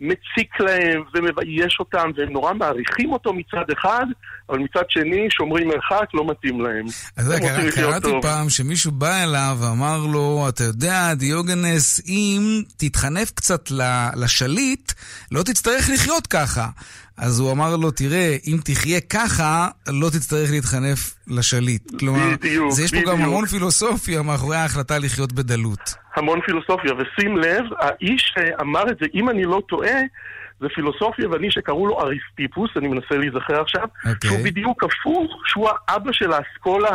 מציק 0.00 0.60
להם 0.60 1.02
ומבייש 1.14 1.76
אותם, 1.80 2.10
והם 2.16 2.32
נורא 2.32 2.54
מעריכים 2.54 3.12
אותו 3.12 3.32
מצד 3.32 3.64
אחד, 3.78 4.06
אבל 4.48 4.58
מצד 4.58 4.82
שני 4.88 5.28
שומרים 5.30 5.68
מרחק, 5.68 6.06
לא 6.14 6.26
מתאים 6.30 6.60
להם. 6.60 6.86
אז 7.16 7.32
קרא, 7.38 7.70
קראתי 7.70 8.08
פעם 8.22 8.50
שמישהו 8.50 8.92
בא 8.92 9.22
אליו 9.22 9.56
ואמר 9.60 10.06
לו, 10.12 10.46
אתה 10.48 10.64
יודע, 10.64 11.14
דיוגנס, 11.14 12.00
אם 12.06 12.62
תתחנף 12.76 13.30
קצת 13.30 13.70
לשליט, 14.16 14.92
לא 15.32 15.42
תצטרך 15.42 15.90
לחיות 15.94 16.26
ככה. 16.26 16.66
אז 17.18 17.40
הוא 17.40 17.52
אמר 17.52 17.76
לו, 17.76 17.90
תראה, 17.90 18.36
אם 18.46 18.56
תחיה 18.64 19.00
ככה, 19.00 19.68
לא 19.88 20.10
תצטרך 20.10 20.50
להתחנף 20.50 21.14
לשליט. 21.28 21.98
כלומר, 21.98 22.30
בדיוק, 22.40 22.72
זה 22.72 22.84
יש 22.84 22.90
פה 22.90 22.96
בדיוק. 22.96 23.12
גם 23.12 23.22
המון 23.22 23.46
פילוסופיה 23.46 24.22
מאחורי 24.22 24.56
ההחלטה 24.56 24.98
לחיות 24.98 25.32
בדלות. 25.32 25.94
המון 26.16 26.40
פילוסופיה, 26.40 26.92
ושים 26.94 27.36
לב, 27.36 27.64
האיש 27.80 28.32
שאמר 28.34 28.90
את 28.90 28.96
זה, 29.00 29.06
אם 29.14 29.30
אני 29.30 29.44
לא 29.44 29.62
טועה, 29.68 30.00
זה 30.60 30.66
פילוסוף 30.74 31.18
יווני 31.18 31.50
שקראו 31.50 31.86
לו 31.86 32.00
אריסטיפוס, 32.00 32.70
אני 32.76 32.88
מנסה 32.88 33.16
להיזכר 33.16 33.60
עכשיו, 33.60 33.82
אוקיי. 33.82 34.12
okay. 34.12 34.32
שהוא 34.32 34.44
בדיוק 34.44 34.84
הפוך, 34.84 35.42
שהוא 35.46 35.68
האבא 35.88 36.12
של 36.12 36.32
האסכולה 36.32 36.90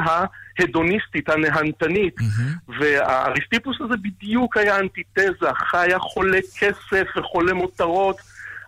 ההדוניסטית, 0.60 1.30
הנהנתנית. 1.30 2.20
Mm-hmm. 2.20 2.74
והאריסטיפוס 2.80 3.78
הזה 3.82 3.94
בדיוק 4.02 4.58
היה 4.58 4.80
אנטיתזה, 4.80 5.48
היה 5.74 6.00
חולה 6.00 6.40
כסף 6.60 7.08
וחולה 7.18 7.54
מותרות, 7.54 8.18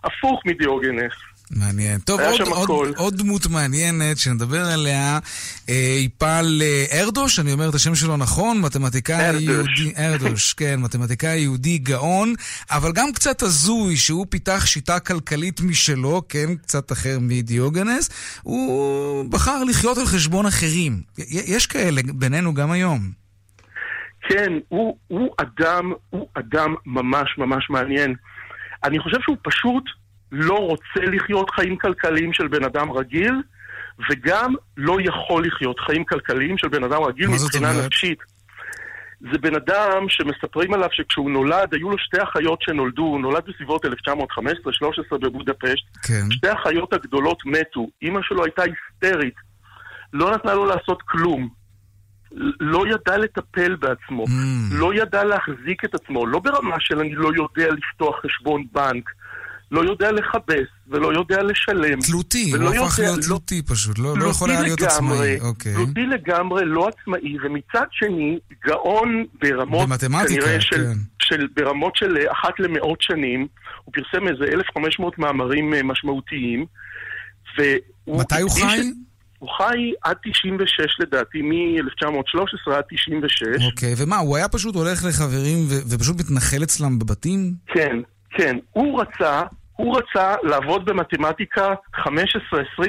הפוך 0.04 0.40
מדיוגנס. 0.46 1.12
מעניין. 1.50 2.00
טוב, 2.00 2.20
עוד, 2.20 2.68
עוד. 2.68 2.96
עוד 2.96 3.14
דמות 3.16 3.46
מעניינת 3.46 4.18
שנדבר 4.18 4.64
עליה, 4.64 5.18
אה, 5.68 5.96
היא 5.98 6.08
פעל 6.18 6.62
אה, 6.62 7.00
ארדוש, 7.00 7.38
אני 7.38 7.52
אומר 7.52 7.68
את 7.68 7.74
השם 7.74 7.94
שלו 7.94 8.16
נכון, 8.16 8.60
מתמטיקאי. 8.60 9.42
יהודי, 9.42 9.92
ארדוש, 9.98 10.52
כן, 10.58 10.80
מתמטיקאי 10.80 11.38
יהודי 11.38 11.78
גאון, 11.78 12.34
אבל 12.70 12.92
גם 12.92 13.12
קצת 13.14 13.42
הזוי, 13.42 13.96
שהוא 13.96 14.26
פיתח 14.30 14.66
שיטה 14.66 15.00
כלכלית 15.00 15.60
משלו, 15.60 16.22
כן, 16.28 16.54
קצת 16.62 16.92
אחר 16.92 17.18
מדיוגנס, 17.20 18.10
הוא 18.42 19.30
בחר 19.30 19.64
לחיות 19.64 19.98
על 19.98 20.06
חשבון 20.06 20.46
אחרים. 20.46 21.02
יש 21.28 21.66
כאלה 21.66 22.00
בינינו 22.14 22.54
גם 22.54 22.70
היום. 22.70 23.10
כן, 24.28 24.52
הוא, 24.68 24.96
הוא 25.08 25.34
אדם, 25.38 25.92
הוא 26.10 26.28
אדם 26.34 26.74
ממש 26.86 27.38
ממש 27.38 27.70
מעניין. 27.70 28.14
אני 28.84 28.98
חושב 28.98 29.16
שהוא 29.20 29.36
פשוט 29.42 29.84
לא 30.36 30.54
רוצה 30.54 31.00
לחיות 31.12 31.50
חיים 31.50 31.76
כלכליים 31.76 32.32
של 32.32 32.48
בן 32.48 32.64
אדם 32.64 32.90
רגיל, 32.92 33.34
וגם 34.10 34.54
לא 34.76 34.96
יכול 35.00 35.46
לחיות 35.46 35.80
חיים 35.80 36.04
כלכליים 36.04 36.58
של 36.58 36.68
בן 36.68 36.84
אדם 36.84 37.02
רגיל 37.02 37.28
מבחינה? 37.28 37.86
נפשית. 37.86 38.18
זה 39.20 39.38
בן 39.38 39.54
אדם 39.54 40.06
שמספרים 40.08 40.74
עליו 40.74 40.88
שכשהוא 40.92 41.30
נולד, 41.30 41.74
היו 41.74 41.90
לו 41.90 41.98
שתי 41.98 42.22
אחיות 42.22 42.62
שנולדו, 42.62 43.02
הוא 43.02 43.20
נולד 43.20 43.42
בסביבות 43.48 43.84
1915-13 43.84 43.88
בבודפשט. 45.20 45.86
כן. 46.02 46.30
שתי 46.30 46.48
האחיות 46.48 46.92
הגדולות 46.92 47.38
מתו, 47.46 47.86
אימא 48.02 48.20
שלו 48.22 48.44
הייתה 48.44 48.62
היסטרית, 48.62 49.34
לא 50.12 50.34
נתנה 50.34 50.54
לו 50.54 50.64
לעשות 50.66 51.02
כלום. 51.02 51.48
לא 52.60 52.84
ידע 52.86 53.16
לטפל 53.16 53.76
בעצמו, 53.76 54.24
Mm. 54.24 54.74
לא 54.74 54.94
ידע 54.94 55.24
להחזיק 55.24 55.84
את 55.84 55.94
עצמו, 55.94 56.26
לא 56.26 56.38
ברמה 56.38 56.76
של 56.80 56.98
אני 56.98 57.14
לא 57.14 57.28
יודע 57.34 57.66
לפתוח 57.74 58.16
חשבון 58.22 58.64
בנק, 58.72 59.10
לא 59.70 59.80
יודע 59.80 60.12
לכבס 60.12 60.68
ולא 60.88 61.12
יודע 61.12 61.42
לשלם. 61.42 62.00
תלותי, 62.00 62.50
ולא 62.54 62.76
הוא 62.76 62.86
הפך 62.86 62.98
להיות 62.98 63.16
לא- 63.16 63.22
תלותי 63.22 63.62
פשוט, 63.62 63.98
לא, 63.98 64.18
לא 64.18 64.24
יכול 64.26 64.50
היה 64.50 64.62
להיות 64.62 64.82
עצמאי. 64.82 65.40
אוקיי. 65.40 65.74
תלותי 65.74 66.00
לגמרי, 66.00 66.64
לא 66.64 66.88
עצמאי, 66.88 67.36
ומצד 67.44 67.86
שני, 67.90 68.38
גאון 68.66 69.24
ברמות, 69.42 69.88
במתמטיקה, 69.88 70.42
כנראה 70.42 70.60
של, 70.60 70.76
כן. 70.84 70.98
של, 71.22 71.46
ברמות 71.56 71.96
של 71.96 72.16
אה, 72.16 72.32
אחת 72.32 72.60
למאות 72.60 73.02
שנים, 73.02 73.46
הוא 73.84 73.92
פרסם 73.94 74.28
איזה 74.28 74.44
1,500 74.52 75.18
מאמרים 75.18 75.74
אה, 75.74 75.82
משמעותיים, 75.82 76.66
והוא... 77.58 78.20
מתי 78.20 78.40
הוא 78.40 78.50
חי? 78.50 78.90
הוא 79.38 79.48
חי 79.58 79.92
עד 80.04 80.16
96 80.24 81.00
לדעתי, 81.00 81.42
מ-1913 81.42 82.72
עד 82.74 82.84
96. 82.90 83.64
אוקיי, 83.70 83.94
ומה, 83.96 84.16
הוא 84.16 84.36
היה 84.36 84.48
פשוט 84.48 84.74
הולך 84.74 85.04
לחברים 85.04 85.58
ו- 85.68 85.90
ופשוט 85.90 86.20
מתנחל 86.20 86.62
אצלם 86.62 86.98
בבתים? 86.98 87.54
כן, 87.66 87.96
כן. 88.36 88.56
הוא 88.72 89.00
רצה, 89.00 89.42
הוא 89.72 89.98
רצה 89.98 90.34
לעבוד 90.42 90.84
במתמטיקה 90.84 91.74
15-20 91.96 92.06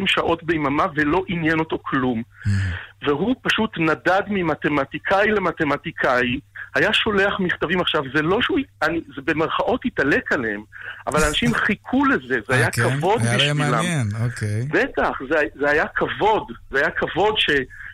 שעות 0.05 0.43
ביממה 0.43 0.85
ולא 0.95 1.23
עניין 1.27 1.59
אותו 1.59 1.79
כלום. 1.81 2.23
והוא 3.05 3.35
פשוט 3.41 3.77
נדד 3.77 4.21
ממתמטיקאי 4.27 5.31
למתמטיקאי, 5.31 6.39
היה 6.75 6.93
שולח 6.93 7.39
מכתבים 7.39 7.81
עכשיו, 7.81 8.03
זה 8.15 8.21
לא 8.21 8.41
שהוא, 8.41 8.59
אני, 8.81 9.01
זה 9.15 9.21
במרכאות 9.25 9.81
התעלק 9.85 10.31
עליהם, 10.31 10.63
אבל 11.07 11.19
אנשים 11.27 11.53
חיכו 11.53 12.05
לזה, 12.05 12.35
זה 12.47 12.55
היה 12.55 12.65
אה, 12.65 12.71
כן? 12.71 12.81
כבוד 12.81 13.21
היה 13.21 13.37
להם 13.37 13.57
בשבילם. 13.57 13.71
מעניין, 13.71 14.07
אוקיי. 14.25 14.61
בטח, 14.71 15.11
זה, 15.29 15.35
זה 15.59 15.69
היה 15.69 15.85
כבוד, 15.95 16.43
זה 16.71 16.79
היה 16.79 16.89
כבוד 16.89 17.35
ש, 17.37 17.49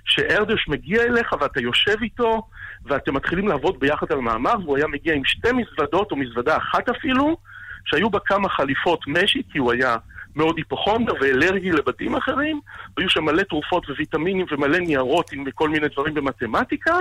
שארדוש 0.05 0.65
מגיע 0.67 1.03
אליך 1.03 1.33
ואתה 1.41 1.61
יושב 1.61 1.95
איתו 2.01 2.41
ואתם 2.85 3.13
מתחילים 3.13 3.47
לעבוד 3.47 3.79
ביחד 3.79 4.11
על 4.11 4.19
מאמר 4.19 4.53
והוא 4.63 4.77
היה 4.77 4.87
מגיע 4.87 5.13
עם 5.13 5.25
שתי 5.25 5.51
מזוודות 5.51 6.11
או 6.11 6.15
מזוודה 6.15 6.57
אחת 6.57 6.89
אפילו, 6.89 7.37
שהיו 7.85 8.09
בה 8.09 8.19
כמה 8.19 8.49
חליפות 8.49 8.99
משי, 9.07 9.41
כי 9.51 9.57
הוא 9.57 9.71
היה 9.71 9.95
מאוד 10.35 10.57
היפוכונדר 10.57 11.13
ואלרגי 11.21 11.71
לבתים 11.71 12.15
אחרים, 12.15 12.59
והיו 12.97 13.09
שם 13.09 13.23
מלא 13.23 13.43
תרופות 13.43 13.89
וויטמינים 13.89 14.45
ומלא 14.51 14.77
ניירות 14.77 15.31
עם 15.33 15.51
כל 15.51 15.69
מיני 15.69 15.87
דברים 15.87 16.13
במתמטיקה, 16.13 16.97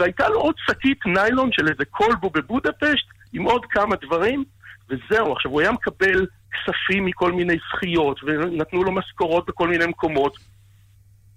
והייתה 0.00 0.28
לו 0.28 0.40
עוד 0.40 0.54
שקית 0.66 1.06
ניילון 1.06 1.52
של 1.52 1.68
איזה 1.68 1.84
כלבו 1.90 2.30
בבודפשט 2.30 3.06
עם 3.32 3.42
עוד 3.42 3.66
כמה 3.66 3.96
דברים, 3.96 4.44
וזהו. 4.90 5.32
עכשיו, 5.32 5.50
הוא 5.50 5.60
היה 5.60 5.72
מקבל 5.72 6.26
כספים 6.52 7.04
מכל 7.04 7.32
מיני 7.32 7.56
זכיות, 7.72 8.20
ונתנו 8.24 8.84
לו 8.84 8.92
משכורות 8.92 9.46
בכל 9.48 9.68
מיני 9.68 9.86
מקומות. 9.86 10.38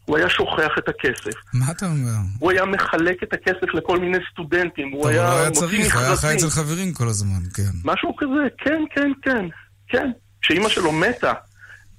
הוא 0.05 0.17
היה 0.17 0.29
שוכח 0.29 0.71
את 0.77 0.89
הכסף. 0.89 1.39
מה 1.53 1.71
אתה 1.71 1.85
אומר? 1.85 2.11
הוא 2.39 2.51
היה 2.51 2.65
מחלק 2.65 3.23
את 3.23 3.33
הכסף 3.33 3.73
לכל 3.73 3.99
מיני 3.99 4.17
סטודנטים, 4.31 4.91
הוא 4.91 5.01
טוב, 5.03 5.11
הוא 5.11 5.19
היה 5.19 5.23
לא 5.23 5.39
היה 5.39 5.51
צריך, 5.51 5.95
הוא 5.95 6.03
היה 6.03 6.15
חי. 6.15 6.35
אצל 6.35 6.49
חברים 6.49 6.93
כל 6.93 7.07
הזמן, 7.07 7.39
כן. 7.53 7.71
משהו 7.85 8.15
כזה, 8.17 8.47
כן, 8.57 8.83
כן, 8.95 9.11
כן, 9.21 9.45
כן. 9.87 10.11
כשאימא 10.41 10.69
שלו 10.69 10.91
מתה, 10.91 11.33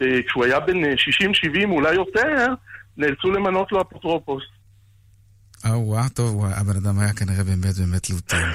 אה, 0.03 0.07
כשהוא 0.29 0.45
היה 0.45 0.61
בן 0.61 0.85
אה, 0.85 0.95
60-70, 1.65 1.71
אולי 1.71 1.95
יותר, 1.95 2.47
נאלצו 2.97 3.31
למנות 3.31 3.73
לו 3.73 3.81
אפוטרופוס. 3.81 4.43
אה, 5.67 5.79
וואה, 5.79 6.09
טוב, 6.09 6.45
הבן 6.45 6.77
אדם 6.77 6.99
היה 6.99 7.13
כנראה 7.13 7.45
באמת 7.45 7.77
באמת 7.79 8.11
לוטים. 8.11 8.47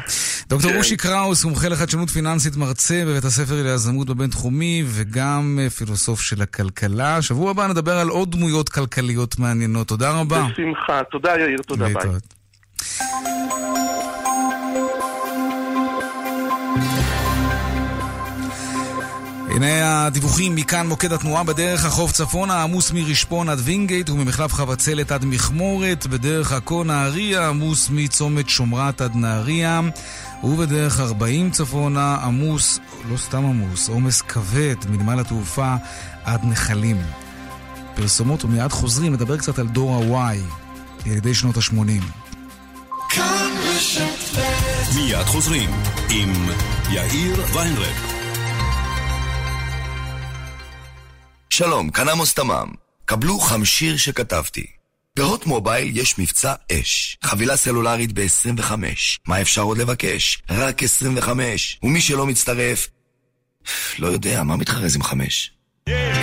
דוקטור 0.47 0.71
כן. 0.71 0.77
אושי 0.77 0.97
קראוס, 0.97 1.45
מומחה 1.45 1.69
לחדשנות 1.69 2.09
פיננסית, 2.09 2.55
מרצה 2.55 3.03
בבית 3.07 3.25
הספר 3.25 3.63
ליזמות 3.63 4.07
בבינתחומי, 4.07 4.83
וגם 4.87 5.59
אה, 5.61 5.69
פילוסוף 5.69 6.21
של 6.21 6.41
הכלכלה. 6.41 7.21
שבוע 7.21 7.51
הבא 7.51 7.67
נדבר 7.67 7.97
על 7.97 8.09
עוד 8.09 8.31
דמויות 8.31 8.69
כלכליות 8.69 9.39
מעניינות. 9.39 9.87
תודה 9.87 10.11
רבה. 10.11 10.47
בשמחה. 10.51 11.01
תודה, 11.11 11.31
יאיר, 11.39 11.61
תודה, 11.67 11.85
ביי. 11.85 12.11
הנה 19.57 20.05
הדיווחים 20.05 20.55
מכאן 20.55 20.87
מוקד 20.87 21.13
התנועה 21.13 21.43
בדרך 21.43 21.85
החוף 21.85 22.11
צפונה, 22.11 22.63
עמוס 22.63 22.91
מרשפון 22.91 23.49
עד 23.49 23.59
וינגייט 23.61 24.09
וממחלף 24.09 24.53
חבצלת 24.53 25.11
עד 25.11 25.25
מכמורת, 25.25 26.07
בדרך 26.07 26.51
עכו 26.51 26.83
נהריה, 26.83 27.47
עמוס 27.47 27.89
מצומת 27.89 28.49
שומרת 28.49 29.01
עד 29.01 29.15
נהריה, 29.15 29.81
ובדרך 30.43 30.99
40 30.99 31.51
צפונה, 31.51 32.15
עמוס, 32.15 32.79
לא 33.09 33.17
סתם 33.17 33.45
עמוס, 33.45 33.89
עומס 33.89 34.21
כבד 34.21 34.75
מנמל 34.89 35.19
התעופה 35.19 35.75
עד 36.23 36.45
נחלים. 36.45 37.01
פרסומות 37.95 38.45
ומיד 38.45 38.71
חוזרים, 38.71 39.13
נדבר 39.13 39.37
קצת 39.37 39.59
על 39.59 39.67
דור 39.67 40.17
ה-Y, 40.17 40.37
ילידי 41.05 41.33
שנות 41.33 41.57
ה-80. 41.57 42.27
מיד 44.95 45.25
חוזרים 45.25 45.69
עם 46.09 46.33
יאיר 46.89 47.45
ויינרב. 47.53 47.95
שלום, 51.49 51.89
כאן 51.89 52.09
עמוס 52.09 52.33
תמם. 52.33 52.67
קבלו 53.05 53.39
חמשיר 53.39 53.97
שכתבתי. 53.97 54.76
בהוט 55.17 55.45
מובייל 55.45 55.97
יש 55.97 56.19
מבצע 56.19 56.53
אש. 56.71 57.17
חבילה 57.23 57.57
סלולרית 57.57 58.11
ב-25. 58.13 58.71
מה 59.27 59.41
אפשר 59.41 59.61
עוד 59.61 59.77
לבקש? 59.77 60.41
רק 60.49 60.83
25. 60.83 61.79
ומי 61.83 62.01
שלא 62.01 62.25
מצטרף, 62.25 62.87
לא 63.99 64.07
יודע, 64.07 64.43
מה 64.43 64.57
מתחרז 64.57 64.95
עם 64.95 65.03
חמש? 65.03 65.56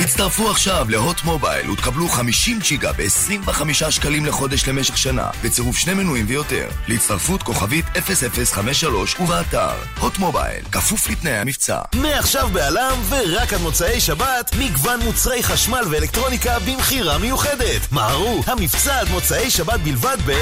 הצטרפו 0.00 0.50
עכשיו 0.50 0.86
להוט 0.88 1.22
מובייל 1.22 1.70
ותקבלו 1.70 2.08
50 2.08 2.58
ג'יגה 2.58 2.92
ב-25 2.92 3.90
שקלים 3.90 4.26
לחודש 4.26 4.68
למשך 4.68 4.98
שנה, 4.98 5.30
בצירוף 5.44 5.76
שני 5.76 5.94
מנויים 5.94 6.24
ויותר. 6.28 6.68
להצטרפות 6.88 7.42
כוכבית 7.42 7.84
0053 7.94 9.20
ובאתר 9.20 9.74
הוט 10.00 10.18
מובייל, 10.18 10.64
כפוף 10.72 11.10
לתנאי 11.10 11.32
המבצע. 11.32 11.78
מעכשיו 11.94 12.48
בעלם 12.52 12.98
ורק 13.08 13.52
עד 13.52 13.60
מוצאי 13.60 14.00
שבת, 14.00 14.50
מגוון 14.58 15.00
מוצרי 15.00 15.42
חשמל 15.42 15.84
ואלקטרוניקה 15.90 16.58
במכירה 16.58 17.18
מיוחדת. 17.18 17.92
מהרו, 17.92 18.42
המבצע 18.46 19.00
עד 19.00 19.08
מוצאי 19.08 19.50
שבת 19.50 19.80
בלבד 19.80 20.18
ב... 20.26 20.32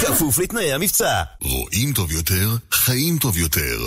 כפוף 0.00 0.38
לתנאי 0.38 0.72
המבצע. 0.72 1.22
רואים 1.40 1.92
טוב 1.92 2.12
יותר, 2.12 2.56
חיים 2.72 3.18
טוב 3.18 3.36
יותר. 3.36 3.86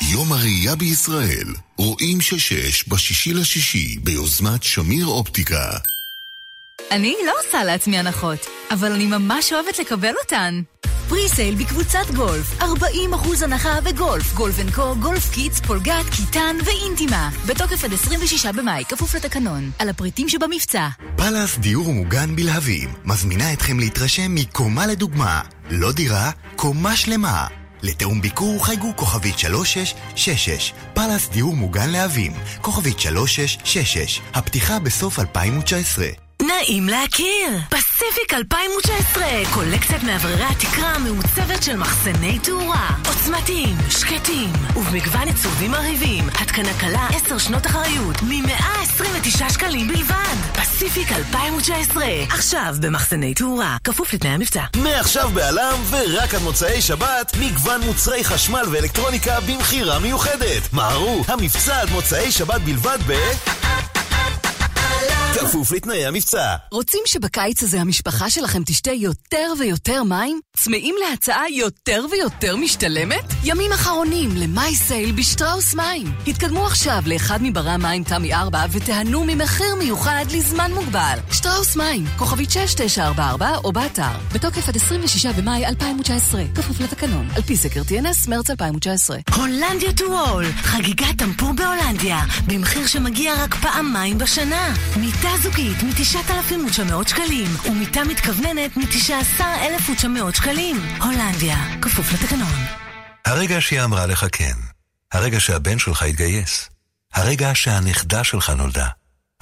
יום 0.00 0.32
הראייה 0.32 0.76
בישראל, 0.76 1.54
רואים 1.76 2.20
ששש 2.20 2.88
בשישי 2.88 3.34
לשישי 3.34 3.98
ביוזמת 4.02 4.62
שמיר 4.62 5.06
אופטיקה. 5.06 5.70
אני 6.90 7.14
לא 7.26 7.32
עושה 7.46 7.64
לעצמי 7.64 7.98
הנחות, 7.98 8.46
אבל 8.70 8.92
אני 8.92 9.06
ממש 9.06 9.52
אוהבת 9.52 9.78
לקבל 9.78 10.12
אותן. 10.22 10.62
פרי 11.08 11.28
סייל 11.28 11.54
בקבוצת 11.54 12.10
גולף, 12.16 12.60
40% 12.60 12.64
הנחה 13.44 13.80
בגולף, 13.80 14.34
גולף 14.34 14.60
אנד 14.60 14.74
קו, 14.74 14.94
גולף 15.00 15.34
קיטס, 15.34 15.60
פולגת, 15.60 16.04
קיטן 16.16 16.56
ואינטימה. 16.64 17.30
בתוקף 17.46 17.84
עד 17.84 17.92
26 17.92 18.46
במאי, 18.46 18.84
כפוף 18.88 19.14
לתקנון. 19.14 19.70
על 19.78 19.88
הפריטים 19.88 20.28
שבמבצע. 20.28 20.88
פאלאס 21.16 21.58
דיור 21.58 21.92
מוגן 21.92 22.36
בלהבים, 22.36 22.88
מזמינה 23.04 23.52
אתכם 23.52 23.78
להתרשם 23.78 24.34
מקומה 24.34 24.86
לדוגמה. 24.86 25.40
לא 25.70 25.92
דירה, 25.92 26.30
קומה 26.56 26.96
שלמה. 26.96 27.46
לתיאום 27.82 28.20
ביקור 28.20 28.66
חייגו 28.66 28.92
כוכבית 28.96 29.38
3666, 29.38 30.72
פאלאס 30.94 31.28
דיור 31.28 31.56
מוגן 31.56 31.90
להבים, 31.90 32.32
כוכבית 32.60 33.00
3666, 33.00 34.20
הפתיחה 34.34 34.78
בסוף 34.78 35.18
2019. 35.18 36.25
נעים 36.42 36.88
להכיר! 36.88 37.48
פסיפיק 37.68 38.34
2019, 38.34 39.24
קולקציית 39.54 40.02
מאווררי 40.02 40.44
התקרה 40.44 40.88
המעוצבת 40.88 41.62
של 41.62 41.76
מחסני 41.76 42.38
תאורה. 42.38 42.90
עוצמתיים, 43.08 43.76
שקטים, 43.90 44.52
ובמגוון 44.76 45.28
עיצובים 45.28 45.70
מרהיבים. 45.70 46.28
התקנה 46.28 46.68
קלה 46.80 47.08
10 47.26 47.38
שנות 47.38 47.66
אחריות, 47.66 48.22
מ-129 48.22 49.52
שקלים 49.52 49.88
בלבד. 49.88 50.36
פסיפיק 50.52 51.12
2019, 51.12 52.04
עכשיו 52.30 52.74
במחסני 52.80 53.34
תאורה, 53.34 53.76
כפוף 53.84 54.14
לתנאי 54.14 54.32
המבצע. 54.32 54.62
מעכשיו 54.76 55.30
בעלם 55.34 55.78
ורק 55.90 56.34
עד 56.34 56.42
מוצאי 56.42 56.82
שבת, 56.82 57.36
מגוון 57.40 57.80
מוצרי 57.80 58.24
חשמל 58.24 58.64
ואלקטרוניקה 58.70 59.40
במכירה 59.40 59.98
מיוחדת. 59.98 60.72
מהרו, 60.72 61.24
המבצע 61.28 61.80
עד 61.80 61.90
מוצאי 61.90 62.32
שבת 62.32 62.60
בלבד 62.60 62.98
ב... 63.06 63.12
כפוף 65.34 65.72
לתנאי 65.72 66.06
המבצע. 66.06 66.56
רוצים 66.72 67.00
שבקיץ 67.06 67.62
הזה 67.62 67.80
המשפחה 67.80 68.30
שלכם 68.30 68.62
תשתה 68.64 68.90
יותר 68.90 69.52
ויותר 69.58 70.02
מים? 70.02 70.40
צמאים 70.56 70.94
להצעה 71.00 71.50
יותר 71.50 72.06
ויותר 72.10 72.56
משתלמת? 72.56 73.24
ימים 73.44 73.72
אחרונים 73.72 74.30
למאי 74.36 74.74
sale 74.74 75.12
בשטראוס 75.12 75.74
מים. 75.74 76.12
התקדמו 76.26 76.66
עכשיו 76.66 77.02
לאחד 77.06 77.38
מברי 77.42 77.70
המים 77.70 78.04
תמי 78.04 78.34
4 78.34 78.64
ותיהנו 78.72 79.24
ממחיר 79.26 79.74
מיוחד 79.74 80.24
לזמן 80.32 80.72
מוגבל. 80.74 81.18
שטראוס 81.32 81.76
מים, 81.76 82.04
כוכבית 82.18 82.50
6944 82.50 83.56
או 83.64 83.72
באתר. 83.72 84.16
בתוקף 84.34 84.68
עד 84.68 84.76
26 84.76 85.26
במאי 85.26 85.66
2019, 85.66 86.42
כפוף 86.54 86.80
לתקנון. 86.80 87.28
על 87.36 87.42
פי 87.42 87.56
סקר 87.56 87.82
TNS, 87.88 88.30
מרץ 88.30 88.50
2019. 88.50 89.18
הולנדיה 89.36 89.92
טו 89.92 90.04
וול, 90.04 90.44
חגיגת 90.52 91.18
טמפור 91.18 91.52
בהולנדיה, 91.52 92.20
במחיר 92.46 92.86
שמגיע 92.86 93.34
רק 93.44 93.54
פעמיים 93.54 94.18
בשנה. 94.18 94.74
מיטה 94.96 95.28
זוגית 95.42 95.82
מ-9,900 95.82 97.08
שקלים, 97.08 97.46
ומיטה 97.66 98.04
מתכווננת 98.04 98.76
מ-19,900 98.76 100.36
שקלים. 100.36 100.76
הולנדיה, 101.02 101.56
כפוף 101.82 102.12
לתקנון. 102.12 102.54
הרגע 103.24 103.60
שהיא 103.60 103.82
אמרה 103.82 104.06
לך 104.06 104.26
כן. 104.32 104.54
הרגע 105.12 105.40
שהבן 105.40 105.78
שלך 105.78 106.02
התגייס. 106.02 106.68
הרגע 107.14 107.50
שהנכדה 107.54 108.24
שלך 108.24 108.50
נולדה. 108.50 108.88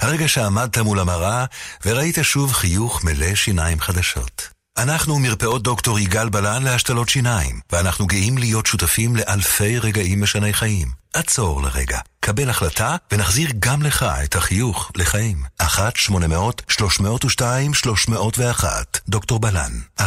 הרגע 0.01 0.27
שעמדת 0.27 0.77
מול 0.77 0.99
המראה 0.99 1.45
וראית 1.85 2.17
שוב 2.21 2.53
חיוך 2.53 3.03
מלא 3.03 3.35
שיניים 3.35 3.79
חדשות. 3.79 4.49
אנחנו 4.77 5.19
מרפאות 5.19 5.63
דוקטור 5.63 5.99
יגאל 5.99 6.29
בלן 6.29 6.63
להשתלות 6.63 7.09
שיניים, 7.09 7.59
ואנחנו 7.71 8.07
גאים 8.07 8.37
להיות 8.37 8.65
שותפים 8.65 9.15
לאלפי 9.15 9.79
רגעים 9.79 10.21
משני 10.21 10.53
חיים. 10.53 11.04
עצור 11.15 11.61
לרגע, 11.61 11.99
קבל 12.19 12.49
החלטה 12.49 12.95
ונחזיר 13.11 13.49
גם 13.59 13.81
לך 13.81 14.05
את 14.23 14.35
החיוך 14.35 14.91
לחיים. 14.95 15.37
1-800-302-301 15.61 15.65
דוקטור 19.07 19.39
בלן 19.39 19.71
1-800-302-301 19.99 20.03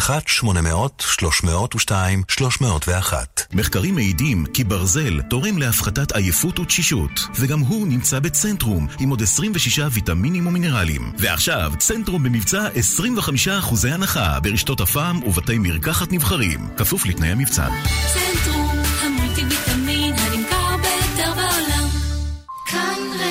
מחקרים 3.52 3.94
מעידים 3.94 4.46
כי 4.54 4.64
ברזל 4.64 5.20
תורם 5.22 5.58
להפחתת 5.58 6.12
עייפות 6.12 6.58
ותשישות, 6.58 7.20
וגם 7.34 7.60
הוא 7.60 7.86
נמצא 7.86 8.18
בצנטרום 8.18 8.86
עם 8.98 9.10
עוד 9.10 9.22
26 9.22 9.80
ויטמינים 9.90 10.46
ומינרלים. 10.46 11.12
ועכשיו, 11.18 11.72
צנטרום 11.78 12.22
במבצע 12.22 12.68
25% 12.68 13.88
הנחה 13.90 14.40
ברשתות 14.40 14.80
הפעם 14.80 15.22
ובתי 15.22 15.58
מרקחת 15.58 16.12
נבחרים, 16.12 16.68
כפוף 16.76 17.06
לתנאי 17.06 17.28
המבצע. 17.28 17.68
צנטרום, 18.12 18.82
המולטי 19.02 19.44
ויטמין 19.44 20.14
הנמכר 20.18 20.67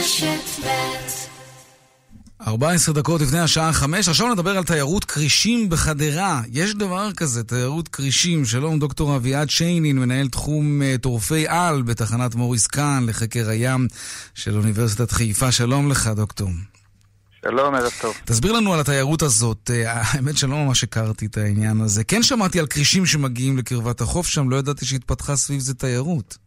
ברשת 0.08 0.66
ב' 0.66 2.48
14 2.48 2.96
דקות 2.96 3.22
לפני 3.22 3.40
השעה 3.40 3.74
5, 3.74 4.10
עכשיו 4.10 4.34
נדבר 4.34 4.58
על 4.58 4.64
תיירות 4.64 5.06
כרישים 5.06 5.70
בחדרה. 5.70 6.42
יש 6.52 6.74
דבר 6.74 7.14
כזה, 7.14 7.44
תיירות 7.44 7.88
כרישים. 7.88 8.46
שלום, 8.46 8.80
דוקטור 8.80 9.16
אביעד 9.16 9.50
שיינין, 9.50 10.00
מנהל 10.00 10.28
תחום 10.28 10.82
uh, 10.82 11.02
טורפי 11.02 11.48
על 11.48 11.82
בתחנת 11.82 12.36
מוריס 12.36 12.68
קאן 12.68 13.06
לחקר 13.08 13.50
הים 13.50 13.88
של 14.34 14.58
אוניברסיטת 14.58 15.12
חיפה. 15.12 15.52
שלום 15.52 15.92
לך, 15.92 16.08
דוקטור. 16.08 16.50
שלום, 17.42 17.76
ערב 17.76 17.92
טוב. 18.02 18.16
תסביר 18.26 18.52
לנו 18.52 18.74
על 18.74 18.80
התיירות 18.80 19.22
הזאת. 19.22 19.70
Uh, 19.74 19.88
האמת 19.88 20.38
שלא 20.38 20.56
ממש 20.56 20.84
הכרתי 20.84 21.26
את 21.26 21.38
העניין 21.38 21.82
הזה. 21.82 22.04
כן 22.04 22.24
שמעתי 22.24 22.60
על 22.60 22.68
כרישים 22.68 23.06
שמגיעים 23.06 23.58
לקרבת 23.58 24.02
החוף 24.02 24.28
שם, 24.28 24.50
לא 24.50 24.56
ידעתי 24.56 24.86
שהתפתחה 24.86 25.36
סביב 25.36 25.60
זה 25.60 25.74
תיירות. 25.74 26.47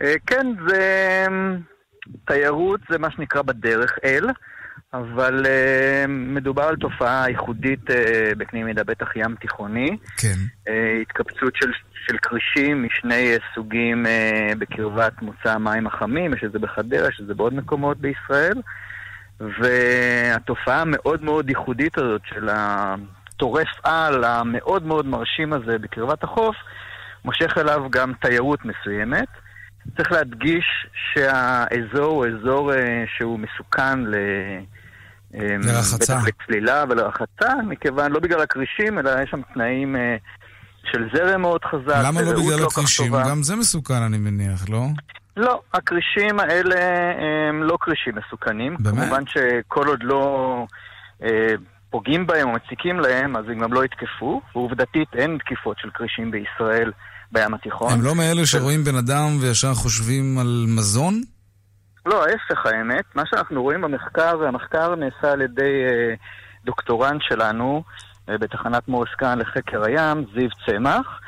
Uh, 0.00 0.04
כן, 0.26 0.46
זה... 0.68 1.26
תיירות 2.24 2.80
זה 2.90 2.98
מה 2.98 3.10
שנקרא 3.10 3.42
בדרך 3.42 3.98
אל, 4.04 4.26
אבל 4.94 5.42
uh, 5.46 6.08
מדובר 6.08 6.62
על 6.62 6.76
תופעה 6.76 7.24
ייחודית 7.28 7.84
בקנה 8.38 8.64
מידה 8.64 8.84
בטח 8.84 9.16
ים 9.16 9.34
תיכוני. 9.40 9.96
כן. 10.16 10.72
התקבצות 11.02 11.56
של, 11.56 11.70
של 12.06 12.16
כרישים 12.18 12.86
משני 12.86 13.34
סוגים 13.54 14.06
בקרבת 14.58 15.22
מוצא 15.22 15.52
המים 15.52 15.86
החמים, 15.86 16.34
יש 16.34 16.44
את 16.44 16.52
זה 16.52 16.58
בחדרה, 16.58 17.08
יש 17.08 17.20
את 17.20 17.26
זה 17.26 17.34
בעוד 17.34 17.54
מקומות 17.54 17.98
בישראל. 17.98 18.60
והתופעה 19.40 20.80
המאוד 20.80 21.24
מאוד 21.24 21.48
ייחודית 21.48 21.98
הזאת 21.98 22.22
של 22.24 22.48
הטורף 22.52 23.68
על 23.82 24.24
המאוד 24.24 24.86
מאוד 24.86 25.06
מרשים 25.06 25.52
הזה 25.52 25.78
בקרבת 25.78 26.24
החוף, 26.24 26.56
מושך 27.24 27.58
אליו 27.58 27.90
גם 27.90 28.12
תיירות 28.20 28.60
מסוימת. 28.64 29.28
צריך 29.96 30.12
להדגיש 30.12 30.64
שהאזור 31.12 32.04
הוא 32.04 32.26
אזור 32.26 32.72
uh, 32.72 32.76
שהוא 33.16 33.38
מסוכן 33.38 34.00
ל... 34.00 34.14
לרחצה. 35.34 36.16
בטח 36.16 36.28
לצלילה 36.28 36.84
ולרחצה, 36.88 37.54
מכיוון, 37.66 38.12
לא 38.12 38.20
בגלל 38.20 38.40
הכרישים, 38.40 38.98
אלא 38.98 39.10
יש 39.22 39.30
שם 39.30 39.40
תנאים 39.54 39.96
uh, 39.96 39.98
של 40.92 41.08
זרם 41.14 41.40
מאוד 41.40 41.64
חזק. 41.64 42.02
למה 42.04 42.22
לא 42.22 42.32
בגלל 42.32 42.60
לא 42.60 42.66
הכרישים? 42.66 43.12
גם 43.30 43.42
זה 43.42 43.56
מסוכן, 43.56 44.02
אני 44.02 44.18
מניח, 44.18 44.68
לא? 44.68 44.86
לא, 45.36 45.60
הכרישים 45.74 46.40
האלה 46.40 46.80
הם 47.48 47.62
לא 47.62 47.76
כרישים 47.80 48.14
מסוכנים. 48.14 48.76
באמת? 48.78 48.98
כמובן 48.98 49.22
שכל 49.26 49.86
עוד 49.86 50.02
לא 50.02 50.66
אה, 51.22 51.54
פוגעים 51.90 52.26
בהם 52.26 52.48
או 52.48 52.54
מציקים 52.54 53.00
להם, 53.00 53.36
אז 53.36 53.44
הם 53.48 53.58
גם 53.58 53.72
לא 53.72 53.84
יתקפו. 53.84 54.40
ועובדתית 54.54 55.08
אין 55.14 55.38
תקיפות 55.38 55.78
של 55.78 55.90
כרישים 55.94 56.30
בישראל 56.30 56.92
בים 57.32 57.54
התיכון. 57.54 57.92
הם 57.92 58.02
לא 58.02 58.14
מאלה 58.14 58.46
שרואים 58.46 58.84
בן 58.84 58.96
אדם 58.96 59.38
וישר 59.40 59.74
חושבים 59.74 60.38
על 60.38 60.64
מזון? 60.68 61.20
לא, 62.06 62.24
ההפך 62.24 62.66
האמת. 62.66 63.04
מה 63.14 63.22
שאנחנו 63.26 63.62
רואים 63.62 63.80
במחקר, 63.80 64.36
והמחקר 64.40 64.94
נעשה 64.94 65.32
על 65.32 65.42
ידי 65.42 65.84
אה, 65.84 66.14
דוקטורנט 66.64 67.22
שלנו 67.22 67.82
אה, 68.28 68.38
בתחנת 68.38 68.88
מורסקן 68.88 69.38
לחקר 69.38 69.84
הים, 69.84 70.24
זיו 70.34 70.48
צמח. 70.66 71.20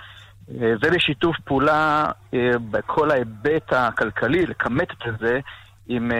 אה, 0.50 0.72
זה 0.82 0.90
בשיתוף 0.90 1.36
פעולה 1.44 2.06
בכל 2.70 3.10
ההיבט 3.10 3.72
הכלכלי, 3.72 4.46
לכמת 4.46 4.88
את 4.92 5.18
זה 5.20 5.40
עם 5.88 6.10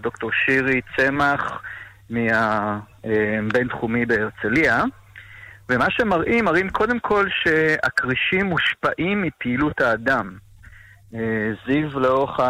דוקטור 0.00 0.30
שירי 0.32 0.80
צמח, 0.96 1.62
מהבינתחומי 2.10 4.06
בהרצליה. 4.06 4.84
ומה 5.68 5.86
שמראים, 5.90 6.44
מראים 6.44 6.70
קודם 6.70 6.98
כל 6.98 7.26
שהכרישים 7.30 8.46
מושפעים 8.46 9.22
מפעילות 9.22 9.80
האדם. 9.80 10.38
אה, 11.14 11.50
זיו 11.66 12.00
לאורך. 12.00 12.40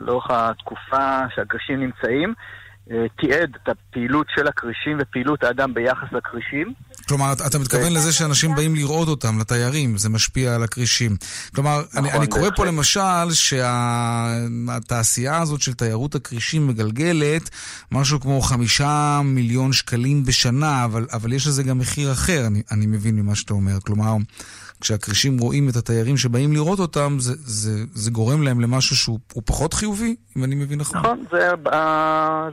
לאורך 0.00 0.30
התקופה 0.30 1.20
שהכרישים 1.34 1.80
נמצאים, 1.80 2.34
אה, 2.90 3.06
תיעד 3.18 3.56
את 3.62 3.68
הפעילות 3.68 4.26
של 4.36 4.46
הכרישים 4.48 4.96
ופעילות 5.00 5.44
האדם 5.44 5.74
ביחס 5.74 6.12
לכרישים. 6.12 6.74
כלומר, 7.10 7.32
אתה 7.32 7.58
מתכוון 7.58 7.92
לזה 7.92 8.12
שאנשים 8.12 8.54
באים 8.54 8.74
לראות 8.74 9.08
אותם, 9.08 9.38
לתיירים, 9.38 9.98
זה 9.98 10.08
משפיע 10.08 10.54
על 10.54 10.62
הכרישים. 10.62 11.16
כלומר, 11.54 11.82
נכון, 11.90 12.04
אני, 12.04 12.12
אני 12.12 12.26
קורא 12.26 12.48
פה 12.56 12.64
למשל 12.64 13.32
שהתעשייה 13.32 15.38
הזאת 15.38 15.62
של 15.62 15.74
תיירות 15.74 16.14
הכרישים 16.14 16.66
מגלגלת 16.66 17.50
משהו 17.92 18.20
כמו 18.20 18.42
חמישה 18.42 19.20
מיליון 19.24 19.72
שקלים 19.72 20.24
בשנה, 20.24 20.84
אבל, 20.84 21.06
אבל 21.12 21.32
יש 21.32 21.46
לזה 21.46 21.62
גם 21.62 21.78
מחיר 21.78 22.12
אחר, 22.12 22.46
אני, 22.46 22.62
אני 22.70 22.86
מבין 22.86 23.16
ממה 23.16 23.34
שאתה 23.34 23.54
אומר. 23.54 23.80
כלומר, 23.80 24.16
כשהכרישים 24.80 25.38
רואים 25.38 25.68
את 25.68 25.76
התיירים 25.76 26.16
שבאים 26.16 26.52
לראות 26.52 26.78
אותם, 26.78 27.16
זה, 27.18 27.32
זה, 27.36 27.84
זה 27.94 28.10
גורם 28.10 28.42
להם 28.42 28.60
למשהו 28.60 28.96
שהוא 28.96 29.18
פחות 29.44 29.74
חיובי, 29.74 30.16
אם 30.36 30.44
אני 30.44 30.54
מבין 30.54 30.78
נכון. 30.78 31.00
נכון, 31.00 31.24
זה, 31.30 31.50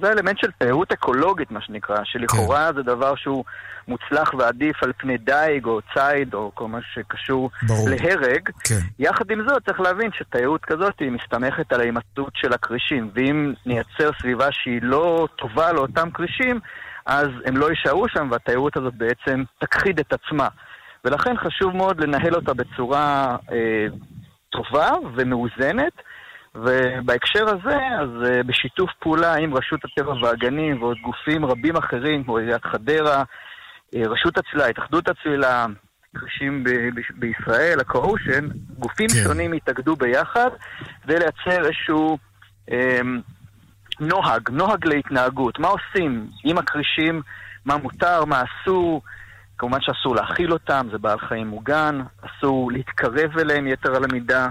זה 0.01 0.11
אלמנט 0.11 0.37
של 0.39 0.51
תיירות 0.59 0.91
אקולוגית, 0.91 1.51
מה 1.51 1.61
שנקרא, 1.61 1.97
שלכאורה 2.03 2.69
כן. 2.69 2.75
זה 2.75 2.83
דבר 2.83 3.15
שהוא 3.15 3.43
מוצלח 3.87 4.33
ועדיף 4.33 4.83
על 4.83 4.91
פני 4.97 5.17
דייג 5.17 5.65
או 5.65 5.79
ציד 5.93 6.33
או 6.33 6.51
כל 6.53 6.67
מה 6.67 6.79
שקשור 6.93 7.49
ברור. 7.67 7.89
להרג. 7.89 8.49
כן. 8.63 8.79
יחד 8.99 9.31
עם 9.31 9.45
זאת, 9.47 9.65
צריך 9.65 9.79
להבין 9.79 10.09
שתיירות 10.17 10.65
כזאת 10.65 10.93
היא 10.99 11.11
מסתמכת 11.11 11.73
על 11.73 11.81
ההימצאות 11.81 12.33
של 12.35 12.53
הכרישים, 12.53 13.09
ואם 13.15 13.53
נייצר 13.65 14.09
סביבה 14.21 14.47
שהיא 14.51 14.79
לא 14.81 15.27
טובה 15.35 15.73
לאותם 15.73 16.11
כרישים, 16.13 16.59
אז 17.05 17.27
הם 17.45 17.57
לא 17.57 17.69
יישארו 17.69 18.05
שם, 18.09 18.27
והתיירות 18.31 18.77
הזאת 18.77 18.93
בעצם 18.93 19.43
תכחיד 19.59 19.99
את 19.99 20.13
עצמה. 20.13 20.47
ולכן 21.07 21.37
חשוב 21.37 21.75
מאוד 21.75 21.99
לנהל 21.99 22.35
אותה 22.35 22.53
בצורה 22.53 23.35
אה, 23.51 23.85
טובה 24.49 24.91
ומאוזנת. 25.15 25.93
ובהקשר 26.55 27.45
הזה, 27.47 27.77
אז 28.01 28.09
uh, 28.23 28.43
בשיתוף 28.47 28.89
פעולה 28.99 29.35
עם 29.35 29.53
רשות 29.53 29.79
הטבע 29.85 30.13
והגנים 30.21 30.81
ועוד 30.81 30.97
גופים 31.01 31.45
רבים 31.45 31.75
אחרים, 31.75 32.23
כמו 32.23 32.37
עיריית 32.37 32.65
חדרה, 32.65 33.23
uh, 33.95 34.09
רשות 34.09 34.37
הצלילה, 34.37 34.67
התאחדות 34.67 35.09
הצלילה, 35.09 35.65
קרישים 36.15 36.63
בישראל, 37.15 37.79
הקואושן, 37.79 38.47
גופים 38.79 39.07
כן. 39.07 39.23
שונים 39.23 39.53
התאגדו 39.53 39.95
ביחד 39.95 40.49
כדי 41.03 41.15
לייצר 41.19 41.63
איזשהו 41.63 42.17
um, 42.69 42.73
נוהג, 43.99 44.49
נוהג 44.49 44.85
להתנהגות. 44.85 45.59
מה 45.59 45.67
עושים 45.67 46.27
עם 46.43 46.57
הקרישים, 46.57 47.21
מה 47.65 47.77
מותר, 47.77 48.25
מה 48.25 48.41
אסור, 48.43 49.01
כמובן 49.57 49.77
שאסור 49.81 50.15
להאכיל 50.15 50.53
אותם, 50.53 50.87
זה 50.91 50.97
בעל 50.97 51.19
חיים 51.19 51.47
מוגן, 51.47 51.99
אסור 52.21 52.71
להתקרב 52.71 53.37
אליהם 53.39 53.67
יתר 53.67 53.95
על 53.95 54.03
המידה. 54.03 54.49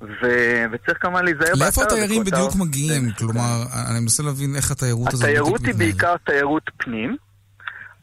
ו... 0.00 0.26
וצריך 0.72 0.98
כמובן 1.00 1.24
להיזהר 1.24 1.46
באתר. 1.46 1.64
לאיפה 1.64 1.82
התיירים 1.82 2.24
בדיוק 2.24 2.54
מגיעים? 2.56 3.10
כלומר, 3.18 3.62
אני 3.90 4.00
מנסה 4.00 4.22
להבין 4.22 4.56
איך 4.56 4.70
התיירות 4.70 5.12
הזאת 5.12 5.28
מתנהלת. 5.28 5.40
התיירות 5.40 5.60
היא 5.66 5.74
בעיקר 5.74 6.16
תיירות 6.16 6.70
פנים, 6.76 7.16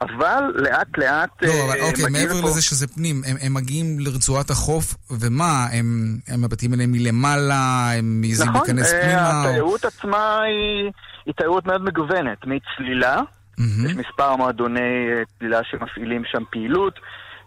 אבל 0.02 0.43
לאט 0.56 0.98
לאט 0.98 1.30
לא, 1.41 1.52
אבל 1.66 1.80
אה, 1.80 1.88
אוקיי, 1.88 2.06
מעבר 2.10 2.39
לפה... 2.39 2.48
לזה 2.48 2.62
שזה 2.62 2.88
פנים, 2.88 3.22
הם, 3.28 3.36
הם 3.41 3.54
מגיעים 3.54 4.00
לרצועת 4.00 4.50
החוף, 4.50 4.96
ומה, 5.12 5.68
הם, 5.72 6.18
הם 6.28 6.41
מבטאים 6.41 6.74
אליהם 6.74 6.91
מלמעלה, 6.91 7.91
הם 7.98 8.22
מעזים 8.22 8.50
נכון, 8.50 8.62
להיכנס 8.62 8.93
אה, 8.93 9.02
פנימה? 9.02 9.30
נכון, 9.30 9.46
התיירות 9.46 9.86
או... 9.86 9.89
עצמה 9.89 10.41
היא, 10.41 10.91
היא 11.26 11.34
תיירות 11.34 11.66
מאוד 11.66 11.84
מגוונת, 11.84 12.38
מצלילה, 12.46 13.22
Mm-hmm. 13.60 13.89
יש 13.89 13.95
מספר 13.95 14.36
מועדוני 14.36 15.10
אה, 15.12 15.24
צלילה 15.39 15.64
שמפעילים 15.64 16.24
שם 16.26 16.43
פעילות, 16.49 16.99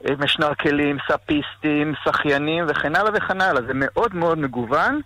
אה, 0.08 0.14
משנרקלים, 0.18 0.98
סאפיסטים, 1.08 1.94
שחיינים 2.04 2.64
וכן 2.68 2.96
הלאה 2.96 3.10
וכן 3.14 3.40
הלאה. 3.40 3.62
זה 3.62 3.72
מאוד 3.74 4.14
מאוד 4.14 4.38
מגוון, 4.38 5.00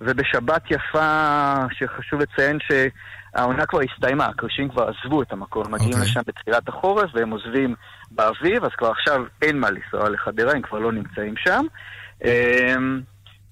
ובשבת 0.00 0.70
יפה, 0.70 1.54
שחשוב 1.70 2.20
לציין 2.20 2.58
שהעונה 2.60 3.66
כבר 3.66 3.80
הסתיימה, 3.80 4.26
הקרשים 4.26 4.68
כבר 4.68 4.88
עזבו 4.88 5.22
את 5.22 5.32
המקום, 5.32 5.64
מגיעים 5.70 5.92
okay. 5.92 5.96
אוקיי. 5.96 6.10
לשם 6.10 6.20
בתחילת 6.26 6.68
החורף 6.68 7.10
והם 7.14 7.30
עוזבים 7.30 7.74
באביב, 8.10 8.64
אז 8.64 8.70
כבר 8.78 8.90
עכשיו 8.90 9.24
אין 9.42 9.58
מה 9.58 9.70
לנסוע 9.70 10.08
לחדרה, 10.08 10.52
הם 10.52 10.62
כבר 10.62 10.78
לא 10.78 10.92
נמצאים 10.92 11.34
שם. 11.36 11.64
אמ, 12.24 13.00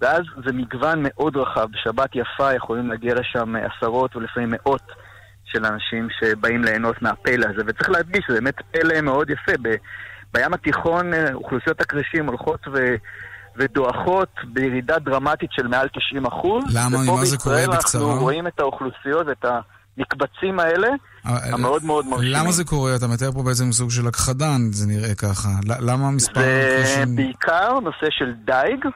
ואז 0.01 0.23
זה 0.47 0.53
מגוון 0.53 0.99
מאוד 1.03 1.37
רחב, 1.37 1.67
בשבת 1.73 2.11
יפה 2.15 2.55
יכולים 2.55 2.89
להגיע 2.89 3.15
לשם 3.15 3.55
עשרות 3.57 4.17
ולפעמים 4.17 4.51
מאות 4.53 4.83
של 5.57 5.65
אנשים 5.67 6.09
שבאים 6.21 6.65
ליהנות 6.65 7.03
מהפלא 7.03 7.47
הזה, 7.47 7.63
וצריך 7.67 7.91
להדגיש 7.91 8.25
שזה 8.29 8.41
באמת 8.41 8.55
פלא 8.73 9.01
מאוד 9.01 9.31
יפה. 9.31 9.53
ב, 9.63 9.69
בים 10.35 10.55
התיכון 10.55 11.15
אה, 11.15 11.35
אוכלוסיות 11.35 11.81
הקרישים 11.81 12.27
הולכות 12.27 12.61
ו... 12.75 12.95
ודועכות 13.59 14.29
בירידה 14.53 14.99
דרמטית 14.99 15.51
של 15.53 15.67
מעל 15.67 15.89
90 15.89 16.27
אחוז. 16.27 16.65
למה? 16.75 16.99
ממה 16.99 17.25
זה 17.25 17.37
קורה 17.37 17.63
בקצרה? 17.69 18.03
אנחנו 18.03 18.23
רואים 18.23 18.47
את 18.47 18.61
האוכלוסיות, 18.61 19.27
את 19.33 19.45
המקבצים 19.45 20.61
האלה, 20.61 20.89
אה, 21.27 21.55
המאוד 21.55 21.85
מאוד 21.85 22.07
מרשימים. 22.07 22.33
למה 22.33 22.53
זה 22.53 22.65
קורה? 22.65 22.97
אתה 22.97 23.07
מתאר 23.07 23.33
פה 23.33 23.43
בעצם 23.43 23.73
סוג 23.73 23.91
של 23.91 24.07
הכחדן, 24.07 24.59
זה 24.73 24.87
נראה 24.87 25.15
ככה. 25.15 25.49
למה 25.81 26.11
מספר... 26.11 26.41
זה 26.85 27.05
בעיקר 27.17 27.81
נושא 27.81 28.07
של 28.11 28.33
דייג. 28.45 28.87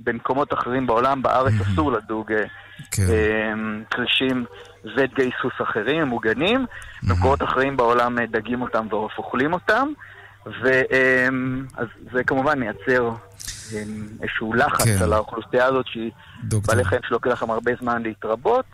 במקומות 0.00 0.54
אחרים 0.54 0.86
בעולם, 0.86 1.22
בארץ 1.22 1.52
אסור 1.62 1.92
לדוג 1.92 2.32
אה, 2.32 2.44
כן. 2.90 3.58
קרישים 3.88 4.44
ודגי 4.96 5.30
סוס 5.42 5.52
אחרים, 5.62 6.06
מוגנים. 6.06 6.66
במקומות 7.02 7.42
אחרים 7.42 7.76
בעולם 7.76 8.18
אה, 8.18 8.26
דגים 8.26 8.62
אותם 8.62 8.86
ועוף 8.90 9.12
אוכלים 9.18 9.52
אותם. 9.52 9.88
וזה 10.46 12.24
כמובן 12.26 12.58
מייצר 12.58 13.10
איזשהו 14.22 14.54
לחץ 14.54 14.84
כן. 14.84 15.02
על 15.02 15.12
האוכלוסייה 15.12 15.64
הזאת, 15.64 15.86
שהיא 15.86 16.10
בעלי 16.66 16.84
חיים 16.84 17.00
שלוקח 17.08 17.42
להם 17.42 17.50
הרבה 17.50 17.72
זמן 17.80 18.02
להתרבות. 18.02 18.64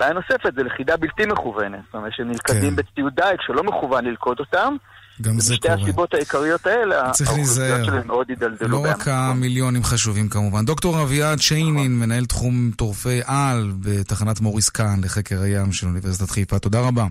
בעיה 0.00 0.12
נוספת 0.12 0.54
זה 0.56 0.62
לכידה 0.62 0.96
בלתי 0.96 1.26
מכוונת. 1.26 1.80
זאת 1.84 1.94
אומרת 1.94 2.12
שהם 2.12 2.28
נלכדים 2.28 2.70
כן. 2.70 2.76
בציוד 2.76 3.12
דייג 3.14 3.40
שלא 3.40 3.62
מכוון 3.64 4.04
ללכוד 4.04 4.40
אותם. 4.40 4.76
גם 5.20 5.40
זה 5.40 5.54
קורה. 5.60 5.76
בשתי 5.76 5.82
הסיבות 5.82 6.14
העיקריות 6.14 6.66
האלה, 6.66 7.02
האוכלוסיות 7.02 7.84
שלהם 7.84 8.06
מאוד 8.06 8.26
הידלדלו. 8.28 8.68
לא 8.68 8.90
רק 8.90 9.08
המיליונים 9.08 9.84
חשובים 9.84 10.28
כמובן. 10.28 10.64
דוקטור 10.64 11.02
אביעד 11.02 11.38
שיינין, 11.38 11.74
נכון. 11.74 12.08
מנהל 12.08 12.26
תחום 12.26 12.70
טורפי 12.76 13.20
על 13.26 13.72
בתחנת 13.80 14.40
מוריס 14.40 14.68
קאן 14.68 15.00
לחקר 15.04 15.42
הים 15.42 15.72
של 15.72 15.86
אוניברסיטת 15.86 16.30
חיפה. 16.30 16.58
תודה 16.58 16.80
רבה. 16.80 17.06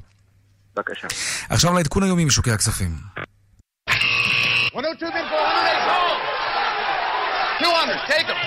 בבקשה. 0.75 1.07
עכשיו 1.49 1.73
לעדכון 1.73 2.03
היומי 2.03 2.25
משוקי 2.25 2.51
הכספים. 2.51 2.95
200, 7.61 7.89
take 8.07 8.27
them. 8.27 8.37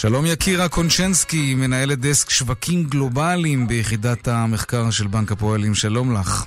שלום 0.00 0.26
יקירה 0.26 0.68
קונצ'נסקי, 0.68 1.54
מנהלת 1.54 1.98
דסק 1.98 2.30
שווקים 2.30 2.84
גלובליים 2.84 3.68
ביחידת 3.68 4.28
המחקר 4.28 4.90
של 4.90 5.06
בנק 5.06 5.32
הפועלים, 5.32 5.74
שלום 5.74 6.14
לך. 6.14 6.46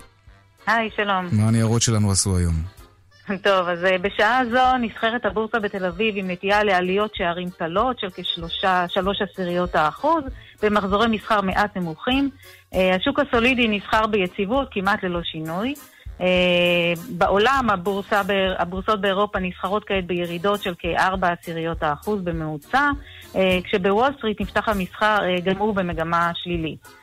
היי, 0.67 0.89
שלום. 0.95 1.27
מה 1.31 1.47
הניירות 1.47 1.81
שלנו 1.81 2.11
עשו 2.11 2.37
היום? 2.37 2.53
טוב, 3.47 3.67
אז 3.67 3.85
אה, 3.85 3.97
בשעה 3.97 4.41
זו 4.51 4.77
נסחרת 4.81 5.25
הבורסה 5.25 5.59
בתל 5.59 5.85
אביב 5.85 6.15
עם 6.17 6.31
נטייה 6.31 6.63
לעליות 6.63 7.15
שערים 7.15 7.49
קלות 7.49 7.99
של 7.99 8.07
כשלוש 8.15 9.21
עשיריות 9.21 9.75
האחוז, 9.75 10.23
במחזורי 10.63 11.07
מסחר 11.07 11.41
מעט 11.41 11.77
נמוכים. 11.77 12.29
אה, 12.73 12.95
השוק 12.95 13.19
הסולידי 13.19 13.67
נסחר 13.67 14.07
ביציבות, 14.07 14.67
כמעט 14.71 15.03
ללא 15.03 15.19
שינוי. 15.23 15.73
אה, 16.21 16.93
בעולם 17.09 17.67
הבורסה, 17.69 18.21
הבורסות 18.57 19.01
באירופה 19.01 19.39
נסחרות 19.39 19.83
כעת 19.83 20.05
בירידות 20.05 20.63
של 20.63 20.73
כארבע 20.79 21.27
עשיריות 21.27 21.83
האחוז 21.83 22.21
בממוצע, 22.21 22.89
אה, 23.35 23.59
כשבוול 23.63 24.09
סטריט 24.17 24.41
נפתח 24.41 24.69
המסחר 24.69 25.17
אה, 25.23 25.41
גם 25.43 25.57
הוא 25.57 25.75
במגמה 25.75 26.31
שלילית. 26.35 27.01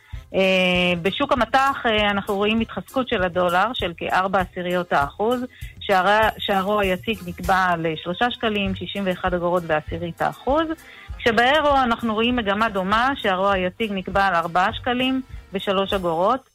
בשוק 1.02 1.32
המטח 1.32 1.82
אנחנו 2.10 2.36
רואים 2.36 2.60
התחזקות 2.60 3.08
של 3.08 3.22
הדולר 3.22 3.66
של 3.74 3.92
כארבע 3.96 4.40
עשיריות 4.40 4.92
האחוז, 4.92 5.40
שערו 6.38 6.80
היציג 6.80 7.18
נקבע 7.26 7.66
לשלושה 7.78 8.30
שקלים, 8.30 8.74
61 8.74 9.34
אגורות 9.34 9.62
בעשירית 9.62 10.22
האחוז, 10.22 10.66
כשבאירו 11.18 11.76
אנחנו 11.82 12.14
רואים 12.14 12.36
מגמה 12.36 12.68
דומה, 12.68 13.10
שערו 13.16 13.48
היציג 13.48 13.92
נקבע 13.92 14.26
על 14.26 14.34
ארבעה 14.34 14.72
שקלים 14.72 15.22
ושלוש 15.52 15.92
אגורות. 15.92 16.48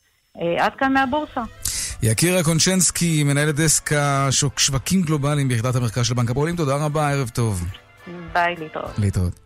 עד 0.60 0.76
כאן 0.76 0.94
מהבורסה. 0.94 1.42
יקירה 2.06 2.44
קונצ'נסקי, 2.44 3.24
מנהלת 3.24 3.56
דסק 3.56 3.92
השווקים 3.94 5.02
גלובליים 5.02 5.48
ביחידת 5.48 5.76
המרכז 5.76 6.06
של 6.06 6.14
בנק 6.14 6.32
הפועלים, 6.32 6.56
תודה 6.56 6.76
רבה, 6.76 7.10
ערב 7.10 7.30
טוב. 7.30 7.66
ביי, 8.34 8.56
להתראות. 8.56 9.00
להתראות. 9.00 9.40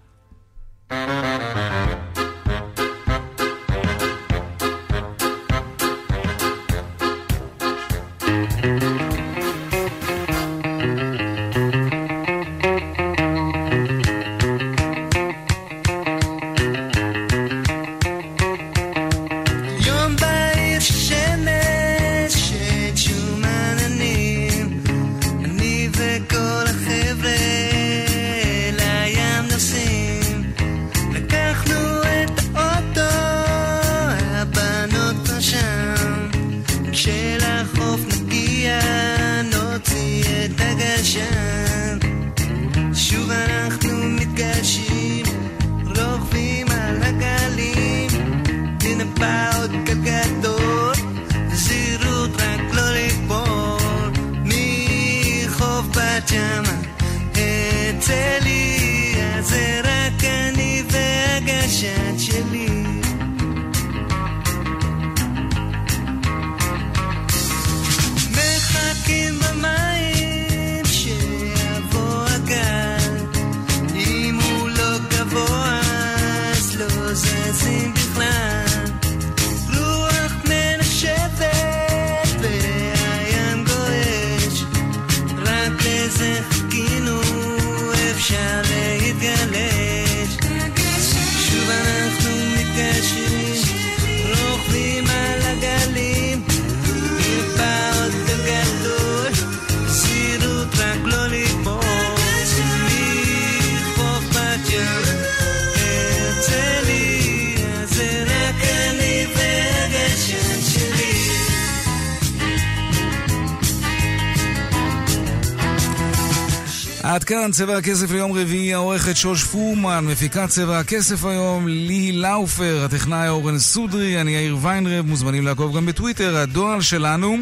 כאן 117.28 117.51
צבע 117.51 117.78
הכסף 117.78 118.11
ליום 118.11 118.32
רביעי, 118.32 118.73
העורכת 118.73 119.15
שוש 119.15 119.43
פורמן, 119.43 120.05
מפיקת 120.05 120.49
צבע 120.49 120.80
הכסף 120.80 121.25
היום, 121.25 121.67
ליהי 121.67 122.11
לאופר, 122.11 122.82
הטכנאי 122.86 123.30
אורן 123.30 123.59
סודרי, 123.59 124.21
אני 124.21 124.32
יאיר 124.32 124.57
ויינרב, 124.61 125.05
מוזמנים 125.05 125.45
לעקוב 125.45 125.78
גם 125.78 125.86
בטוויטר, 125.86 126.38
הדואל 126.38 126.82
שלנו, 126.82 127.38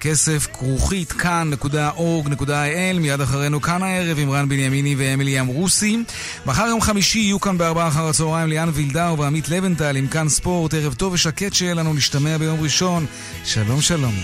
כסף 0.00 0.46
כרוכית 0.52 1.12
כאן.org.il, 1.12 2.98
מיד 3.00 3.20
אחרינו 3.20 3.60
כאן 3.60 3.82
הערב 3.82 4.18
עם 4.18 4.30
רן 4.30 4.48
בנימיני 4.48 4.94
ואמילי 4.98 5.40
אמרוסי. 5.40 5.98
מחר 6.46 6.66
יום 6.66 6.80
חמישי 6.80 7.18
יהיו 7.18 7.40
כאן 7.40 7.58
בארבעה 7.58 7.88
אחר 7.88 8.08
הצהריים 8.08 8.48
ליאן 8.48 8.70
וילדאו 8.74 9.18
ועמית 9.18 9.48
לבנטל 9.48 9.96
עם 9.96 10.06
כאן 10.06 10.28
ספורט, 10.28 10.74
ערב 10.74 10.94
טוב 10.94 11.12
ושקט 11.12 11.54
שיהיה 11.54 11.74
לנו, 11.74 11.94
נשתמע 11.94 12.38
ביום 12.38 12.60
ראשון. 12.60 13.06
שלום 13.44 13.80
שלום. 13.80 14.14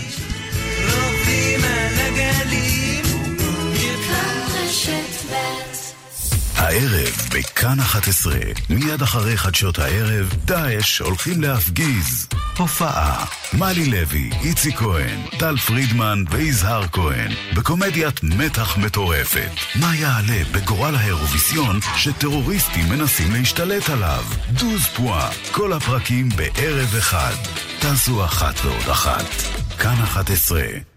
הערב 6.55 7.15
בכאן 7.35 7.79
11, 7.79 8.35
מיד 8.69 9.01
אחרי 9.01 9.37
חדשות 9.37 9.79
הערב, 9.79 10.33
דאעש 10.45 10.99
הולכים 10.99 11.41
להפגיז. 11.41 12.27
הופעה, 12.57 13.25
מלי 13.53 13.85
לוי, 13.85 14.29
איציק 14.43 14.77
כהן, 14.77 15.19
טל 15.39 15.57
פרידמן 15.57 16.23
ויזהר 16.31 16.87
כהן, 16.87 17.31
בקומדיית 17.55 18.23
מתח 18.23 18.77
מטורפת. 18.77 19.49
מה 19.75 19.95
יעלה 19.95 20.43
בגורל 20.51 20.95
האירוויסיון 20.95 21.79
שטרוריסטים 21.95 22.89
מנסים 22.89 23.31
להשתלט 23.31 23.89
עליו? 23.89 24.23
דוז 24.51 24.85
פואה, 24.95 25.29
כל 25.51 25.73
הפרקים 25.73 26.29
בערב 26.29 26.95
אחד. 26.97 27.35
תעשו 27.79 28.25
אחת 28.25 28.65
ועוד 28.65 28.89
אחת. 28.89 29.25
כאן 29.79 29.95
11. 30.03 30.94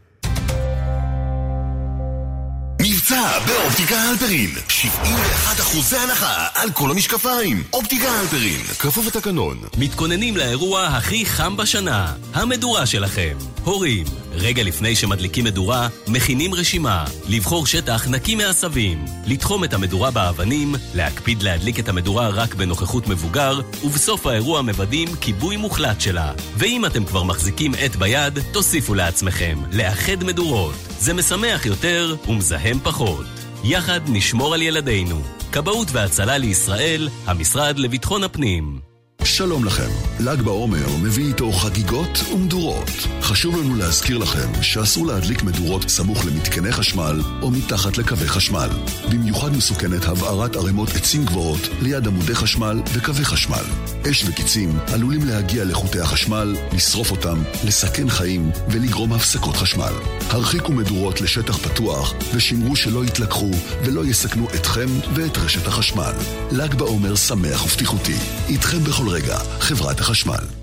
מבצע 3.08 3.38
באופטיקה 3.46 3.96
הלפרין 3.96 4.50
71 4.68 5.60
אחוזי 5.60 5.96
הנחה 5.96 6.46
על 6.54 6.70
כל 6.72 6.90
המשקפיים. 6.90 7.62
אופטיקה 7.72 8.10
הלפרין, 8.10 8.60
כפוף 8.78 9.06
לתקנון. 9.06 9.58
מתכוננים 9.78 10.36
לאירוע 10.36 10.86
הכי 10.86 11.26
חם 11.26 11.56
בשנה, 11.56 12.14
המדורה 12.34 12.86
שלכם. 12.86 13.36
הורים, 13.64 14.06
רגע 14.38 14.62
לפני 14.62 14.96
שמדליקים 14.96 15.44
מדורה, 15.44 15.88
מכינים 16.06 16.54
רשימה, 16.54 17.04
לבחור 17.28 17.66
שטח 17.66 18.08
נקי 18.08 18.34
מעשבים, 18.34 19.04
לתחום 19.26 19.64
את 19.64 19.74
המדורה 19.74 20.10
באבנים, 20.10 20.74
להקפיד 20.94 21.42
להדליק 21.42 21.78
את 21.78 21.88
המדורה 21.88 22.28
רק 22.28 22.54
בנוכחות 22.54 23.08
מבוגר, 23.08 23.60
ובסוף 23.84 24.26
האירוע 24.26 24.62
מוודאים 24.62 25.08
כיבוי 25.20 25.56
מוחלט 25.56 26.00
שלה. 26.00 26.32
ואם 26.56 26.86
אתם 26.86 27.04
כבר 27.04 27.22
מחזיקים 27.22 27.72
עט 27.78 27.96
ביד, 27.96 28.38
תוסיפו 28.52 28.94
לעצמכם, 28.94 29.58
לאחד 29.72 30.24
מדורות. 30.24 30.74
זה 30.98 31.14
משמח 31.14 31.66
יותר 31.66 32.16
ומזהם 32.28 32.78
פחות. 32.82 33.26
יחד 33.64 34.00
נשמור 34.06 34.54
על 34.54 34.62
ילדינו. 34.62 35.22
כבאות 35.52 35.88
והצלה 35.92 36.38
לישראל, 36.38 37.08
המשרד 37.26 37.78
לביטחון 37.78 38.24
הפנים. 38.24 38.87
שלום 39.24 39.64
לכם. 39.64 39.90
ל"ג 40.20 40.42
בעומר 40.42 40.96
מביא 41.02 41.26
איתו 41.26 41.52
חגיגות 41.52 42.18
ומדורות. 42.32 42.90
חשוב 43.20 43.56
לנו 43.56 43.76
להזכיר 43.76 44.18
לכם 44.18 44.62
שאסור 44.62 45.06
להדליק 45.06 45.42
מדורות 45.42 45.88
סמוך 45.88 46.26
למתקני 46.26 46.72
חשמל 46.72 47.20
או 47.42 47.50
מתחת 47.50 47.98
לקווי 47.98 48.28
חשמל. 48.28 48.68
במיוחד 49.10 49.56
מסוכנת 49.56 50.04
הבערת 50.04 50.56
ערימות 50.56 50.88
עצים 50.96 51.24
גבוהות 51.24 51.60
ליד 51.80 52.06
עמודי 52.06 52.34
חשמל 52.34 52.80
וקווי 52.94 53.24
חשמל. 53.24 53.64
אש 54.10 54.24
וקיצים 54.28 54.78
עלולים 54.92 55.24
להגיע 55.24 55.64
לחוטי 55.64 56.00
החשמל, 56.00 56.56
לשרוף 56.72 57.10
אותם, 57.10 57.42
לסכן 57.64 58.08
חיים 58.08 58.50
ולגרום 58.68 59.12
הפסקות 59.12 59.56
חשמל. 59.56 59.92
הרחיקו 60.30 60.72
מדורות 60.72 61.20
לשטח 61.20 61.56
פתוח 61.56 62.14
ושמרו 62.34 62.76
שלא 62.76 63.04
יתלקחו 63.04 63.50
ולא 63.84 64.04
יסכנו 64.04 64.48
אתכם 64.54 64.88
ואת 65.14 65.38
רשת 65.38 65.66
החשמל. 65.66 66.12
ל"ג 66.50 66.74
בעומר 66.74 67.16
שמח 67.16 67.64
ובטיחותי. 67.64 68.16
איתכם 68.48 68.84
בכל 68.84 69.07
רגע, 69.08 69.38
חברת 69.60 70.00
החשמל. 70.00 70.57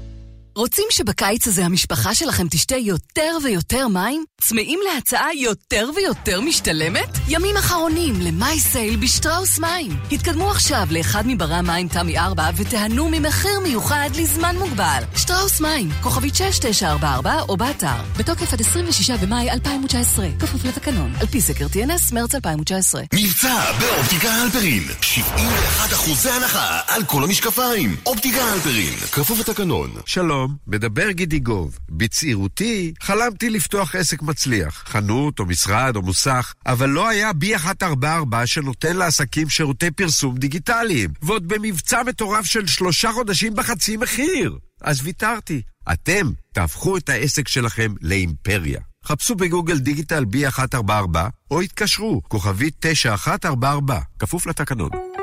רוצים 0.55 0.85
שבקיץ 0.89 1.47
הזה 1.47 1.65
המשפחה 1.65 2.15
שלכם 2.15 2.47
תשתה 2.47 2.75
יותר 2.75 3.37
ויותר 3.43 3.87
מים? 3.87 4.25
צמאים 4.41 4.79
להצעה 4.87 5.35
יותר 5.35 5.89
ויותר 5.95 6.41
משתלמת? 6.41 7.09
ימים 7.27 7.57
אחרונים 7.57 8.13
למי 8.21 8.59
סייל 8.59 8.95
בשטראוס 8.95 9.59
מים. 9.59 9.91
התקדמו 10.11 10.51
עכשיו 10.51 10.87
לאחד 10.91 11.23
מברי 11.27 11.55
המים 11.55 11.87
תמי 11.87 12.17
4 12.19 12.49
ותיהנו 12.55 13.09
ממחיר 13.11 13.59
מיוחד 13.59 14.09
לזמן 14.15 14.55
מוגבל. 14.59 15.03
שטראוס 15.17 15.61
מים, 15.61 15.89
כוכבית 16.01 16.35
6944 16.35 17.41
או 17.49 17.57
באתר. 17.57 18.03
בתוקף 18.17 18.53
עד 18.53 18.61
26 18.61 19.09
במאי 19.09 19.49
2019, 19.49 20.27
כפוף 20.39 20.65
לתקנון. 20.65 21.13
על 21.19 21.27
פי 21.27 21.41
סקר 21.41 21.65
TNS, 21.65 22.13
מרץ 22.13 22.35
2019. 22.35 23.01
מבצע 23.13 23.71
באופטיקה 23.79 24.29
הלפרין 24.33 24.83
71 25.01 25.93
אחוזי 25.93 26.29
הנחה 26.29 26.79
על 26.87 27.03
כל 27.03 27.23
המשקפיים 27.23 27.95
אופטיקה 28.05 28.43
הלפרין, 28.43 28.93
כפוף 29.11 29.39
לתקנון 29.39 29.91
שלום, 30.05 30.44
מדבר 30.67 31.11
גידי 31.11 31.39
גוב. 31.39 31.79
בצעירותי 31.89 32.93
חלמתי 33.01 33.49
לפתוח 33.49 33.95
עסק 33.95 34.21
מצליח, 34.21 34.83
חנות 34.87 35.39
או 35.39 35.45
משרד 35.45 35.95
או 35.95 36.01
מוסך, 36.01 36.53
אבל 36.65 36.89
לא 36.89 37.09
היה 37.09 37.33
בי 37.33 37.55
144 37.55 38.47
שנותן 38.47 38.95
לעסקים 38.97 39.49
שירותי 39.49 39.91
פרסום 39.91 40.37
דיגיטליים, 40.37 41.09
ועוד 41.21 41.47
במבצע 41.47 42.03
מטורף 42.03 42.45
של 42.45 42.67
שלושה 42.67 43.11
חודשים 43.11 43.55
בחצי 43.55 43.97
מחיר. 43.97 44.57
אז 44.81 45.01
ויתרתי. 45.03 45.61
אתם 45.93 46.31
תהפכו 46.53 46.97
את 46.97 47.09
העסק 47.09 47.47
שלכם 47.47 47.93
לאימפריה. 48.01 48.79
חפשו 49.05 49.35
בגוגל 49.35 49.77
דיגיטל 49.77 50.25
B144 50.33 51.17
או 51.51 51.61
התקשרו, 51.61 52.21
כוכבית 52.27 52.75
9144, 52.79 53.99
כפוף 54.19 54.47
לתקנון. 54.47 55.14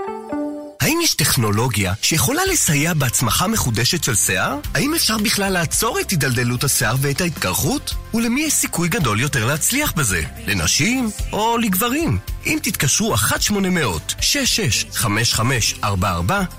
האם 0.83 0.99
יש 1.03 1.15
טכנולוגיה 1.15 1.93
שיכולה 2.03 2.43
לסייע 2.53 2.95
בהצמחה 2.95 3.47
מחודשת 3.47 4.05
של 4.05 4.15
שיער? 4.15 4.59
האם 4.75 4.95
אפשר 4.95 5.19
בכלל 5.19 5.53
לעצור 5.53 6.01
את 6.01 6.11
הידלדלות 6.11 6.65
השיער 6.65 6.97
ואת 7.01 7.21
ההתקרחות? 7.21 7.95
ולמי 8.15 8.41
יש 8.41 8.53
סיכוי 8.53 8.89
גדול 8.89 9.21
יותר 9.21 9.47
להצליח 9.47 9.93
בזה? 9.93 10.23
לנשים 10.47 11.11
או 11.33 11.59
לגברים? 11.59 12.19
אם 12.47 12.59
תתקשרו 12.63 13.15
1-800-665544, 13.15 15.85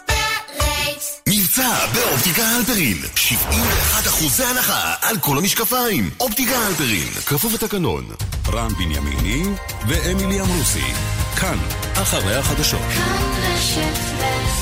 מבצע 1.61 1.85
באופטיקה 1.93 2.43
הלפרין 2.47 2.97
71 3.15 4.07
אחוזי 4.07 4.43
הנחה 4.43 4.93
על 5.01 5.17
כל 5.17 5.37
המשקפיים. 5.37 6.09
אופטיקה 6.19 6.57
הלפרין, 6.57 7.07
כפוף 7.25 7.53
לתקנון. 7.53 8.05
רם 8.47 8.73
בנימיני 8.73 9.43
ואמילי 9.87 10.41
אמרוסי. 10.41 10.93
כאן, 11.35 11.57
אחרי 11.93 12.35
החדשות. 12.35 12.81
כאן 12.81 13.53
רשת 13.53 14.60